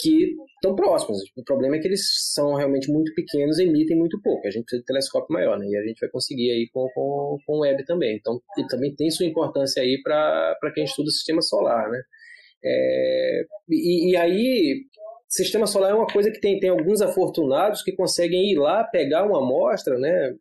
[0.00, 1.18] que estão próximos.
[1.36, 4.46] O problema é que eles são realmente muito pequenos e emitem muito pouco.
[4.46, 5.66] A gente precisa de telescópio maior, né?
[5.66, 8.16] E a gente vai conseguir aí com, com, com o web também.
[8.16, 12.00] Então, ele também tem sua importância aí para quem estuda o sistema solar, né?
[12.62, 14.82] É, e, e, aí,
[15.26, 19.24] sistema solar é uma coisa que tem, tem alguns afortunados que conseguem ir lá, pegar
[19.24, 20.34] uma amostra, né?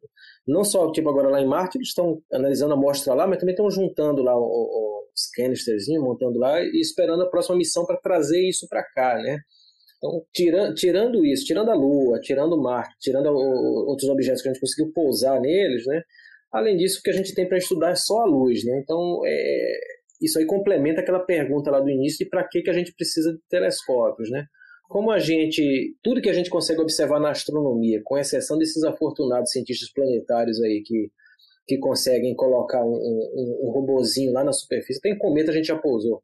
[0.46, 3.54] Não só, tipo, agora lá em Marte, eles estão analisando a amostra lá, mas também
[3.54, 8.68] estão juntando lá os canisterzinhos, montando lá e esperando a próxima missão para trazer isso
[8.68, 9.38] para cá, né?
[10.00, 14.54] Então, tirando, tirando isso, tirando a Lua, tirando Marte, tirando o, outros objetos que a
[14.54, 16.02] gente conseguiu pousar neles, né?
[16.52, 18.80] Além disso, o que a gente tem para estudar é só a luz, né?
[18.82, 19.80] Então, é,
[20.22, 23.34] isso aí complementa aquela pergunta lá do início de para que, que a gente precisa
[23.34, 24.46] de telescópios, né?
[24.88, 29.52] Como a gente, tudo que a gente consegue observar na astronomia, com exceção desses afortunados
[29.52, 31.12] cientistas planetários aí que,
[31.68, 35.78] que conseguem colocar um, um, um robozinho lá na superfície, tem cometa a gente já
[35.78, 36.24] pousou.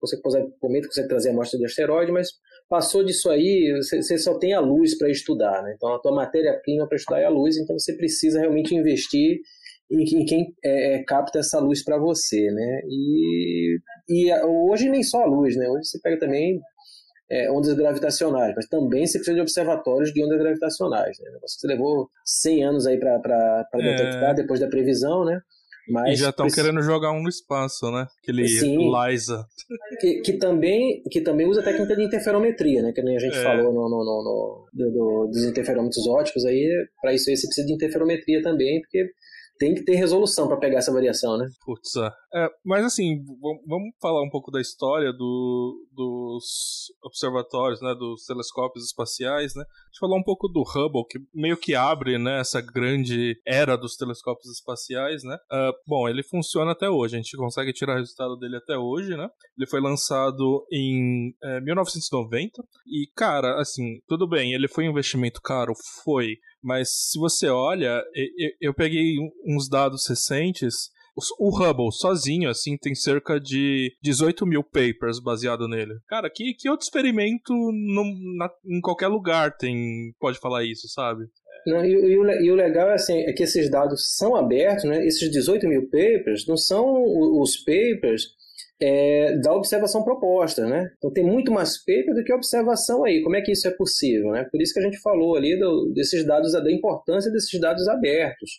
[0.00, 2.28] Você pousar cometa, consegue trazer amostra de asteroide, mas
[2.68, 5.74] passou disso aí, você, você só tem a luz para estudar, né?
[5.76, 9.40] Então a tua matéria-prima para estudar é a luz, então você precisa realmente investir
[9.90, 12.80] em, em quem é, é capta essa luz para você, né?
[12.88, 13.78] E,
[14.08, 15.68] e hoje nem só a luz, né?
[15.68, 16.60] Hoje você pega também
[17.30, 21.18] é, ondas gravitacionais, mas também você precisa de observatórios de ondas gravitacionais.
[21.18, 21.30] Né?
[21.42, 23.78] Você levou 100 anos aí para é.
[23.78, 25.40] detectar depois da previsão, né?
[25.88, 28.06] Mas e já estão querendo jogar um no espaço, né?
[28.22, 29.46] Aquele Sim, LISA.
[30.00, 32.92] Que, que, também, que também usa técnica de interferometria, né?
[32.92, 33.42] Que nem a gente é.
[33.42, 36.68] falou no, no, no, no do, dos interferômetros óticos aí.
[37.00, 39.06] Para isso aí você precisa de interferometria também, porque
[39.58, 41.46] tem que ter resolução para pegar essa variação, né?
[41.64, 41.92] Putz,
[42.36, 43.24] é, mas assim,
[43.66, 49.62] vamos falar um pouco da história do, dos observatórios, né, dos telescópios espaciais, né?
[49.62, 53.74] A gente falou um pouco do Hubble, que meio que abre, né, essa grande era
[53.74, 55.38] dos telescópios espaciais, né?
[55.50, 59.30] Uh, bom, ele funciona até hoje, a gente consegue tirar resultado dele até hoje, né?
[59.56, 65.40] Ele foi lançado em é, 1990 e, cara, assim, tudo bem, ele foi um investimento
[65.40, 65.72] caro,
[66.04, 68.02] foi, mas se você olha,
[68.60, 69.14] eu peguei
[69.46, 70.94] uns dados recentes.
[71.38, 75.94] O Hubble sozinho, assim, tem cerca de 18 mil papers baseado nele.
[76.06, 77.52] Cara, que, que outro experimento
[78.36, 81.24] na, em qualquer lugar tem pode falar isso, sabe?
[81.66, 84.84] Não, e, e, o, e, o, legal é, assim, é que esses dados são abertos,
[84.84, 85.04] né?
[85.04, 87.02] Esses 18 mil papers não são
[87.40, 88.22] os papers
[88.80, 90.88] é, da observação proposta, né?
[90.96, 93.22] Então tem muito mais paper do que observação aí.
[93.22, 94.46] Como é que isso é possível, né?
[94.50, 98.50] Por isso que a gente falou ali do, desses dados, da importância desses dados abertos.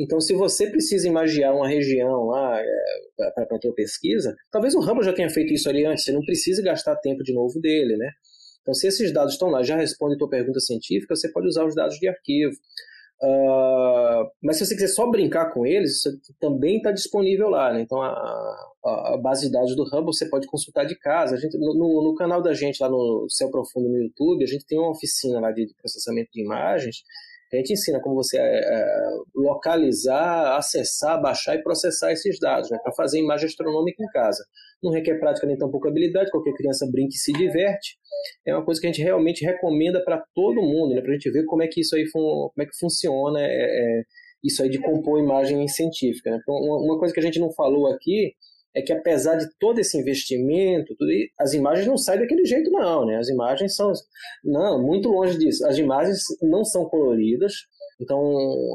[0.00, 4.80] Então, se você precisa imaginar uma região lá é, para a tua pesquisa, talvez o
[4.80, 7.98] Hubble já tenha feito isso ali antes, você não precisa gastar tempo de novo dele,
[7.98, 8.10] né?
[8.62, 11.66] Então, se esses dados estão lá, já respondem a tua pergunta científica, você pode usar
[11.66, 12.54] os dados de arquivo.
[13.22, 16.00] Uh, mas se você quiser só brincar com eles,
[16.40, 17.70] também está disponível lá.
[17.70, 17.82] Né?
[17.82, 21.34] Então a, a, a, base de dados do Hubble você pode consultar de casa.
[21.34, 24.64] A gente, no, no, canal da gente lá no Céu Profundo no YouTube, a gente
[24.64, 27.02] tem uma oficina lá de processamento de imagens.
[27.52, 32.78] A gente ensina como você é, é, localizar, acessar, baixar e processar esses dados, né,
[32.82, 34.44] para fazer imagem astronômica em casa.
[34.82, 37.98] Não requer prática nem tão pouca habilidade, qualquer criança brinca e se diverte.
[38.46, 41.30] É uma coisa que a gente realmente recomenda para todo mundo, né, para a gente
[41.30, 44.02] ver como é que isso aí como é que funciona, é, é,
[44.44, 46.30] isso aí de compor imagem científica.
[46.30, 46.38] Né?
[46.40, 48.32] Então, uma coisa que a gente não falou aqui
[48.74, 50.94] é que apesar de todo esse investimento,
[51.38, 53.16] as imagens não saem daquele jeito não, né?
[53.16, 53.92] As imagens são
[54.44, 55.66] não, muito longe disso.
[55.66, 57.52] As imagens não são coloridas.
[58.00, 58.18] Então,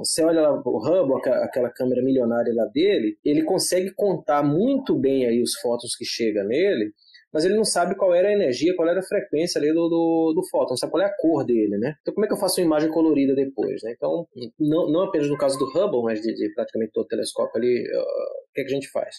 [0.04, 5.26] você olha lá o Hubble, aquela câmera milionária lá dele, ele consegue contar muito bem
[5.26, 6.92] aí os fótons que chegam nele,
[7.34, 10.34] mas ele não sabe qual era a energia, qual era a frequência ali do, do,
[10.34, 11.96] do fóton, não sabe qual é a cor dele, né?
[12.02, 13.94] Então, como é que eu faço uma imagem colorida depois, né?
[13.94, 14.28] Então,
[14.60, 17.82] não, não apenas no caso do Hubble, mas de, de praticamente todo o telescópio ali,
[17.82, 19.16] uh, o que, é que a gente faz?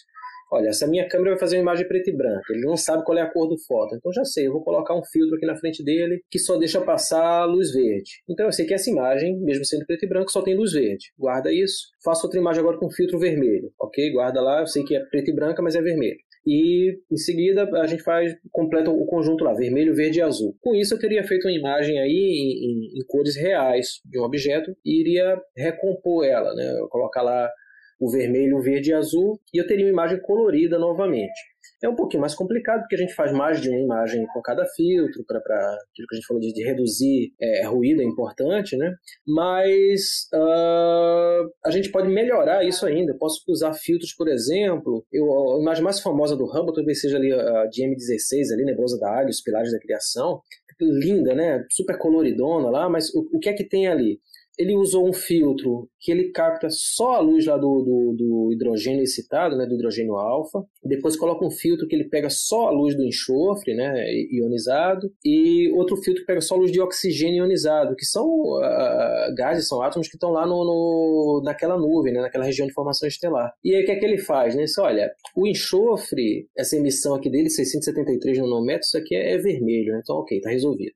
[0.51, 2.53] Olha, essa minha câmera vai fazer uma imagem preta e branca.
[2.53, 3.95] Ele não sabe qual é a cor do fóton.
[3.97, 6.79] Então já sei, eu vou colocar um filtro aqui na frente dele que só deixa
[6.79, 8.21] passar luz verde.
[8.29, 11.11] Então eu sei que essa imagem, mesmo sendo preta e branca, só tem luz verde.
[11.17, 11.87] Guarda isso.
[12.03, 13.71] Faço outra imagem agora com filtro vermelho.
[13.79, 14.11] Ok?
[14.11, 16.17] Guarda lá, eu sei que é preta e branca, mas é vermelho.
[16.47, 20.55] E em seguida a gente faz, completa o conjunto lá, vermelho, verde e azul.
[20.61, 24.23] Com isso eu teria feito uma imagem aí em, em, em cores reais de um
[24.23, 26.79] objeto e iria recompor ela, né?
[26.79, 27.51] Eu colocar lá
[27.99, 31.39] o vermelho, o verde e azul, e eu teria uma imagem colorida novamente.
[31.83, 34.65] É um pouquinho mais complicado, porque a gente faz mais de uma imagem com cada
[34.75, 38.95] filtro, para aquilo que a gente falou de, de reduzir é, ruído, é importante, né?
[39.27, 43.11] Mas uh, a gente pode melhorar isso ainda.
[43.11, 45.25] Eu posso usar filtros, por exemplo, eu,
[45.57, 49.11] a imagem mais famosa do Hubble talvez seja ali a de M16, ali, Nebulosa da
[49.11, 50.41] Águia, os Pilares da Criação.
[50.79, 51.65] Linda, né?
[51.71, 54.19] Super coloridona lá, mas o, o que é que tem ali?
[54.57, 59.03] Ele usou um filtro que ele capta só a luz lá do, do, do hidrogênio
[59.03, 60.63] excitado, né, do hidrogênio alfa.
[60.83, 63.93] Depois coloca um filtro que ele pega só a luz do enxofre, né,
[64.31, 69.35] ionizado, e outro filtro que pega só a luz de oxigênio ionizado, que são uh,
[69.35, 73.07] gases, são átomos que estão lá no, no, naquela nuvem, né, naquela região de formação
[73.07, 73.53] estelar.
[73.63, 74.55] E aí o que é que ele faz?
[74.55, 74.63] Né?
[74.63, 79.93] Isso, olha, o enxofre, essa emissão aqui dele, 673 nanômetros, isso aqui é, é vermelho,
[79.93, 80.01] né?
[80.01, 80.95] então ok, está resolvido.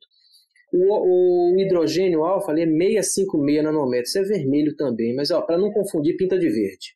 [0.74, 6.16] O, o hidrogênio alfa ali é 656 nanômetros, é vermelho também, mas para não confundir,
[6.16, 6.96] pinta de verde.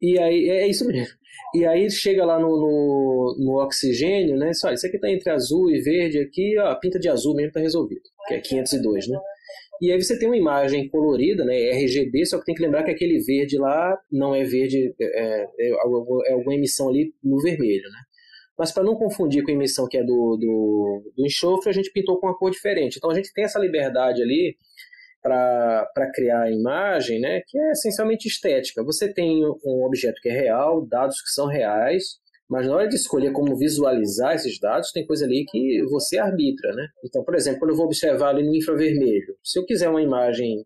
[0.00, 1.14] E aí, é, é isso mesmo.
[1.54, 4.54] E aí chega lá no, no, no oxigênio, né?
[4.54, 7.60] Só, isso aqui está entre azul e verde aqui, ó, pinta de azul mesmo está
[7.60, 9.18] resolvido, que é 502, né?
[9.80, 12.90] E aí você tem uma imagem colorida, né, RGB, só que tem que lembrar que
[12.90, 17.98] aquele verde lá não é verde, é, é, é alguma emissão ali no vermelho, né?
[18.58, 21.92] Mas para não confundir com a emissão que é do, do, do enxofre, a gente
[21.92, 22.96] pintou com uma cor diferente.
[22.98, 24.56] Então a gente tem essa liberdade ali
[25.22, 28.82] para criar a imagem, né, que é essencialmente estética.
[28.82, 32.20] Você tem um objeto que é real, dados que são reais,
[32.50, 36.74] mas na hora de escolher como visualizar esses dados, tem coisa ali que você arbitra,
[36.74, 36.88] né?
[37.04, 40.62] Então, por exemplo, quando eu vou observar ali no infravermelho, se eu quiser uma imagem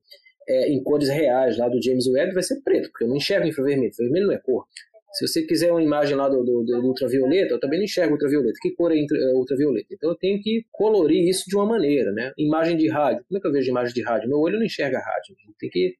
[0.49, 3.47] é, em cores reais lá do James Webb, vai ser preto, porque eu não enxergo
[3.47, 3.93] infravermelho.
[3.97, 4.65] Vermelho não é cor.
[5.13, 8.59] Se você quiser uma imagem lá do, do, do ultravioleta, eu também não enxergo ultravioleta.
[8.61, 9.87] Que cor é, é ultravioleta?
[9.91, 12.33] Então eu tenho que colorir isso de uma maneira, né?
[12.37, 13.25] Imagem de rádio.
[13.29, 14.29] Como é que eu vejo imagem de rádio?
[14.29, 15.35] Meu olho não enxerga rádio.
[15.59, 15.95] Tem que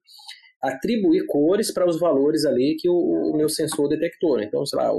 [0.63, 4.37] atribuir cores para os valores ali que o, o, meu sensor detectou.
[4.37, 4.45] Né?
[4.45, 4.91] Então, sei lá,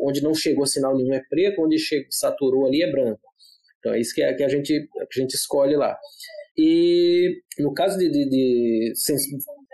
[0.00, 3.20] onde não chegou sinal nenhum é preto, onde chegou, saturou ali é branco.
[3.78, 5.96] Então é isso que, é, que a, gente, a gente escolhe lá.
[6.56, 8.92] E no caso de, de, de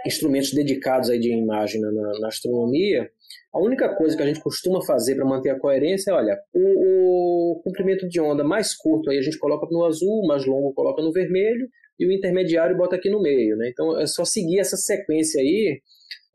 [0.07, 3.11] instrumentos dedicados aí de imagem na, na, astronomia,
[3.53, 7.59] a única coisa que a gente costuma fazer para manter a coerência é, olha, o,
[7.59, 11.03] o, comprimento de onda mais curto aí a gente coloca no azul, mais longo coloca
[11.03, 11.69] no vermelho,
[11.99, 13.69] e o intermediário bota aqui no meio, né?
[13.71, 15.81] Então é só seguir essa sequência aí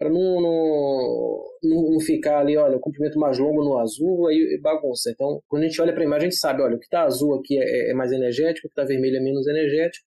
[0.02, 5.12] para não, não, não, ficar ali, olha, o comprimento mais longo no azul, aí bagunça.
[5.12, 7.04] Então, quando a gente olha para a imagem, a gente sabe, olha, o que está
[7.04, 10.04] azul aqui é, é mais energético, o que está vermelho é menos energético,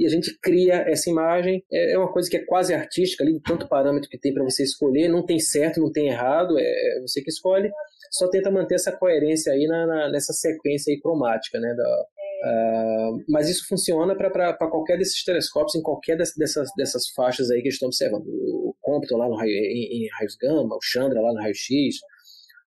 [0.00, 1.62] e a gente cria essa imagem.
[1.70, 4.62] É, é uma coisa que é quase artística ali, tanto parâmetro que tem para você
[4.62, 5.08] escolher.
[5.08, 7.70] Não tem certo, não tem errado, é, é você que escolhe.
[8.10, 11.74] Só tenta manter essa coerência aí na, na nessa sequência aí cromática, né?
[11.76, 12.06] Da,
[12.48, 17.68] uh, mas isso funciona para qualquer desses telescópios, em qualquer dessas, dessas faixas aí que
[17.68, 18.26] estão observando.
[18.26, 21.96] O Compton lá no raio, em, em raios gama, o Chandra lá no raio-x,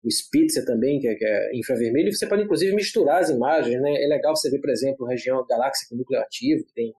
[0.04, 3.82] o Spitzer também, que é, que é, infravermelho, e você pode inclusive misturar as imagens,
[3.82, 3.92] né?
[4.04, 6.94] É legal você ver, por exemplo, região galáxia com núcleo ativo, que tem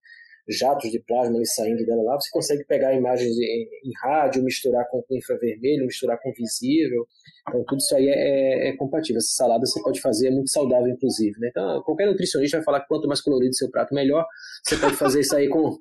[0.47, 4.87] jatos de plasma ali saindo dela lá, você consegue pegar imagens em, em rádio, misturar
[4.89, 7.07] com, infravermelho, misturar com visível.
[7.47, 9.17] Então, tudo isso aí é, é, é, compatível.
[9.17, 11.39] Essa salada você pode fazer, é muito saudável, inclusive.
[11.39, 11.49] Né?
[11.49, 14.25] Então, qualquer nutricionista vai falar que quanto mais colorido seu prato, melhor.
[14.63, 15.77] Você pode fazer isso aí com,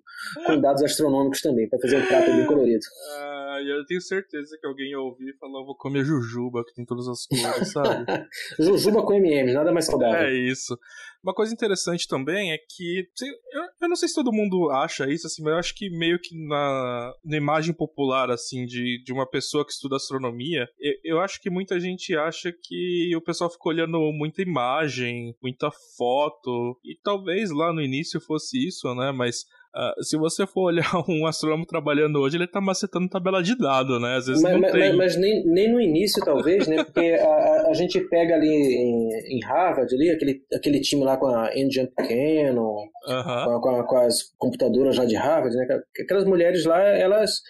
[0.47, 2.85] com dados astronômicos também, para fazer um prato bem colorido.
[3.11, 6.85] Ah, eu tenho certeza que alguém ia ouvir e falar, vou comer jujuba, que tem
[6.85, 8.05] todas as cores, sabe?
[8.59, 10.27] jujuba com MM, nada mais saudável.
[10.27, 10.77] É isso.
[11.25, 13.09] Uma coisa interessante também é que
[13.53, 16.19] eu, eu, não sei se todo mundo acha isso, assim, mas eu acho que meio
[16.21, 21.21] que na, na imagem popular, assim, de, de uma pessoa que estuda astronomia, eu, eu
[21.21, 26.99] acho que muita gente acha que o pessoal fica olhando muita imagem, muita foto, e
[27.03, 29.13] talvez lá no início fosse isso, né?
[29.13, 33.59] Mas Uh, se você for olhar um astrônomo trabalhando hoje, ele tá macetando tabela de
[33.59, 34.19] dado, né?
[34.19, 34.97] Às vezes mas, não mas, tem.
[34.97, 36.85] Mas, nem, nem no início, talvez, né?
[36.85, 41.27] Porque a, a gente pega ali em, em, Harvard, ali, aquele, aquele time lá com
[41.27, 43.45] a Engine Cannon, uh -huh.
[43.47, 45.67] com, com, com, as computadoras lá de Harvard, né?
[46.01, 47.43] Aquelas mulheres lá, elas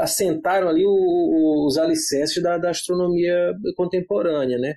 [0.00, 4.74] assentaram ali os alicerces da, da astronomia contemporânea, né?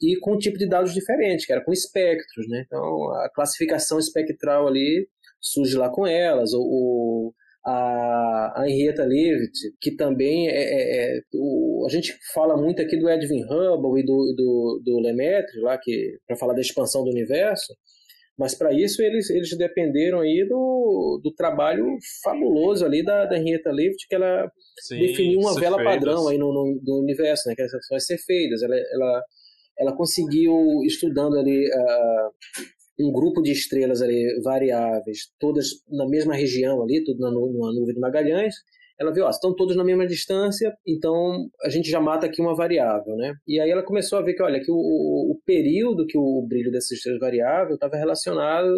[0.00, 2.64] e com um tipo de dados diferente, que era com espectros, né?
[2.66, 5.06] Então a classificação espectral ali
[5.40, 7.32] surge lá com elas, o,
[7.64, 12.96] a, a Henrietta Leavitt, que também é, é, é, o, a gente fala muito aqui
[12.96, 17.10] do Edwin Hubble e do, do, do Lemaitre, lá que para falar da expansão do
[17.10, 17.74] universo,
[18.38, 21.86] mas para isso eles, eles dependeram aí do, do trabalho
[22.22, 24.50] fabuloso ali da, da Henrietta Leavitt, que ela
[24.80, 28.62] Sim, definiu uma vela padrão aí no, no, no, universo, né, que são as cefeidas.
[28.62, 29.22] Ela, ela,
[29.78, 36.82] ela conseguiu, estudando ali uh, um grupo de estrelas ali variáveis, todas na mesma região
[36.82, 38.54] ali, tudo na, numa nuvem de Magalhães,
[38.98, 42.54] ela viu, ó, estão todos na mesma distância, então a gente já mata aqui uma
[42.54, 43.34] variável, né?
[43.46, 46.70] E aí ela começou a ver que, olha, que o, o período que o brilho
[46.70, 48.72] dessas estrelas variável estava relacionado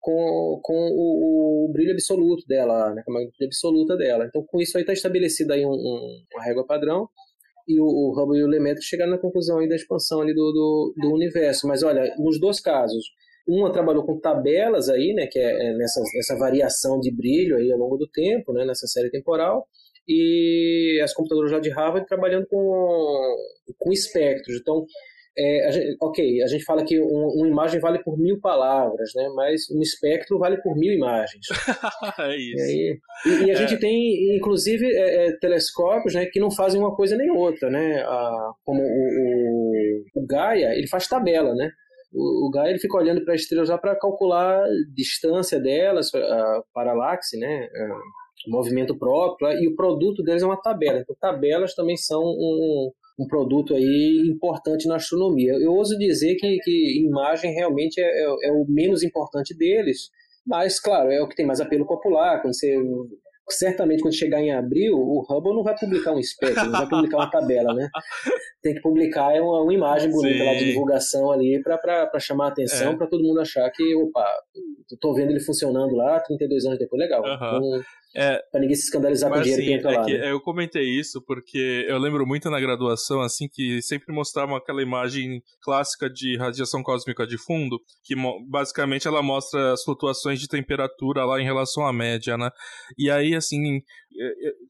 [0.00, 4.24] com, com o, o, brilho absoluto dela, né, com a magnitude absoluta dela.
[4.26, 7.08] Então, com isso aí está estabelecida aí um, um, uma régua padrão
[7.66, 10.52] e o, o Hubble e o Lemaitre chegaram na conclusão aí da expansão ali do,
[10.52, 11.66] do, do universo.
[11.66, 13.04] Mas olha, nos dois casos,
[13.48, 17.72] Uma trabalhou com tabelas aí, né, que é, é nessa, nessa variação de brilho aí
[17.72, 19.66] ao longo do tempo, né, nessa série temporal,
[20.06, 23.36] e as computadoras lá de Harvard trabalhando com,
[23.78, 24.58] com espectros.
[24.60, 24.84] Então,
[25.40, 29.10] é, a gente, ok, a gente fala que um, uma imagem vale por mil palavras,
[29.14, 29.28] né?
[29.36, 31.46] Mas um espectro vale por mil imagens.
[32.18, 32.56] é isso.
[32.56, 33.56] E, aí, e, e a é.
[33.56, 38.00] gente tem, inclusive, é, é, telescópios né, que não fazem uma coisa nem outra, né?
[38.00, 41.70] Ah, como o, o, o, Gaia, ele faz tabela, né?
[42.12, 46.14] O, o Gaia ele fica olhando para as estrelas lá para calcular a distância delas,
[46.14, 47.68] a paralaxe, né?
[47.74, 48.00] A,
[48.46, 51.00] movimento próprio, e o produto deles é uma tabela.
[51.00, 55.52] Então, tabelas também são um, um produto aí importante na astronomia.
[55.54, 60.10] Eu ouso dizer que, que imagem realmente é, é, é, o menos importante deles,
[60.46, 62.40] mas, claro, é o que tem mais apelo popular.
[62.40, 62.76] Quando você,
[63.50, 67.16] certamente, quando chegar em abril, o Hubble não vai publicar um espectro, não vai publicar
[67.16, 67.88] uma tabela, né?
[68.62, 70.44] Tem que publicar uma, uma imagem bonita Sim.
[70.44, 72.96] lá de divulgação ali para chamar a atenção, é.
[72.96, 74.26] para todo mundo achar que, opa,
[74.90, 77.22] estou vendo ele funcionando lá, 32 anos depois, legal.
[77.22, 77.34] Uhum.
[77.34, 77.82] Então,
[78.14, 80.04] é, pra ninguém se escandalizar com o dinheiro assim, que entra é lá.
[80.04, 80.32] Que né?
[80.32, 85.42] Eu comentei isso porque eu lembro muito na graduação, assim, que sempre mostravam aquela imagem
[85.62, 88.14] clássica de radiação cósmica de fundo, que
[88.48, 92.50] basicamente ela mostra as flutuações de temperatura lá em relação à média, né?
[92.96, 93.80] E aí, assim,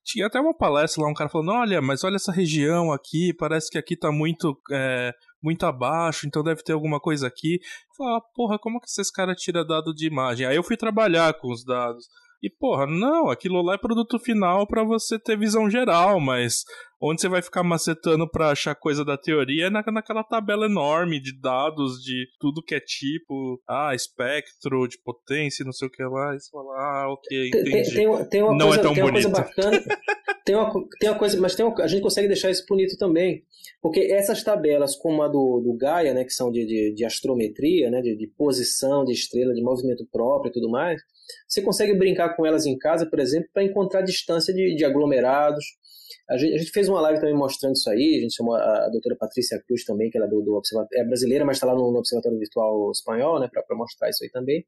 [0.05, 3.71] tinha até uma palestra lá, um cara falando, olha, mas olha essa região aqui, parece
[3.71, 4.59] que aqui tá muito...
[4.73, 7.61] É, muito abaixo, então deve ter alguma coisa aqui.
[7.97, 10.45] Falei, ah, porra, como que esses caras tiram dado de imagem?
[10.45, 12.09] Aí eu fui trabalhar com os dados.
[12.41, 16.63] E porra, não, aquilo lá é produto final para você ter visão geral, mas
[17.01, 21.21] onde você vai ficar macetando para achar coisa da teoria é na, naquela tabela enorme
[21.21, 26.03] de dados de tudo que é tipo, ah, espectro de potência, não sei o que
[26.05, 27.71] lá, e você fala, ah, ok, entendi.
[27.71, 29.29] Tem, tem, tem uma não coisa, é tão tem bonito.
[29.29, 29.85] Uma coisa bacana,
[30.45, 33.43] tem uma, tem uma coisa, mas tem uma, a gente consegue deixar isso bonito também,
[33.83, 37.91] porque essas tabelas, como a do, do Gaia, né, que são de, de, de astrometria,
[37.91, 41.01] né, de, de posição de estrela, de movimento próprio e tudo mais,
[41.47, 45.65] você consegue brincar com elas em casa, por exemplo, para encontrar distância de, de aglomerados.
[46.31, 48.87] A gente, a gente, fez uma live também mostrando isso aí, a gente chamou a,
[48.87, 50.61] a doutora Patrícia Cruz também, que ela é, do, do
[50.95, 54.31] é brasileira, mas está lá no, no, Observatório Virtual Espanhol, né, para mostrar isso aí
[54.31, 54.65] também.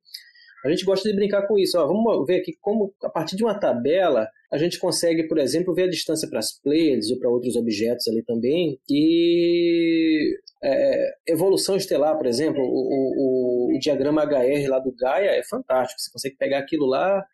[0.64, 1.78] A gente gosta de brincar com isso.
[1.78, 5.74] Ó, vamos ver aqui como, a partir de uma tabela, a gente consegue, por exemplo,
[5.74, 8.78] ver a distância para as Pleiades ou para outros objetos ali também.
[8.88, 15.42] E é, evolução estelar, por exemplo, o, o, o, diagrama HR lá do Gaia é
[15.42, 16.00] fantástico.
[16.00, 17.24] Você consegue pegar aquilo lá,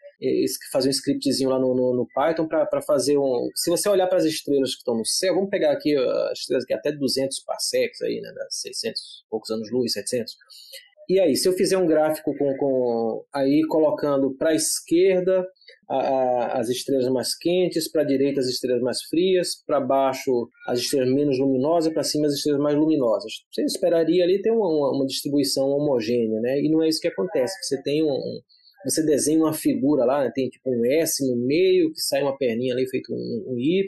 [0.71, 3.51] fazer um scriptzinho lá no, no, no Python para fazer um.
[3.55, 6.65] Se você olhar para as estrelas que estão no céu, vamos pegar aqui as estrelas
[6.65, 10.37] que até 200 parsecs aí, né, 600 poucos anos luz, 700.
[11.09, 15.47] E aí, se eu fizer um gráfico com, com aí colocando para a esquerda
[15.89, 21.09] as estrelas mais quentes, para a direita as estrelas mais frias, para baixo as estrelas
[21.13, 23.33] menos luminosas, para cima as estrelas mais luminosas.
[23.53, 26.61] Você esperaria ali ter uma, uma, distribuição homogênea, né?
[26.61, 27.55] E não é isso que acontece.
[27.63, 28.19] Você tem um,
[28.85, 30.33] você desenha uma figura lá, né?
[30.35, 33.85] tem tipo um S no meio, que sai uma perninha ali feito um, um Y,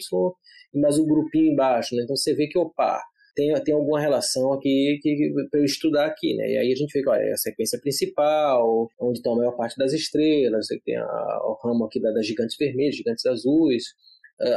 [0.74, 2.02] mais um grupinho embaixo, né?
[2.04, 3.00] Então você vê que, opa,
[3.38, 6.50] tem, tem alguma relação aqui que, para eu estudar aqui, né?
[6.50, 9.52] E aí a gente vê que olha, é a sequência principal, onde está a maior
[9.52, 11.04] parte das estrelas, tem a,
[11.44, 13.84] o ramo aqui das gigantes vermelhas, gigantes azuis,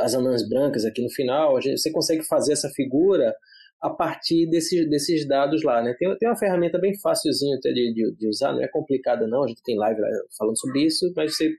[0.02, 1.62] as anãs brancas aqui no final.
[1.62, 3.36] Gente, você consegue fazer essa figura
[3.84, 5.96] a partir desses, desses dados lá, né?
[6.00, 9.48] Tem, tem uma ferramenta bem fácilzinha de, de, de usar, não é complicada não, a
[9.48, 10.02] gente tem live
[10.36, 11.52] falando sobre isso, mas você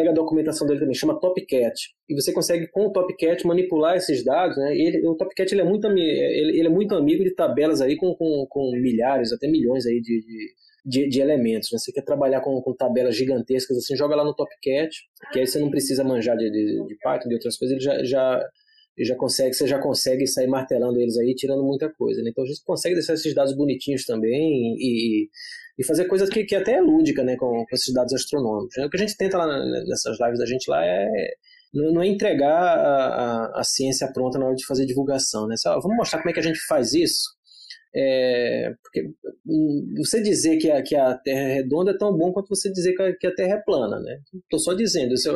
[0.00, 1.74] pega a documentação dele também, chama Topcat.
[2.08, 4.56] E você consegue, com o Topcat, manipular esses dados.
[4.56, 4.74] Né?
[4.74, 8.14] Ele, o Topcat ele é, muito, ele, ele, é muito amigo de tabelas aí com,
[8.14, 10.54] com, com milhares, até milhões aí de, de,
[10.86, 11.70] de, de elementos.
[11.70, 11.78] Né?
[11.78, 14.90] Você quer trabalhar com, com, tabelas gigantescas, assim, joga lá no Topcat,
[15.32, 18.02] que aí você não precisa manjar de, de, de Python, de outras coisas, ele já,
[18.04, 18.48] já,
[18.98, 22.22] já consegue, você já consegue sair martelando eles aí, tirando muita coisa.
[22.22, 22.30] Né?
[22.30, 25.28] Então a gente consegue deixar esses dados bonitinhos também e,
[25.78, 28.76] e fazer coisas que, que até é lúdica, né, com, com esses dados astronômicos.
[28.76, 28.86] Né?
[28.86, 31.08] O que a gente tenta lá nessas lives da gente lá é
[31.72, 33.06] não, é entregar a,
[33.54, 35.56] a, a, ciência pronta na hora de fazer divulgação, né?
[35.56, 37.30] Só, vamos mostrar como é que a gente faz isso.
[37.94, 39.08] É, porque
[39.96, 42.94] você dizer que a, que a Terra é redonda é tão bom quanto você dizer
[42.94, 44.18] que a, que a Terra é plana, né?
[44.34, 45.14] Estou só dizendo.
[45.14, 45.30] Isso,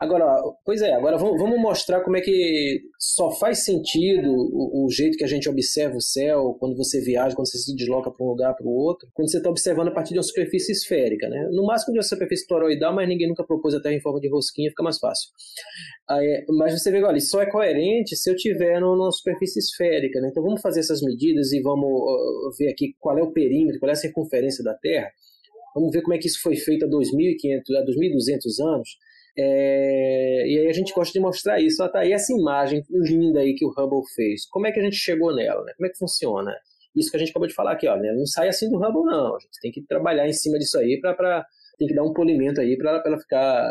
[0.00, 5.16] Agora, pois é, agora vamos mostrar como é que só faz sentido o, o, jeito
[5.16, 8.30] que a gente observa o céu quando você viaja, quando você se desloca para um
[8.30, 11.48] lugar para o outro, quando você está observando a partir de uma superfície esférica, né?
[11.52, 14.28] No máximo de uma superfície toroidal, mas ninguém nunca propôs a Terra em forma de
[14.28, 15.30] rosquinha, fica mais fácil.
[16.10, 20.28] Aí, mas você vê, olha, só é coerente se eu tiver numa superfície esférica, né?
[20.30, 21.88] Então vamos fazer essas medidas e vamos
[22.58, 25.08] ver aqui qual é o perímetro, qual é a circunferência da Terra.
[25.74, 28.88] Vamos ver como é que isso foi feito há 2.500, há 2.200 anos.
[29.36, 31.82] É, e aí a gente gosta de mostrar isso.
[31.82, 34.46] Ah, tá aí essa imagem linda aí que o Hubble fez.
[34.48, 35.64] Como é que a gente chegou nela?
[35.64, 35.72] Né?
[35.76, 36.54] Como é que funciona?
[36.96, 38.12] isso que a gente acabou de falar aqui, ó, né?
[38.12, 41.00] não sai assim do Hubble não, a gente tem que trabalhar em cima disso aí
[41.00, 41.44] para
[41.76, 43.68] tem que dar um polimento aí para ela ficar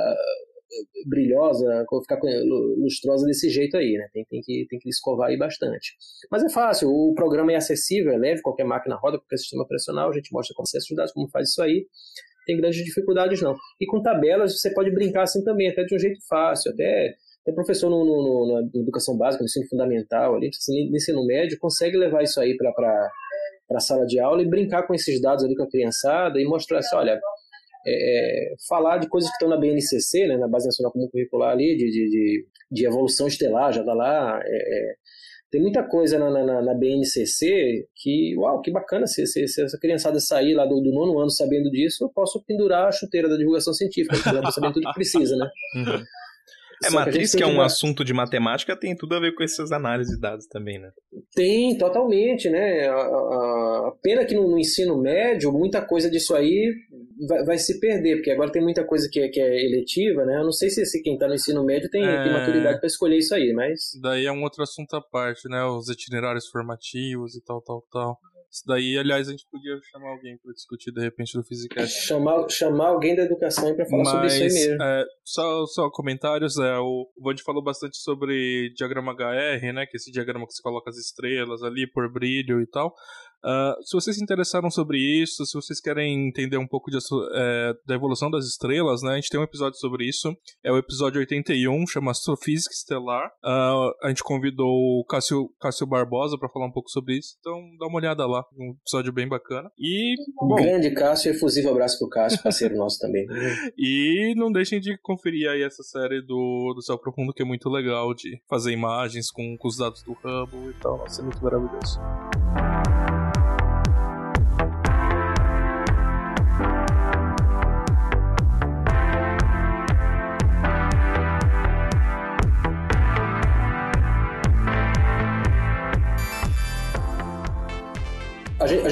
[1.06, 2.20] brilhosa, ficar
[2.78, 4.08] lustrosa desse jeito aí, né?
[4.14, 5.96] Tem, tem, que, tem que escovar aí bastante.
[6.32, 10.10] Mas é fácil, o programa é acessível, é leve, qualquer máquina roda, qualquer sistema operacional,
[10.10, 11.86] a gente mostra como acessa os dados, como faz isso aí.
[12.46, 13.56] Tem grandes dificuldades não.
[13.80, 17.14] E com tabelas você pode brincar assim também, até de um jeito fácil, até
[17.46, 21.26] tem professor no, no, no, na educação básica, no ensino fundamental, ali, assim, no ensino
[21.26, 22.70] médio, consegue levar isso aí para
[23.72, 26.80] a sala de aula e brincar com esses dados ali com a criançada e mostrar
[26.80, 27.20] assim, olha,
[27.86, 31.52] é, é, falar de coisas que estão na BNCC, né, na Base Nacional Comum Curricular
[31.52, 34.40] ali, de, de, de, de evolução estelar, já está lá.
[34.42, 34.96] É, é,
[35.54, 39.78] tem muita coisa na, na, na, BNCC que, uau, que bacana, se, se, se essa
[39.80, 43.38] criançada sair lá do, do, nono ano sabendo disso, eu posso pendurar a chuteira da
[43.38, 44.16] divulgação científica,
[44.52, 45.48] sabendo tudo que precisa, né?
[45.76, 46.04] Uhum.
[46.84, 49.44] É, Só matriz, que, que é um assunto de matemática, tem tudo a ver com
[49.44, 50.92] essas análises de dados também, né?
[51.34, 52.88] Tem, totalmente, né?
[52.88, 56.74] A, a, a pena que no, no, ensino médio, muita coisa disso aí
[57.28, 60.40] vai, vai, se perder, porque agora tem muita coisa que é, que é eletiva, né?
[60.40, 62.24] Eu não sei se, se quem está no ensino médio tem, é...
[62.24, 63.92] tem maturidade para escolher isso aí, mas...
[64.02, 65.64] Daí é um outro assunto à parte, né?
[65.66, 68.20] Os itinerários formativos e tal, tal, tal.
[68.54, 72.06] Isso daí, aliás, a gente podia chamar alguém para discutir de repente do Physicast.
[72.06, 74.84] Chamar, chamar alguém da educação para falar Mas, sobre isso aí mesmo.
[74.84, 79.88] É, só, só comentários, é, o Bond falou bastante sobre diagrama HR, né?
[79.88, 82.94] Que é esse diagrama que você coloca as estrelas ali por brilho e tal.
[83.44, 87.74] Uh, se vocês se interessaram sobre isso, se vocês querem entender um pouco de, é,
[87.86, 90.34] da evolução das estrelas, né, a gente tem um episódio sobre isso.
[90.64, 93.28] É o episódio 81, chama Astrofísica Estelar.
[93.44, 97.60] Uh, a gente convidou o Cássio, Cássio Barbosa para falar um pouco sobre isso, então
[97.78, 98.46] dá uma olhada lá.
[98.58, 99.70] Um episódio bem bacana.
[99.78, 100.16] E.
[100.36, 103.28] Bom, grande Cássio, efusivo abraço pro Cássio, parceiro nosso também.
[103.78, 107.70] e não deixem de conferir aí essa série do, do Céu Profundo, que é muito
[107.70, 110.98] legal de fazer imagens com, com os dados do Hubble e tal.
[110.98, 112.00] Nossa, é muito maravilhoso.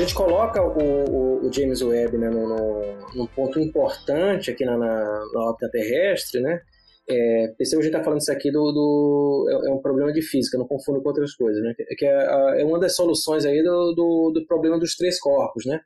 [0.01, 2.47] Gente, coloca o, o, o, James Webb né, no,
[3.15, 5.03] num ponto importante aqui na, na,
[5.33, 6.59] na órbita terrestre, né?
[7.09, 10.21] É, que a gente está falando isso aqui do, do é, é, um problema de
[10.21, 11.73] física, não confundo com outras coisas, né?
[11.97, 15.79] Que é, é uma das soluções aí do, do, do problema dos três corpos, né?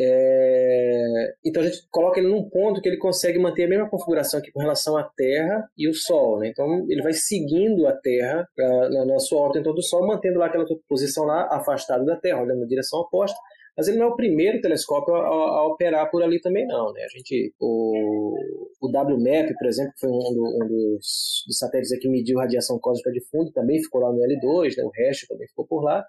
[0.00, 4.38] É, então a gente coloca ele num ponto que ele consegue manter a mesma configuração
[4.38, 6.38] aqui com relação à Terra e o Sol.
[6.38, 6.48] Né?
[6.48, 10.06] Então ele vai seguindo a Terra uh, na, na, sua órbita em torno do Sol,
[10.06, 13.36] mantendo lá aquela posição lá afastado da Terra, olhando na direção oposta.
[13.76, 16.92] Mas ele não é o primeiro telescópio a, a, operar por ali também não.
[16.92, 17.02] Né?
[17.04, 18.36] A gente, o,
[18.80, 23.12] o WMAP, por exemplo, foi um, do, um dos, dos, satélites que mediu radiação cósmica
[23.12, 24.84] de fundo, também ficou lá no L2, né?
[24.84, 26.04] o resto também ficou por lá.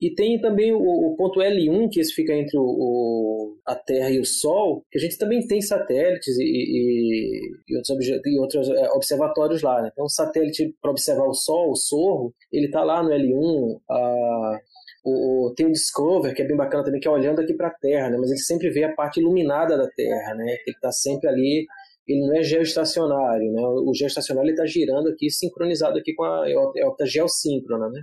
[0.00, 4.10] E tem também o, o, ponto L1, que esse fica entre o, o, a Terra
[4.10, 8.70] e o Sol, que a gente também tem satélites e, e, e outros, e outros
[8.70, 9.82] é, observatórios lá.
[9.82, 9.90] Né?
[9.92, 13.80] Então, o satélite para observar o Sol, o Sorro, ele está lá no L1.
[13.90, 14.58] A,
[15.04, 17.74] o, tem o Discover, que é bem bacana também, que é olhando aqui para a
[17.74, 18.16] Terra, né?
[18.18, 20.46] mas ele sempre vê a parte iluminada da Terra, né?
[20.66, 21.66] ele está sempre ali
[22.12, 23.62] ele não é geoestacionário, né?
[23.62, 26.40] O geoestacionário está girando aqui, sincronizado aqui com a
[26.84, 28.02] órbita geossíncrona, né?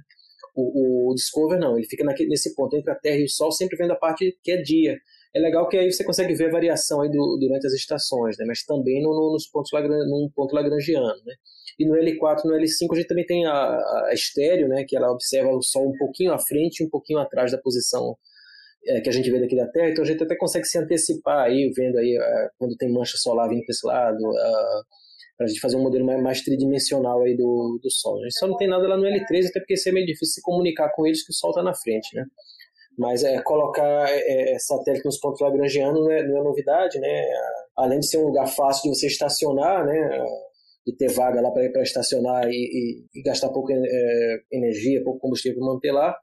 [0.60, 3.52] O, o Discover não, ele fica naquele, nesse ponto entre a Terra e o Sol,
[3.52, 4.98] sempre vendo a parte que é dia.
[5.36, 8.46] É legal que aí você consegue ver a variação aí do, durante as estações, né?
[8.48, 11.22] mas também no, no, nos pontos num ponto lagrangiano.
[11.26, 11.36] Né?
[11.78, 14.84] E no L4 no L5 a gente também tem a, a estéreo, né?
[14.88, 18.18] que ela observa o Sol um pouquinho à frente um pouquinho atrás da posição
[18.88, 21.46] é, que a gente vê daqui da Terra, então a gente até consegue se antecipar
[21.46, 24.84] aí, vendo aí uh, quando tem mancha solar vindo para esse lado, uh,
[25.38, 28.20] para a gente fazer um modelo mais, mais, tridimensional aí do, do Sol.
[28.20, 30.34] A gente só não tem nada lá no L3, até porque isso é meio difícil
[30.34, 32.26] se comunicar com eles que o Sol está na frente, né?
[32.98, 37.26] Mas é, colocar é, é, satélite nos pontos lagrangianos não é, não é novidade, né?
[37.78, 40.26] Além de ser um lugar fácil de você estacionar, né?
[40.86, 45.60] De ter vaga lá para estacionar e, e, e, gastar pouca é, energia, pouco combustível
[45.60, 46.18] para manter lá.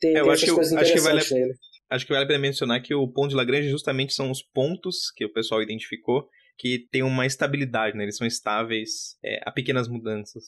[0.00, 1.58] Tem, é, tem essas coisas interessantes acho que vale, nele.
[1.90, 5.26] Acho que vale para mencionar que o ponto de Lagrange justamente são os pontos que
[5.26, 6.26] o pessoal identificou
[6.58, 8.04] que tem uma estabilidade, né?
[8.04, 10.44] Eles são estáveis é, a pequenas mudanças.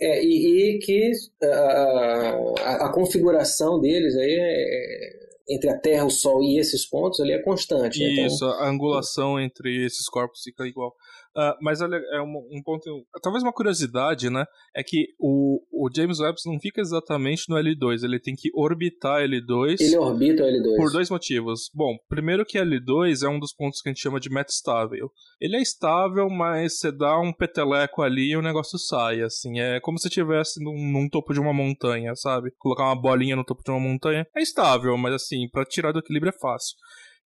[0.00, 6.04] É, é e, e, que a, a, a, configuração deles aí é, entre a Terra,
[6.04, 8.00] o Sol e esses pontos ali é constante.
[8.00, 8.26] Né?
[8.26, 10.94] Isso, então, a angulação entre esses corpos fica igual.
[11.36, 12.84] Uh, mas olha, é um, um, ponto.
[13.22, 14.44] Talvez uma curiosidade, né?
[14.74, 19.22] É que o, o James Webb não fica exatamente no L2, ele tem que orbitar
[19.22, 19.76] L2.
[19.80, 20.76] Ele orbita o L2.
[20.76, 21.70] Por dois motivos.
[21.74, 25.10] Bom, primeiro que L2 é um dos pontos que a gente chama de metastável.
[25.40, 29.60] Ele é estável, mas você dá um peteleco ali e o negócio sai, assim.
[29.60, 32.52] É como se estivesse num, num topo de uma montanha, sabe?
[32.58, 36.00] Colocar uma bolinha no topo de uma montanha é estável, mas assim, para tirar do
[36.00, 36.76] equilíbrio é fácil.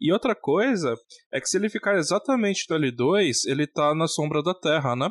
[0.03, 0.97] E outra coisa
[1.33, 5.09] é que se ele ficar exatamente no L2, ele tá na sombra da Terra, né?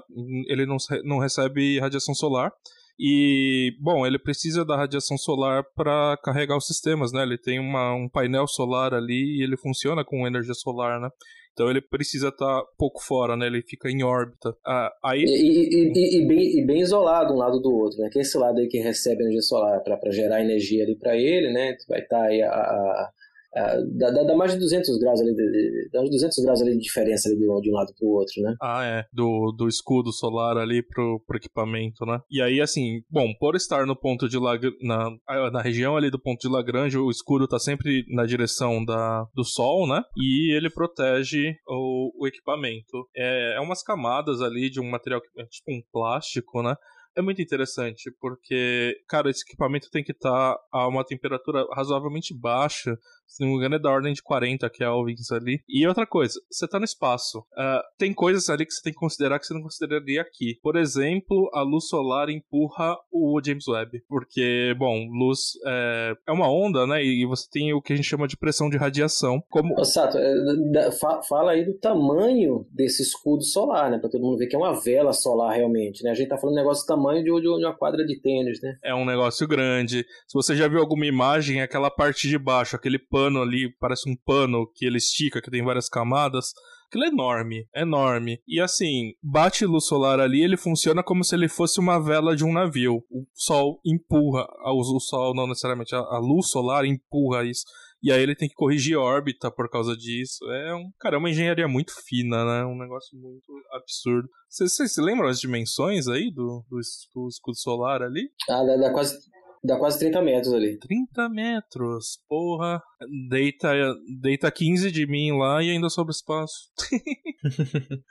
[0.49, 2.51] Ele não, não recebe radiação solar.
[2.99, 7.23] E, bom, ele precisa da radiação solar para carregar os sistemas, né?
[7.23, 11.07] Ele tem uma, um painel solar ali e ele funciona com energia solar, né?
[11.53, 13.47] Então ele precisa estar tá pouco fora, né?
[13.47, 14.53] Ele fica em órbita.
[14.67, 15.23] Ah, aí...
[15.23, 18.09] E, e, e, e, bem, e bem isolado um lado do outro, né?
[18.11, 21.53] Que é esse lado aí que recebe energia solar para gerar energia ali para ele,
[21.53, 21.77] né?
[21.87, 23.11] Vai estar tá aí a, a
[23.53, 26.79] Uh, dá, dá, mais de 200 graus ali, de, dá uns 200 graus ali de
[26.79, 28.55] diferença ali de, um, de um lado pro outro, né?
[28.61, 29.05] Ah, é.
[29.11, 32.21] Do, do escudo solar ali pro, pro equipamento, né?
[32.31, 34.61] E aí, assim, bom, por estar no ponto de Lag...
[34.81, 35.09] na,
[35.51, 39.43] na região ali do ponto de Lagrange, o escudo tá sempre na direção da, do
[39.43, 40.01] Sol, né?
[40.15, 43.05] E ele protege o, o equipamento.
[43.15, 46.75] É, é umas camadas ali de um material, é tipo um plástico, né?
[47.15, 52.33] é muito interessante, porque, cara, esse equipamento tem que estar tá a uma temperatura razoavelmente
[52.33, 52.97] baixa
[53.31, 55.61] se não me engano, é da ordem de 40 Kelvins ali.
[55.67, 57.39] E outra coisa, você tá no espaço.
[57.39, 60.59] Uh, tem coisas ali que você tem que considerar que você não consideraria aqui.
[60.61, 64.03] Por exemplo, a luz solar empurra o James Webb.
[64.09, 67.01] Porque, bom, luz é, é uma onda, né?
[67.01, 69.41] E você tem o que a gente chama de pressão de radiação.
[69.49, 69.79] Como...
[69.79, 70.89] Ô, Sato, é,
[71.27, 73.97] fala aí do tamanho desse escudo solar, né?
[73.97, 76.11] Pra todo mundo ver que é uma vela solar realmente, né?
[76.11, 78.75] A gente tá falando um negócio do tamanho de, de uma quadra de tênis, né?
[78.83, 80.05] É um negócio grande.
[80.27, 84.09] Se você já viu alguma imagem, aquela parte de baixo, aquele pano pano ali, parece
[84.09, 86.53] um pano que ele estica, que tem várias camadas.
[86.87, 88.41] Aquilo é enorme, enorme.
[88.47, 92.43] E assim, bate luz solar ali, ele funciona como se ele fosse uma vela de
[92.43, 93.03] um navio.
[93.09, 97.63] O sol empurra, o sol não necessariamente, a luz solar empurra isso.
[98.03, 100.43] E aí ele tem que corrigir órbita por causa disso.
[100.51, 102.65] É um, cara, é uma engenharia muito fina, né?
[102.65, 104.27] Um negócio muito absurdo.
[104.49, 106.79] Vocês se lembram as dimensões aí do, do,
[107.13, 108.31] do escudo solar ali?
[108.49, 109.19] Ah, dá, dá quase
[109.63, 110.79] Dá quase 30 metros ali.
[110.79, 112.81] 30 metros, porra.
[113.29, 113.71] Deita,
[114.19, 116.71] deita 15 de mim lá e ainda sobra espaço.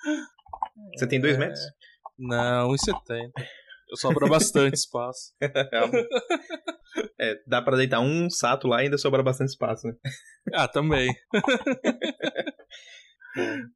[0.96, 1.38] Você tem 2 é...
[1.38, 1.60] metros?
[2.16, 3.32] Não, 1,70.
[3.90, 5.32] Eu sobra bastante espaço.
[7.20, 9.94] é, dá pra deitar um sato lá e ainda sobra bastante espaço, né?
[10.54, 11.12] Ah, também.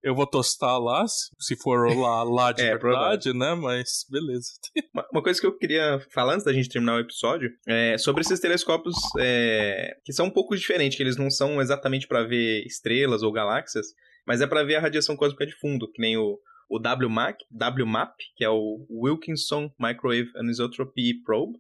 [0.03, 3.55] Eu vou tostar lá, se for lá, lá de é, verdade, né?
[3.55, 4.51] Mas beleza.
[5.13, 8.41] Uma, coisa que eu queria falar antes da gente terminar o episódio é sobre esses
[8.41, 13.23] telescópios é, que são um pouco diferentes, que eles não são exatamente para ver estrelas
[13.23, 13.87] ou galáxias,
[14.27, 16.39] mas é para ver a radiação cósmica de fundo, que nem o,
[16.75, 21.53] o WMAP, WMAP, que é o Wilkinson Microwave Anisotropy Probe.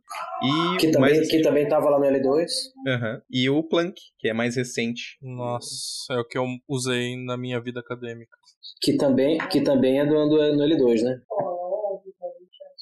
[0.42, 1.28] E que também, mais...
[1.28, 2.46] que também tava lá no L2.
[2.86, 3.20] Uhum.
[3.30, 5.16] E o Planck, que é mais recente.
[5.22, 8.36] Nossa, é o que eu usei na minha vida acadêmica.
[8.82, 11.20] Que também, que também é do, do no L2, né?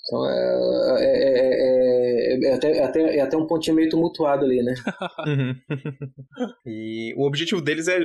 [0.05, 4.63] Então é, é, é, é, até, é, até, é até um pontinho meio tumultuado ali,
[4.63, 4.75] né?
[5.27, 5.55] uhum.
[6.67, 8.01] e o objetivo deles é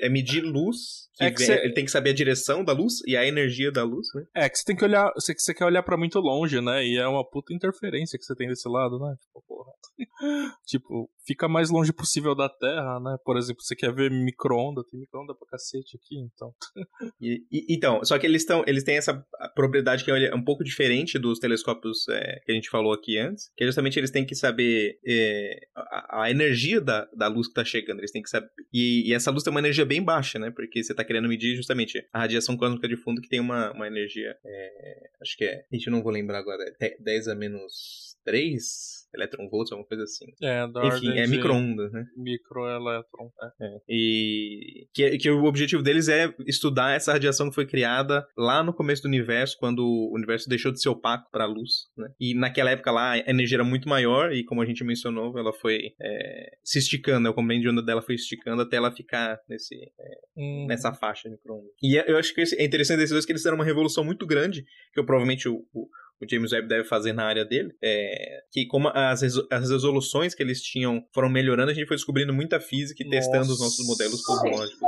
[0.00, 1.08] é medir luz.
[1.14, 3.70] Que é que vem, Ele tem que saber a direção da luz e a energia
[3.70, 4.24] da luz, né?
[4.34, 5.12] É que você tem que olhar.
[5.14, 6.84] Você, você quer olhar para muito longe, né?
[6.84, 9.14] E é uma puta interferência que você tem desse lado, né?
[9.20, 9.72] Tipo, porra.
[10.66, 13.16] tipo, fica mais longe possível da Terra, né?
[13.24, 16.52] Por exemplo, você quer ver micro-onda, tem micro-onda pra cacete aqui, então.
[17.20, 18.64] e, e, então, só que eles estão.
[18.66, 19.24] Eles têm essa
[19.54, 23.50] propriedade que é um pouco diferente dos telescópios é, que a gente falou aqui antes.
[23.56, 27.54] Que é justamente eles têm que saber é, a, a, energia da, da luz que
[27.54, 27.98] tá chegando.
[27.98, 28.48] Eles têm que saber.
[28.72, 30.50] E, e essa luz tem uma energia bem baixa, né?
[30.50, 33.86] Porque você tá querendo medir justamente a radiação quântica de fundo que tem uma, uma
[33.86, 34.36] energia.
[34.44, 35.64] É, acho que é.
[35.70, 36.64] A gente não vou lembrar agora.
[36.98, 38.99] 10 a menos 3?
[39.14, 40.26] Eletronvolts, alguma coisa assim.
[40.42, 42.04] É, da Enfim, é micro-ondas, né?
[42.16, 43.30] Microelétron,
[43.60, 43.66] é.
[43.66, 43.78] é.
[43.88, 48.72] E que, que o objetivo deles é estudar essa radiação que foi criada lá no
[48.72, 52.08] começo do universo, quando o universo deixou de ser opaco para a luz, né?
[52.20, 55.52] E naquela época lá a energia era muito maior e como a gente mencionou, ela
[55.52, 57.30] foi é, se esticando, né?
[57.30, 60.66] o comando de onda dela foi esticando até ela ficar nesse, é, hum.
[60.68, 61.70] nessa faixa de micro-ondas.
[61.82, 64.26] E é, eu acho que é interessante desses dois que eles fizeram uma revolução muito
[64.26, 65.88] grande, que eu, provavelmente o, o
[66.20, 70.42] o James Webb deve fazer na área dele, é, que como as, as resoluções que
[70.42, 73.18] eles tinham foram melhorando, a gente foi descobrindo muita física e Nossa.
[73.18, 74.80] testando os nossos modelos cosmológicos.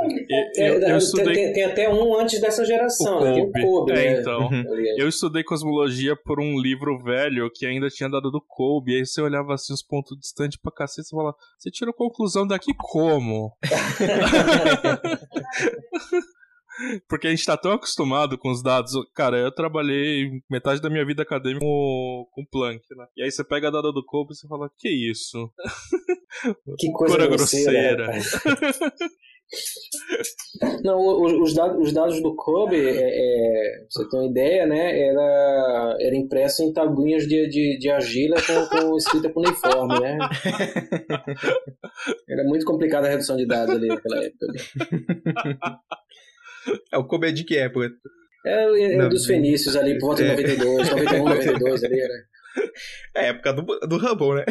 [0.55, 1.33] Eu, eu estudei...
[1.33, 3.33] tem, tem, até um antes dessa geração, o né?
[3.33, 4.21] Tem o Kobe, é, né?
[4.21, 4.41] então.
[4.41, 4.63] Uhum.
[4.97, 9.21] Eu estudei cosmologia por um livro velho que ainda tinha dado do Kobe, aí você
[9.21, 13.51] olhava assim os pontos distantes pra cacete e falava, você tirou conclusão daqui como?
[17.07, 18.93] Porque a gente tá tão acostumado com os dados.
[19.13, 23.05] Cara, eu trabalhei metade da minha vida acadêmica com, com Planck, né?
[23.15, 25.51] E aí você pega a dada do corpo e você fala, que isso?
[26.79, 28.07] Que coisa grosseira.
[28.07, 28.09] grosseira.
[30.83, 30.97] Não,
[31.43, 34.99] os, dados, os dados do Kobe, é, é, pra você ter uma ideia, né?
[34.99, 40.17] Era, era impresso em tabuinhas de, de, de argila com, com escrita cuneiforme, né?
[42.27, 44.47] Era muito complicada a redução de dados ali naquela época.
[46.91, 47.91] É o é de que época?
[48.45, 50.35] É, é Não, dos fenícios ali, por volta de é.
[50.35, 52.23] 92, 91, 92 ali, né?
[53.15, 54.45] É a época do, do Hubble, né?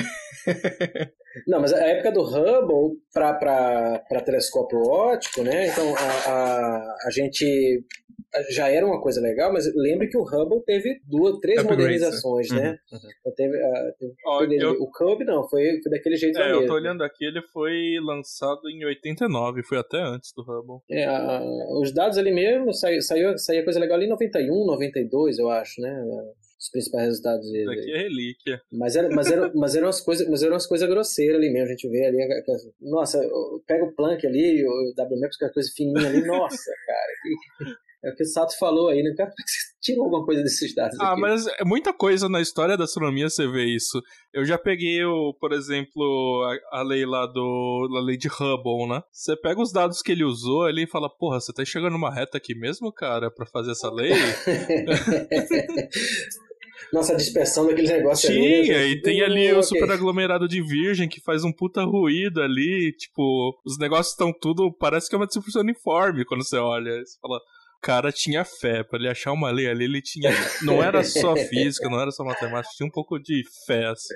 [1.47, 5.69] Não, mas a época do Hubble para telescópio óptico, né?
[5.69, 7.85] Então a, a, a gente
[8.51, 12.51] já era uma coisa legal, mas lembre que o Hubble teve duas, três Upgrades, modernizações,
[12.51, 12.63] né?
[12.63, 12.79] né?
[13.21, 16.67] Então, teve, ah, teve- Ó, eu, O Cube não, foi, foi daquele jeito é, eu
[16.67, 20.81] tô olhando aqui, ele foi lançado em 89, foi até antes do Hubble.
[20.91, 21.43] É, a-
[21.81, 25.81] os dados ali mesmo, saiu, saiu, saiu coisa legal ali em 91, 92, eu acho,
[25.81, 26.03] né?
[26.59, 27.81] Os principais resultados Isso dele.
[27.81, 28.61] aqui é relíquia.
[28.71, 31.67] Mas, era, mas, era, mas eram umas coisas, mas eram umas coisas grosseiras ali mesmo,
[31.67, 32.19] a gente vê ali.
[32.81, 33.21] Nossa,
[33.67, 37.73] pega o Planck ali, o WMAP com aquela coisa fininha ali, nossa, cara.
[38.05, 39.15] É o que o Sato falou aí, né?
[39.16, 41.20] Cara, como é que você tirou alguma coisa desses dados Ah, aqui?
[41.20, 44.03] mas é muita coisa na história da astronomia você vê isso.
[44.35, 46.43] Eu já peguei, o, por exemplo,
[46.73, 47.89] a, a lei lá do.
[47.97, 49.03] a lei de Hubble, né?
[49.12, 52.12] Você pega os dados que ele usou ali e fala, porra, você tá chegando numa
[52.12, 54.12] reta aqui mesmo, cara, pra fazer essa lei?
[56.93, 58.39] Nossa, a dispersão daquele negócio ali.
[58.41, 58.62] né?
[58.65, 59.62] Tinha, e tem ali o Ok.
[59.62, 62.93] superaglomerado de virgem que faz um puta ruído ali.
[62.99, 64.70] Tipo, os negócios estão tudo.
[64.79, 66.91] Parece que é uma distribuição uniforme quando você olha.
[67.03, 67.41] Você fala.
[67.83, 70.31] Cara tinha fé, pra ele achar uma lei ali, ele tinha.
[70.63, 74.15] Não era só física, não era só matemática, tinha um pouco de fé, assim.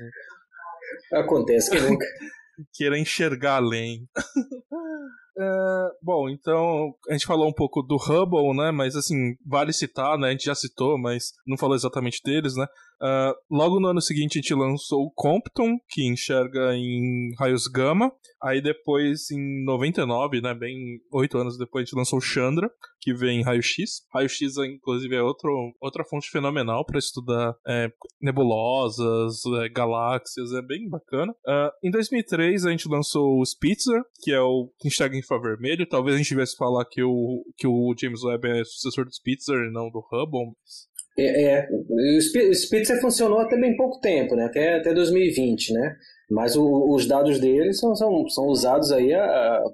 [1.13, 2.07] Acontece que nunca.
[2.73, 4.09] Queira enxergar além.
[5.39, 8.71] É, bom, então a gente falou um pouco do Hubble, né?
[8.71, 10.29] Mas assim, vale citar, né?
[10.29, 12.67] A gente já citou, mas não falou exatamente deles, né?
[13.01, 18.11] Ah, logo no ano seguinte a gente lançou o Compton, que enxerga em raios gama.
[18.43, 20.55] Aí depois, em 99, né?
[20.55, 20.77] Bem
[21.13, 24.03] oito anos depois, a gente lançou o Chandra, que vem em raio-x.
[24.13, 25.51] Raio-x, inclusive, é outro,
[25.81, 27.91] outra fonte fenomenal para estudar é,
[28.21, 31.35] nebulosas, é, galáxias, é bem bacana.
[31.47, 35.87] Ah, em 2003 a gente lançou o Spitzer, que é o que enxerga em infravermelho.
[35.89, 39.57] Talvez a gente tivesse falar que o, que o James Webb é sucessor do Spitzer
[39.57, 40.47] e não do Hubble.
[40.47, 40.87] mas-
[41.19, 44.45] É, é, o Spitzer funcionou até bem pouco tempo, né?
[44.45, 45.97] Até, até 2020, né?
[46.29, 49.13] Mas o- os dados dele são, são, são usados aí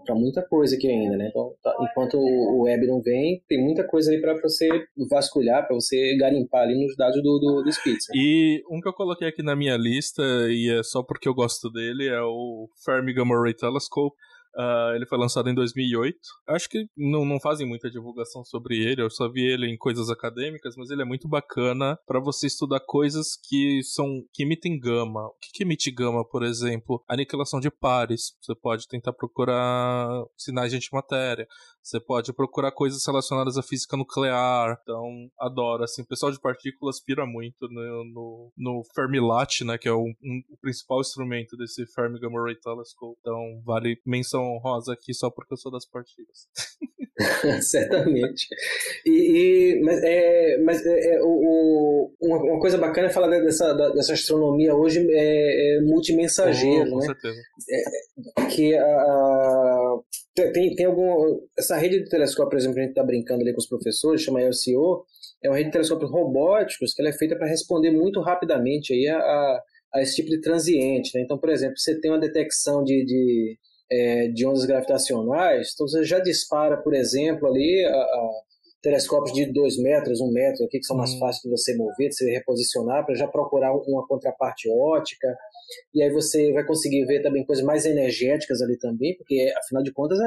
[0.05, 1.29] para muita coisa aqui ainda, né?
[1.31, 4.69] Então, tá- enquanto o o web não vem, tem muita coisa aí para você
[5.11, 8.15] vasculhar, para você garimpar ali nos dados do, do, do Spitzer.
[8.15, 11.71] E um que eu coloquei aqui na minha lista, e é só porque eu gosto
[11.71, 14.15] dele, é o Fermi Gamma Ray Telescope.
[14.57, 16.17] Ah, ele foi lançado em 2008.
[16.49, 20.11] Acho que não, não fazem muita divulgação sobre ele, eu só vi ele em coisas
[20.11, 25.27] acadêmicas, mas ele é muito bacana para você estudar coisas que são que emitem gama.
[25.27, 27.03] O que, que emite gama, por exemplo?
[27.09, 28.35] Aniquilação de pares.
[28.41, 31.47] Você pode tentar procurar sinais de antimatéria.
[31.83, 34.79] Você pode procurar coisas relacionadas à física nuclear.
[34.83, 35.83] Então, adoro.
[35.85, 39.77] Assim, o pessoal de partículas pira muito no, no, no Fermilat, né?
[39.79, 43.17] Que é o, um- o principal instrumento desse Fermi Gamma Ray Telescope.
[43.21, 46.47] Então, vale menção honrosa aqui só porque eu sou das partículas.
[47.61, 48.47] Certamente.
[49.05, 53.73] E, e- mas é, mas é, é, o, o- uma, coisa bacana é falar dessa,
[53.91, 57.07] dessa astronomia hoje é, é multimensageiro, com né?
[57.07, 57.39] certeza.
[58.55, 59.99] que a, a-
[60.35, 63.53] tem, tem algum essa rede de telescópio, por exemplo, que a gente está brincando ali
[63.53, 65.05] com os professores, chama LCO,
[65.43, 69.09] é uma rede de telescópios robóticos que ela é feita para responder muito rapidamente aí
[69.09, 69.63] a, a,
[69.95, 71.11] a esse tipo de transiente.
[71.15, 71.23] Né?
[71.25, 73.59] Então, por exemplo, você tem uma detecção de, de,
[73.91, 78.31] é, de ondas gravitacionais, então você já dispara, por exemplo, ali a, a
[78.83, 81.19] telescópios de 2 metros, 1 um metro, aqui, que são mais Hum.
[81.21, 85.29] fáceis de você mover, de você reposicionar, para já procurar uma contraparte ótica.
[85.95, 89.93] E aí você vai conseguir ver também coisas mais energéticas ali também, porque afinal de
[89.93, 90.19] contas,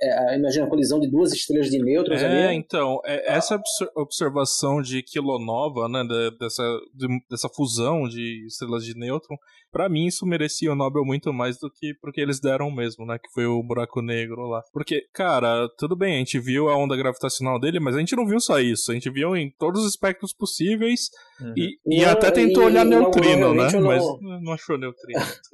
[0.00, 2.56] é, imagina a colisão de duas estrelas de nêutrons É, ali.
[2.56, 6.62] então, é- essa obser- observação de quilonova, né, de- dessa,
[6.94, 9.36] de- dessa fusão de estrelas de nêutron,
[9.72, 13.18] pra mim isso merecia o Nobel muito mais do que porque eles deram mesmo, né,
[13.18, 14.62] que foi o buraco negro lá.
[14.72, 18.26] Porque, cara, tudo bem, a gente viu a onda gravitacional dele, mas a gente não
[18.26, 21.10] viu só isso, a gente viu em todos os espectros possíveis
[21.40, 21.54] Uhum.
[21.56, 24.78] e, e Não, até tentou e- olhar e neutrino, né, eu mas não- não achou
[24.78, 25.20] neutrino.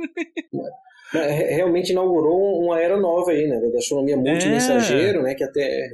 [1.23, 3.61] Re- Realmente inaugurou uma era nova aí, né?
[3.61, 5.35] Da astronomia multimensageiro, né?
[5.35, 5.89] Que até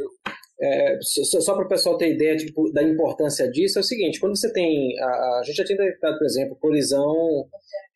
[0.62, 4.20] é, só, só para o pessoal ter ideia tipo, da importância disso, é o seguinte:
[4.20, 4.98] quando você tem.
[5.00, 5.06] A,
[5.38, 7.46] a gente já tinha detectado, por exemplo, colisão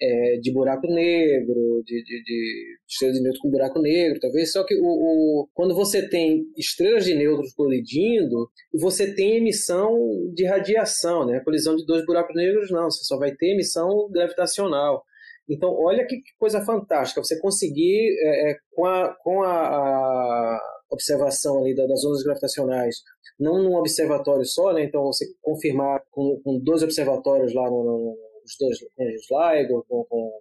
[0.00, 4.50] é, de buraco negro, de, de, de estrelas de nêutrons com buraco negro, talvez.
[4.50, 9.94] Só que o, o, quando você tem estrelas de nêutrons colidindo, você tem emissão
[10.34, 11.40] de radiação, né?
[11.44, 15.04] Colisão de dois buracos negros, não, você só vai ter emissão gravitacional.
[15.48, 20.60] Então, olha que coisa fantástica, você conseguir, é, é, com, a, com a, a
[20.90, 22.96] observação ali das ondas gravitacionais,
[23.38, 24.84] não num observatório só, né?
[24.84, 29.84] Então, você confirmar com, com dois observatórios lá no, no, nos dois, com os LIGO,
[29.88, 30.32] com, com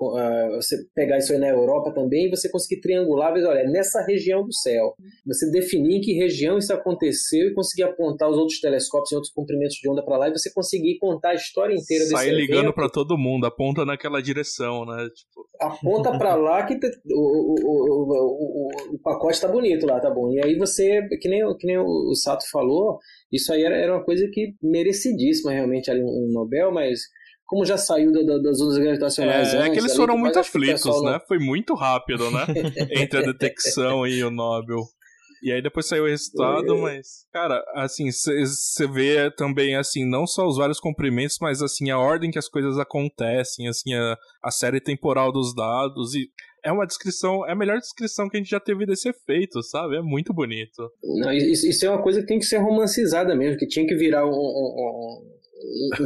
[0.00, 4.44] uh, você pegar isso aí na Europa também, você conseguir triangular, ver, olha, nessa região
[4.44, 4.94] do céu.
[5.26, 9.32] Você definir em que região isso aconteceu e conseguir apontar os outros telescópios em outros
[9.32, 12.72] comprimentos de onda para lá e você conseguir contar a história inteira Sai desse ligando
[12.72, 15.08] para todo mundo, aponta naquela direção, né?
[15.14, 15.48] Tipo...
[15.60, 20.32] Aponta para lá que o, o, o, o, pacote tá bonito lá, tá bom.
[20.32, 22.98] E aí você, que nem, que nem o Sato falou,
[23.30, 27.00] isso aí era, era uma coisa que merecidíssima realmente ali um Nobel, mas
[27.52, 29.52] como já saiu da, da, das ondas gravitacionais.
[29.52, 31.20] É, antes, é que eles foram muito aflitos, né?
[31.28, 32.46] Foi muito rápido, né?
[32.98, 34.80] Entre a detecção e o Nobel.
[35.42, 40.46] E aí depois saiu o resultado, mas, cara, assim, você vê também, assim, não só
[40.46, 44.80] os vários comprimentos, mas, assim, a ordem que as coisas acontecem, assim, a, a série
[44.80, 46.30] temporal dos dados e
[46.64, 49.96] é uma descrição, é a melhor descrição que a gente já teve desse efeito, sabe?
[49.96, 50.90] É muito bonito.
[51.02, 53.94] Não, isso, isso, é uma coisa que tem que ser romancizada mesmo, que tinha que
[53.94, 55.41] virar um, um, um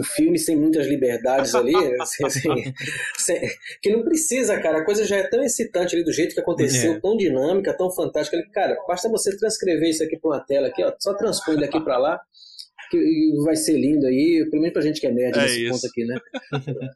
[0.04, 2.72] filme sem muitas liberdades ali, assim, assim,
[3.16, 3.40] sem,
[3.82, 4.78] que não precisa, cara.
[4.78, 7.00] A coisa já é tão excitante ali do jeito que aconteceu, é.
[7.00, 8.42] tão dinâmica, tão fantástica.
[8.52, 11.98] Cara, basta você transcrever isso aqui para uma tela aqui, ó, só transpõe daqui para
[11.98, 12.20] lá
[12.90, 15.72] que vai ser lindo aí, pelo menos pra gente que é nerd é nesse isso.
[15.72, 16.20] ponto aqui, né?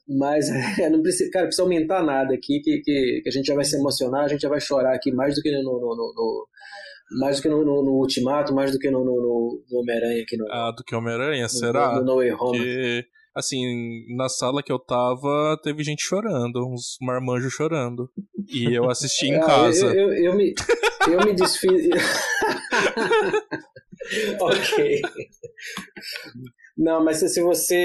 [0.08, 3.54] Mas é, não precisa, cara, precisa aumentar nada aqui, que, que, que, a gente já
[3.54, 6.46] vai se emocionar, a gente já vai chorar aqui mais do que no, no, no
[7.18, 10.36] mais do que no, no, no, Ultimato, mais do que no, no, no Homem-Aranha aqui
[10.36, 10.46] no.
[10.50, 11.48] Ah, do que Homem-Aranha?
[11.48, 11.96] Será?
[11.96, 12.58] No, no Way Home.
[12.58, 18.10] Porque, assim, na sala que eu tava, teve gente chorando, uns marmanjos chorando.
[18.48, 19.86] E eu assisti em ah, casa.
[19.86, 20.54] Eu, eu, eu, me,
[21.08, 21.88] eu me desfiz.
[24.40, 25.02] ok.
[26.80, 27.76] Não, mas se você.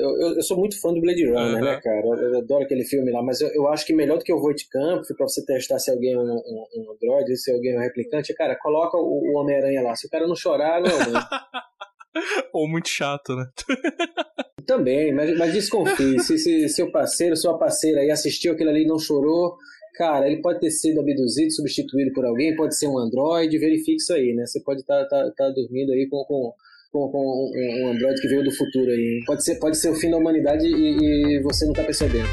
[0.00, 1.64] Eu, eu, sou muito fã do Blade Runner, uhum.
[1.64, 2.06] né, cara?
[2.06, 4.38] Eu, eu, adoro aquele filme lá, mas eu, eu acho que melhor do que o
[4.38, 7.76] Voight Camp, pra você testar se alguém é um, um, um android, se alguém é
[7.76, 9.96] um replicante, cara, coloca o, o Homem-Aranha lá.
[9.96, 10.96] Se o cara não chorar, não.
[10.96, 11.20] não.
[12.54, 13.46] Ou muito chato, né?
[14.64, 16.20] Também, mas, mas desconfie.
[16.20, 19.56] Se, se seu parceiro, sua parceira aí assistiu aquilo ali e não chorou,
[19.96, 24.12] cara, ele pode ter sido abduzido, substituído por alguém, pode ser um androide, verifique isso
[24.12, 24.46] aí, né?
[24.46, 26.54] Você pode estar tá, tá, tá dormindo aí com, com
[26.96, 29.22] com, com um, Android que veio do futuro aí.
[29.26, 32.28] Pode ser, pode ser o fim da humanidade e, e você não está percebendo.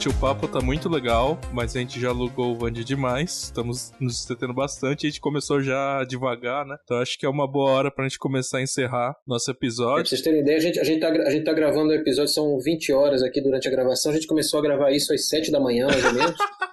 [0.00, 3.42] Gente, o papo tá muito legal, mas a gente já alugou o Vand demais.
[3.42, 5.06] Estamos nos entretendo bastante.
[5.06, 6.74] A gente começou já devagar, né?
[6.82, 9.96] Então acho que é uma boa hora pra gente começar a encerrar nosso episódio.
[9.96, 12.32] pra vocês terem ideia, a gente, a, gente tá, a gente tá gravando o episódio,
[12.32, 14.10] são 20 horas aqui durante a gravação.
[14.10, 16.34] A gente começou a gravar isso às 7 da manhã, mais ou menos.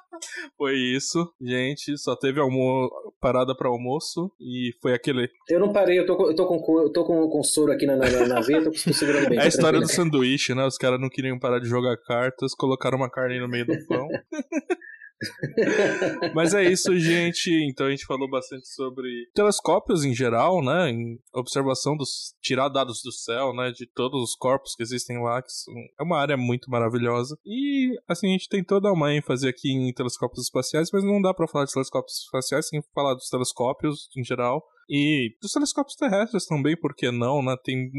[0.58, 1.98] Foi isso, gente.
[1.98, 2.90] Só teve almo
[3.20, 5.30] parada para almoço e foi aquele.
[5.50, 7.96] Eu não parei, eu tô, eu tô, com, eu tô com, com soro aqui na,
[7.96, 9.40] na, na veia, tô segurando bem.
[9.40, 10.66] É a história do sanduíche, né?
[10.66, 14.08] Os caras não queriam parar de jogar cartas, colocaram uma carne no meio do pão.
[16.36, 17.52] Mas é isso, gente.
[17.70, 20.90] Então a gente falou bastante sobre telescópios em geral, né?
[20.90, 22.36] Em observação dos.
[22.42, 23.72] tirar dados do céu, né?
[23.72, 27.38] De todos os corpos que existem lá, que são, é uma área muito maravilhosa.
[27.46, 31.34] E assim, a gente tentou dar uma ênfase aqui em telescópios espaciais, mas não dá
[31.34, 34.64] para falar de telescópios espaciais sem falar dos telescópios em geral.
[34.90, 37.56] E dos telescópios terrestres também, por que não, né?
[37.64, 37.90] Tem,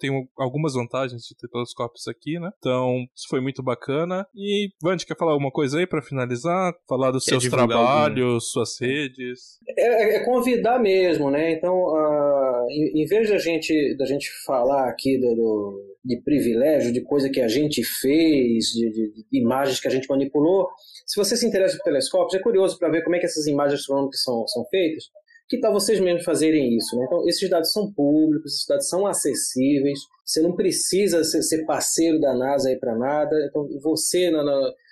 [0.00, 2.50] tem algumas vantagens de ter telescópios aqui, né?
[2.58, 4.26] Então, isso foi muito bacana.
[4.34, 6.72] E, Vande, quer falar alguma coisa aí para finalizar?
[6.88, 8.40] Falar dos quer seus trabalhos, algum...
[8.40, 9.58] suas redes?
[9.76, 11.52] É, é, convidar mesmo, né?
[11.52, 16.92] Então, uh, em, em, vez da gente, da gente falar aqui do, do de privilégio,
[16.92, 20.68] de coisa que a gente fez, de, de, de, imagens que a gente manipulou.
[21.06, 23.80] Se você se interessa por telescópios, é curioso para ver como é que essas imagens
[23.80, 25.04] astronômicas são, são feitas
[25.48, 26.96] que tal vocês mesmos fazerem isso?
[26.96, 27.04] Né?
[27.06, 32.34] Então, esses dados são públicos, esses dados são acessíveis, você não precisa ser, parceiro da
[32.34, 34.30] NASA para nada, então você,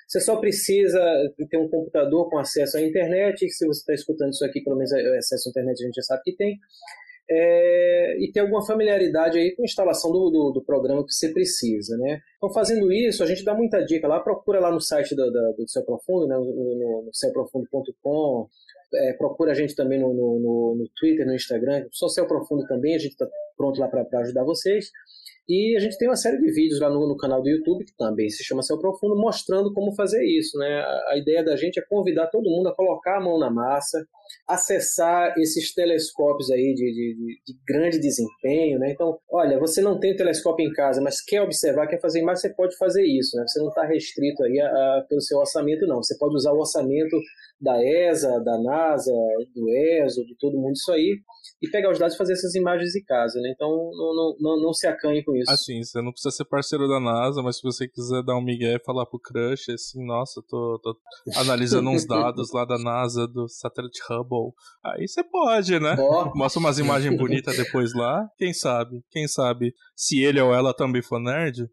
[0.09, 0.99] Você só precisa
[1.51, 4.93] ter um computador com acesso à internet, se você está escutando isso aqui, pelo menos
[4.93, 6.59] é, acesso à internet a gente já sabe que tem,
[7.29, 11.33] é, e ter alguma familiaridade aí com a instalação do, do, do, programa que você
[11.33, 12.21] precisa, né?
[12.37, 15.55] Então, fazendo isso, a gente dá muita dica lá, procura lá no site do, do,
[15.59, 16.37] do Céu Profundo, né?
[16.37, 18.51] no, no, no
[18.95, 22.95] é, procura a gente também no, no, no, Twitter, no Instagram, só Céu Profundo também,
[22.95, 23.27] a gente está
[23.57, 24.91] pronto lá para ajudar vocês.
[25.49, 27.97] E a gente tem uma série de vídeos lá no, no, canal do YouTube, que
[27.97, 30.59] também se chama Céu Profundo, mostrando como fazer isso.
[30.59, 30.81] Né?
[30.81, 34.05] A, a, ideia da gente é convidar todo mundo a colocar a mão na massa,
[34.49, 38.79] acessar esses telescópios aí de, de, de grande desempenho.
[38.79, 38.93] Né?
[38.93, 42.55] Então, olha, você não tem telescópio em casa, mas quer observar, quer fazer imagem, você
[42.55, 43.37] pode fazer isso.
[43.37, 43.45] Né?
[43.47, 46.03] Você não está restrito aí a, a, pelo seu orçamento, não.
[46.03, 47.17] Você pode usar o orçamento
[47.61, 49.13] da ESA, da NASA,
[49.55, 51.19] do ESO, de todo mundo isso aí,
[51.63, 53.53] e pegar os dados e fazer essas imagens de casa, né?
[53.55, 55.51] Então não, não, não, não se acanhe com isso.
[55.51, 58.75] Assim, você não precisa ser parceiro da NASA, mas se você quiser dar um migué
[58.75, 60.97] e falar pro crush, assim, nossa, tô, tô
[61.37, 64.16] analisando uns dados lá da NASA, do satélite Hubble,
[64.85, 65.97] aí você pode, né?
[65.99, 66.31] Oh.
[66.37, 69.03] Mostra umas imagens bonitas depois lá, quem sabe?
[69.11, 71.69] Quem sabe se ele ou ela também for nerd?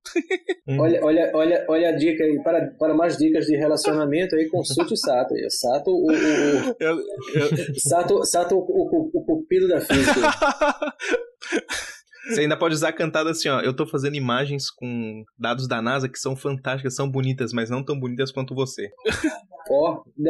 [0.80, 4.94] olha, olha, olha, olha a dica aí, para, para mais dicas de relacionamento aí, consulte
[4.94, 5.34] o Sato.
[5.34, 6.98] O Sato, o, o, o eu,
[7.36, 7.80] eu...
[7.80, 10.22] Sato, Sato o, o, o pupilo da física.
[12.28, 13.60] Você ainda pode usar a cantada assim, ó.
[13.60, 17.84] Eu tô fazendo imagens com dados da NASA que são fantásticas, são bonitas, mas não
[17.84, 18.90] tão bonitas quanto você.
[19.70, 20.30] Ó, oh, de...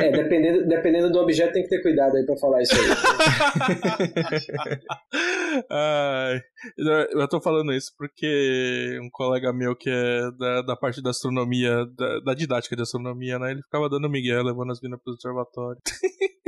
[0.00, 2.80] é, dependendo, dependendo do objeto, tem que ter cuidado aí pra falar isso aí.
[5.68, 6.40] Ai,
[6.78, 11.84] eu tô falando isso porque um colega meu que é da, da parte da astronomia,
[11.96, 13.50] da, da didática de astronomia, né?
[13.50, 15.80] Ele ficava dando Miguel, levando as minas pro observatório.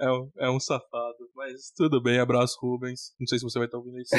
[0.00, 1.28] É um, é um safado.
[1.34, 3.14] Mas tudo bem, abraço, Rubens.
[3.18, 4.14] Não sei se você vai estar ouvindo isso.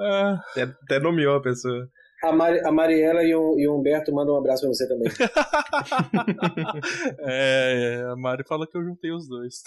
[0.00, 0.40] ah.
[0.52, 1.88] até, até nomeou a pessoa.
[2.22, 5.08] A, Mari, a Mariela e o, e o Humberto mandam um abraço pra você também.
[7.20, 9.62] é, a Mari fala que eu juntei os dois.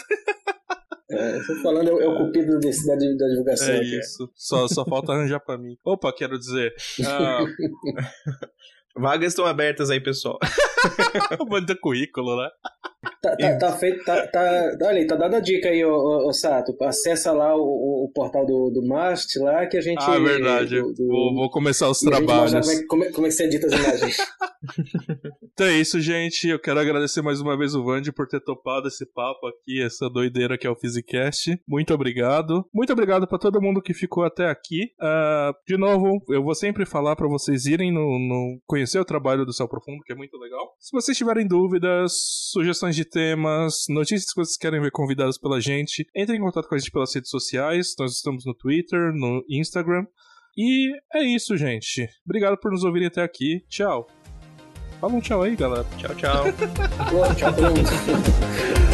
[1.11, 3.73] É, tô falando, é, o cupido desse, da, da divulgação.
[3.73, 3.99] É aqui.
[3.99, 4.31] isso.
[4.35, 5.75] Só, só falta arranjar pra mim.
[5.83, 6.73] Opa, quero dizer.
[7.05, 7.43] Ah,
[8.99, 10.37] Vagas estão abertas aí, pessoal.
[11.49, 12.49] Manda currículo, né?
[13.21, 16.33] Tá, tá, tá, feito, tá, tá, olha aí, tá dando a dica aí, ô, ô,
[16.33, 16.75] Sato.
[16.83, 20.01] Acessa lá o, o, portal do, do Mast lá que a gente.
[20.01, 20.81] Ah, verdade.
[20.81, 22.51] Do, do, vou, vou, começar os trabalhos.
[22.51, 24.17] Como é, como, é, como é que você edita as imagens?
[25.53, 26.47] então é isso, gente.
[26.47, 30.09] Eu quero agradecer mais uma vez o Vandy por ter topado esse papo aqui, essa
[30.09, 31.57] doideira que é o Physicast.
[31.67, 32.65] Muito obrigado.
[32.73, 34.91] Muito obrigado para todo mundo que ficou até aqui.
[35.01, 39.45] Uh, de novo, eu vou sempre falar para vocês irem no, no conhecer o trabalho
[39.45, 40.73] do Céu Profundo, que é muito legal.
[40.79, 42.13] Se vocês tiverem dúvidas,
[42.51, 46.75] sugestões de temas, notícias que vocês querem ver convidados pela gente, entrem em contato com
[46.75, 47.93] a gente pelas redes sociais.
[47.99, 50.05] Nós estamos no Twitter, no Instagram.
[50.57, 52.09] E é isso, gente.
[52.25, 53.63] Obrigado por nos ouvirem até aqui.
[53.69, 54.07] Tchau.
[54.99, 55.85] Fala um tchau aí, galera.
[55.97, 56.43] Tchau, tchau.
[57.11, 57.53] Boa, tchau,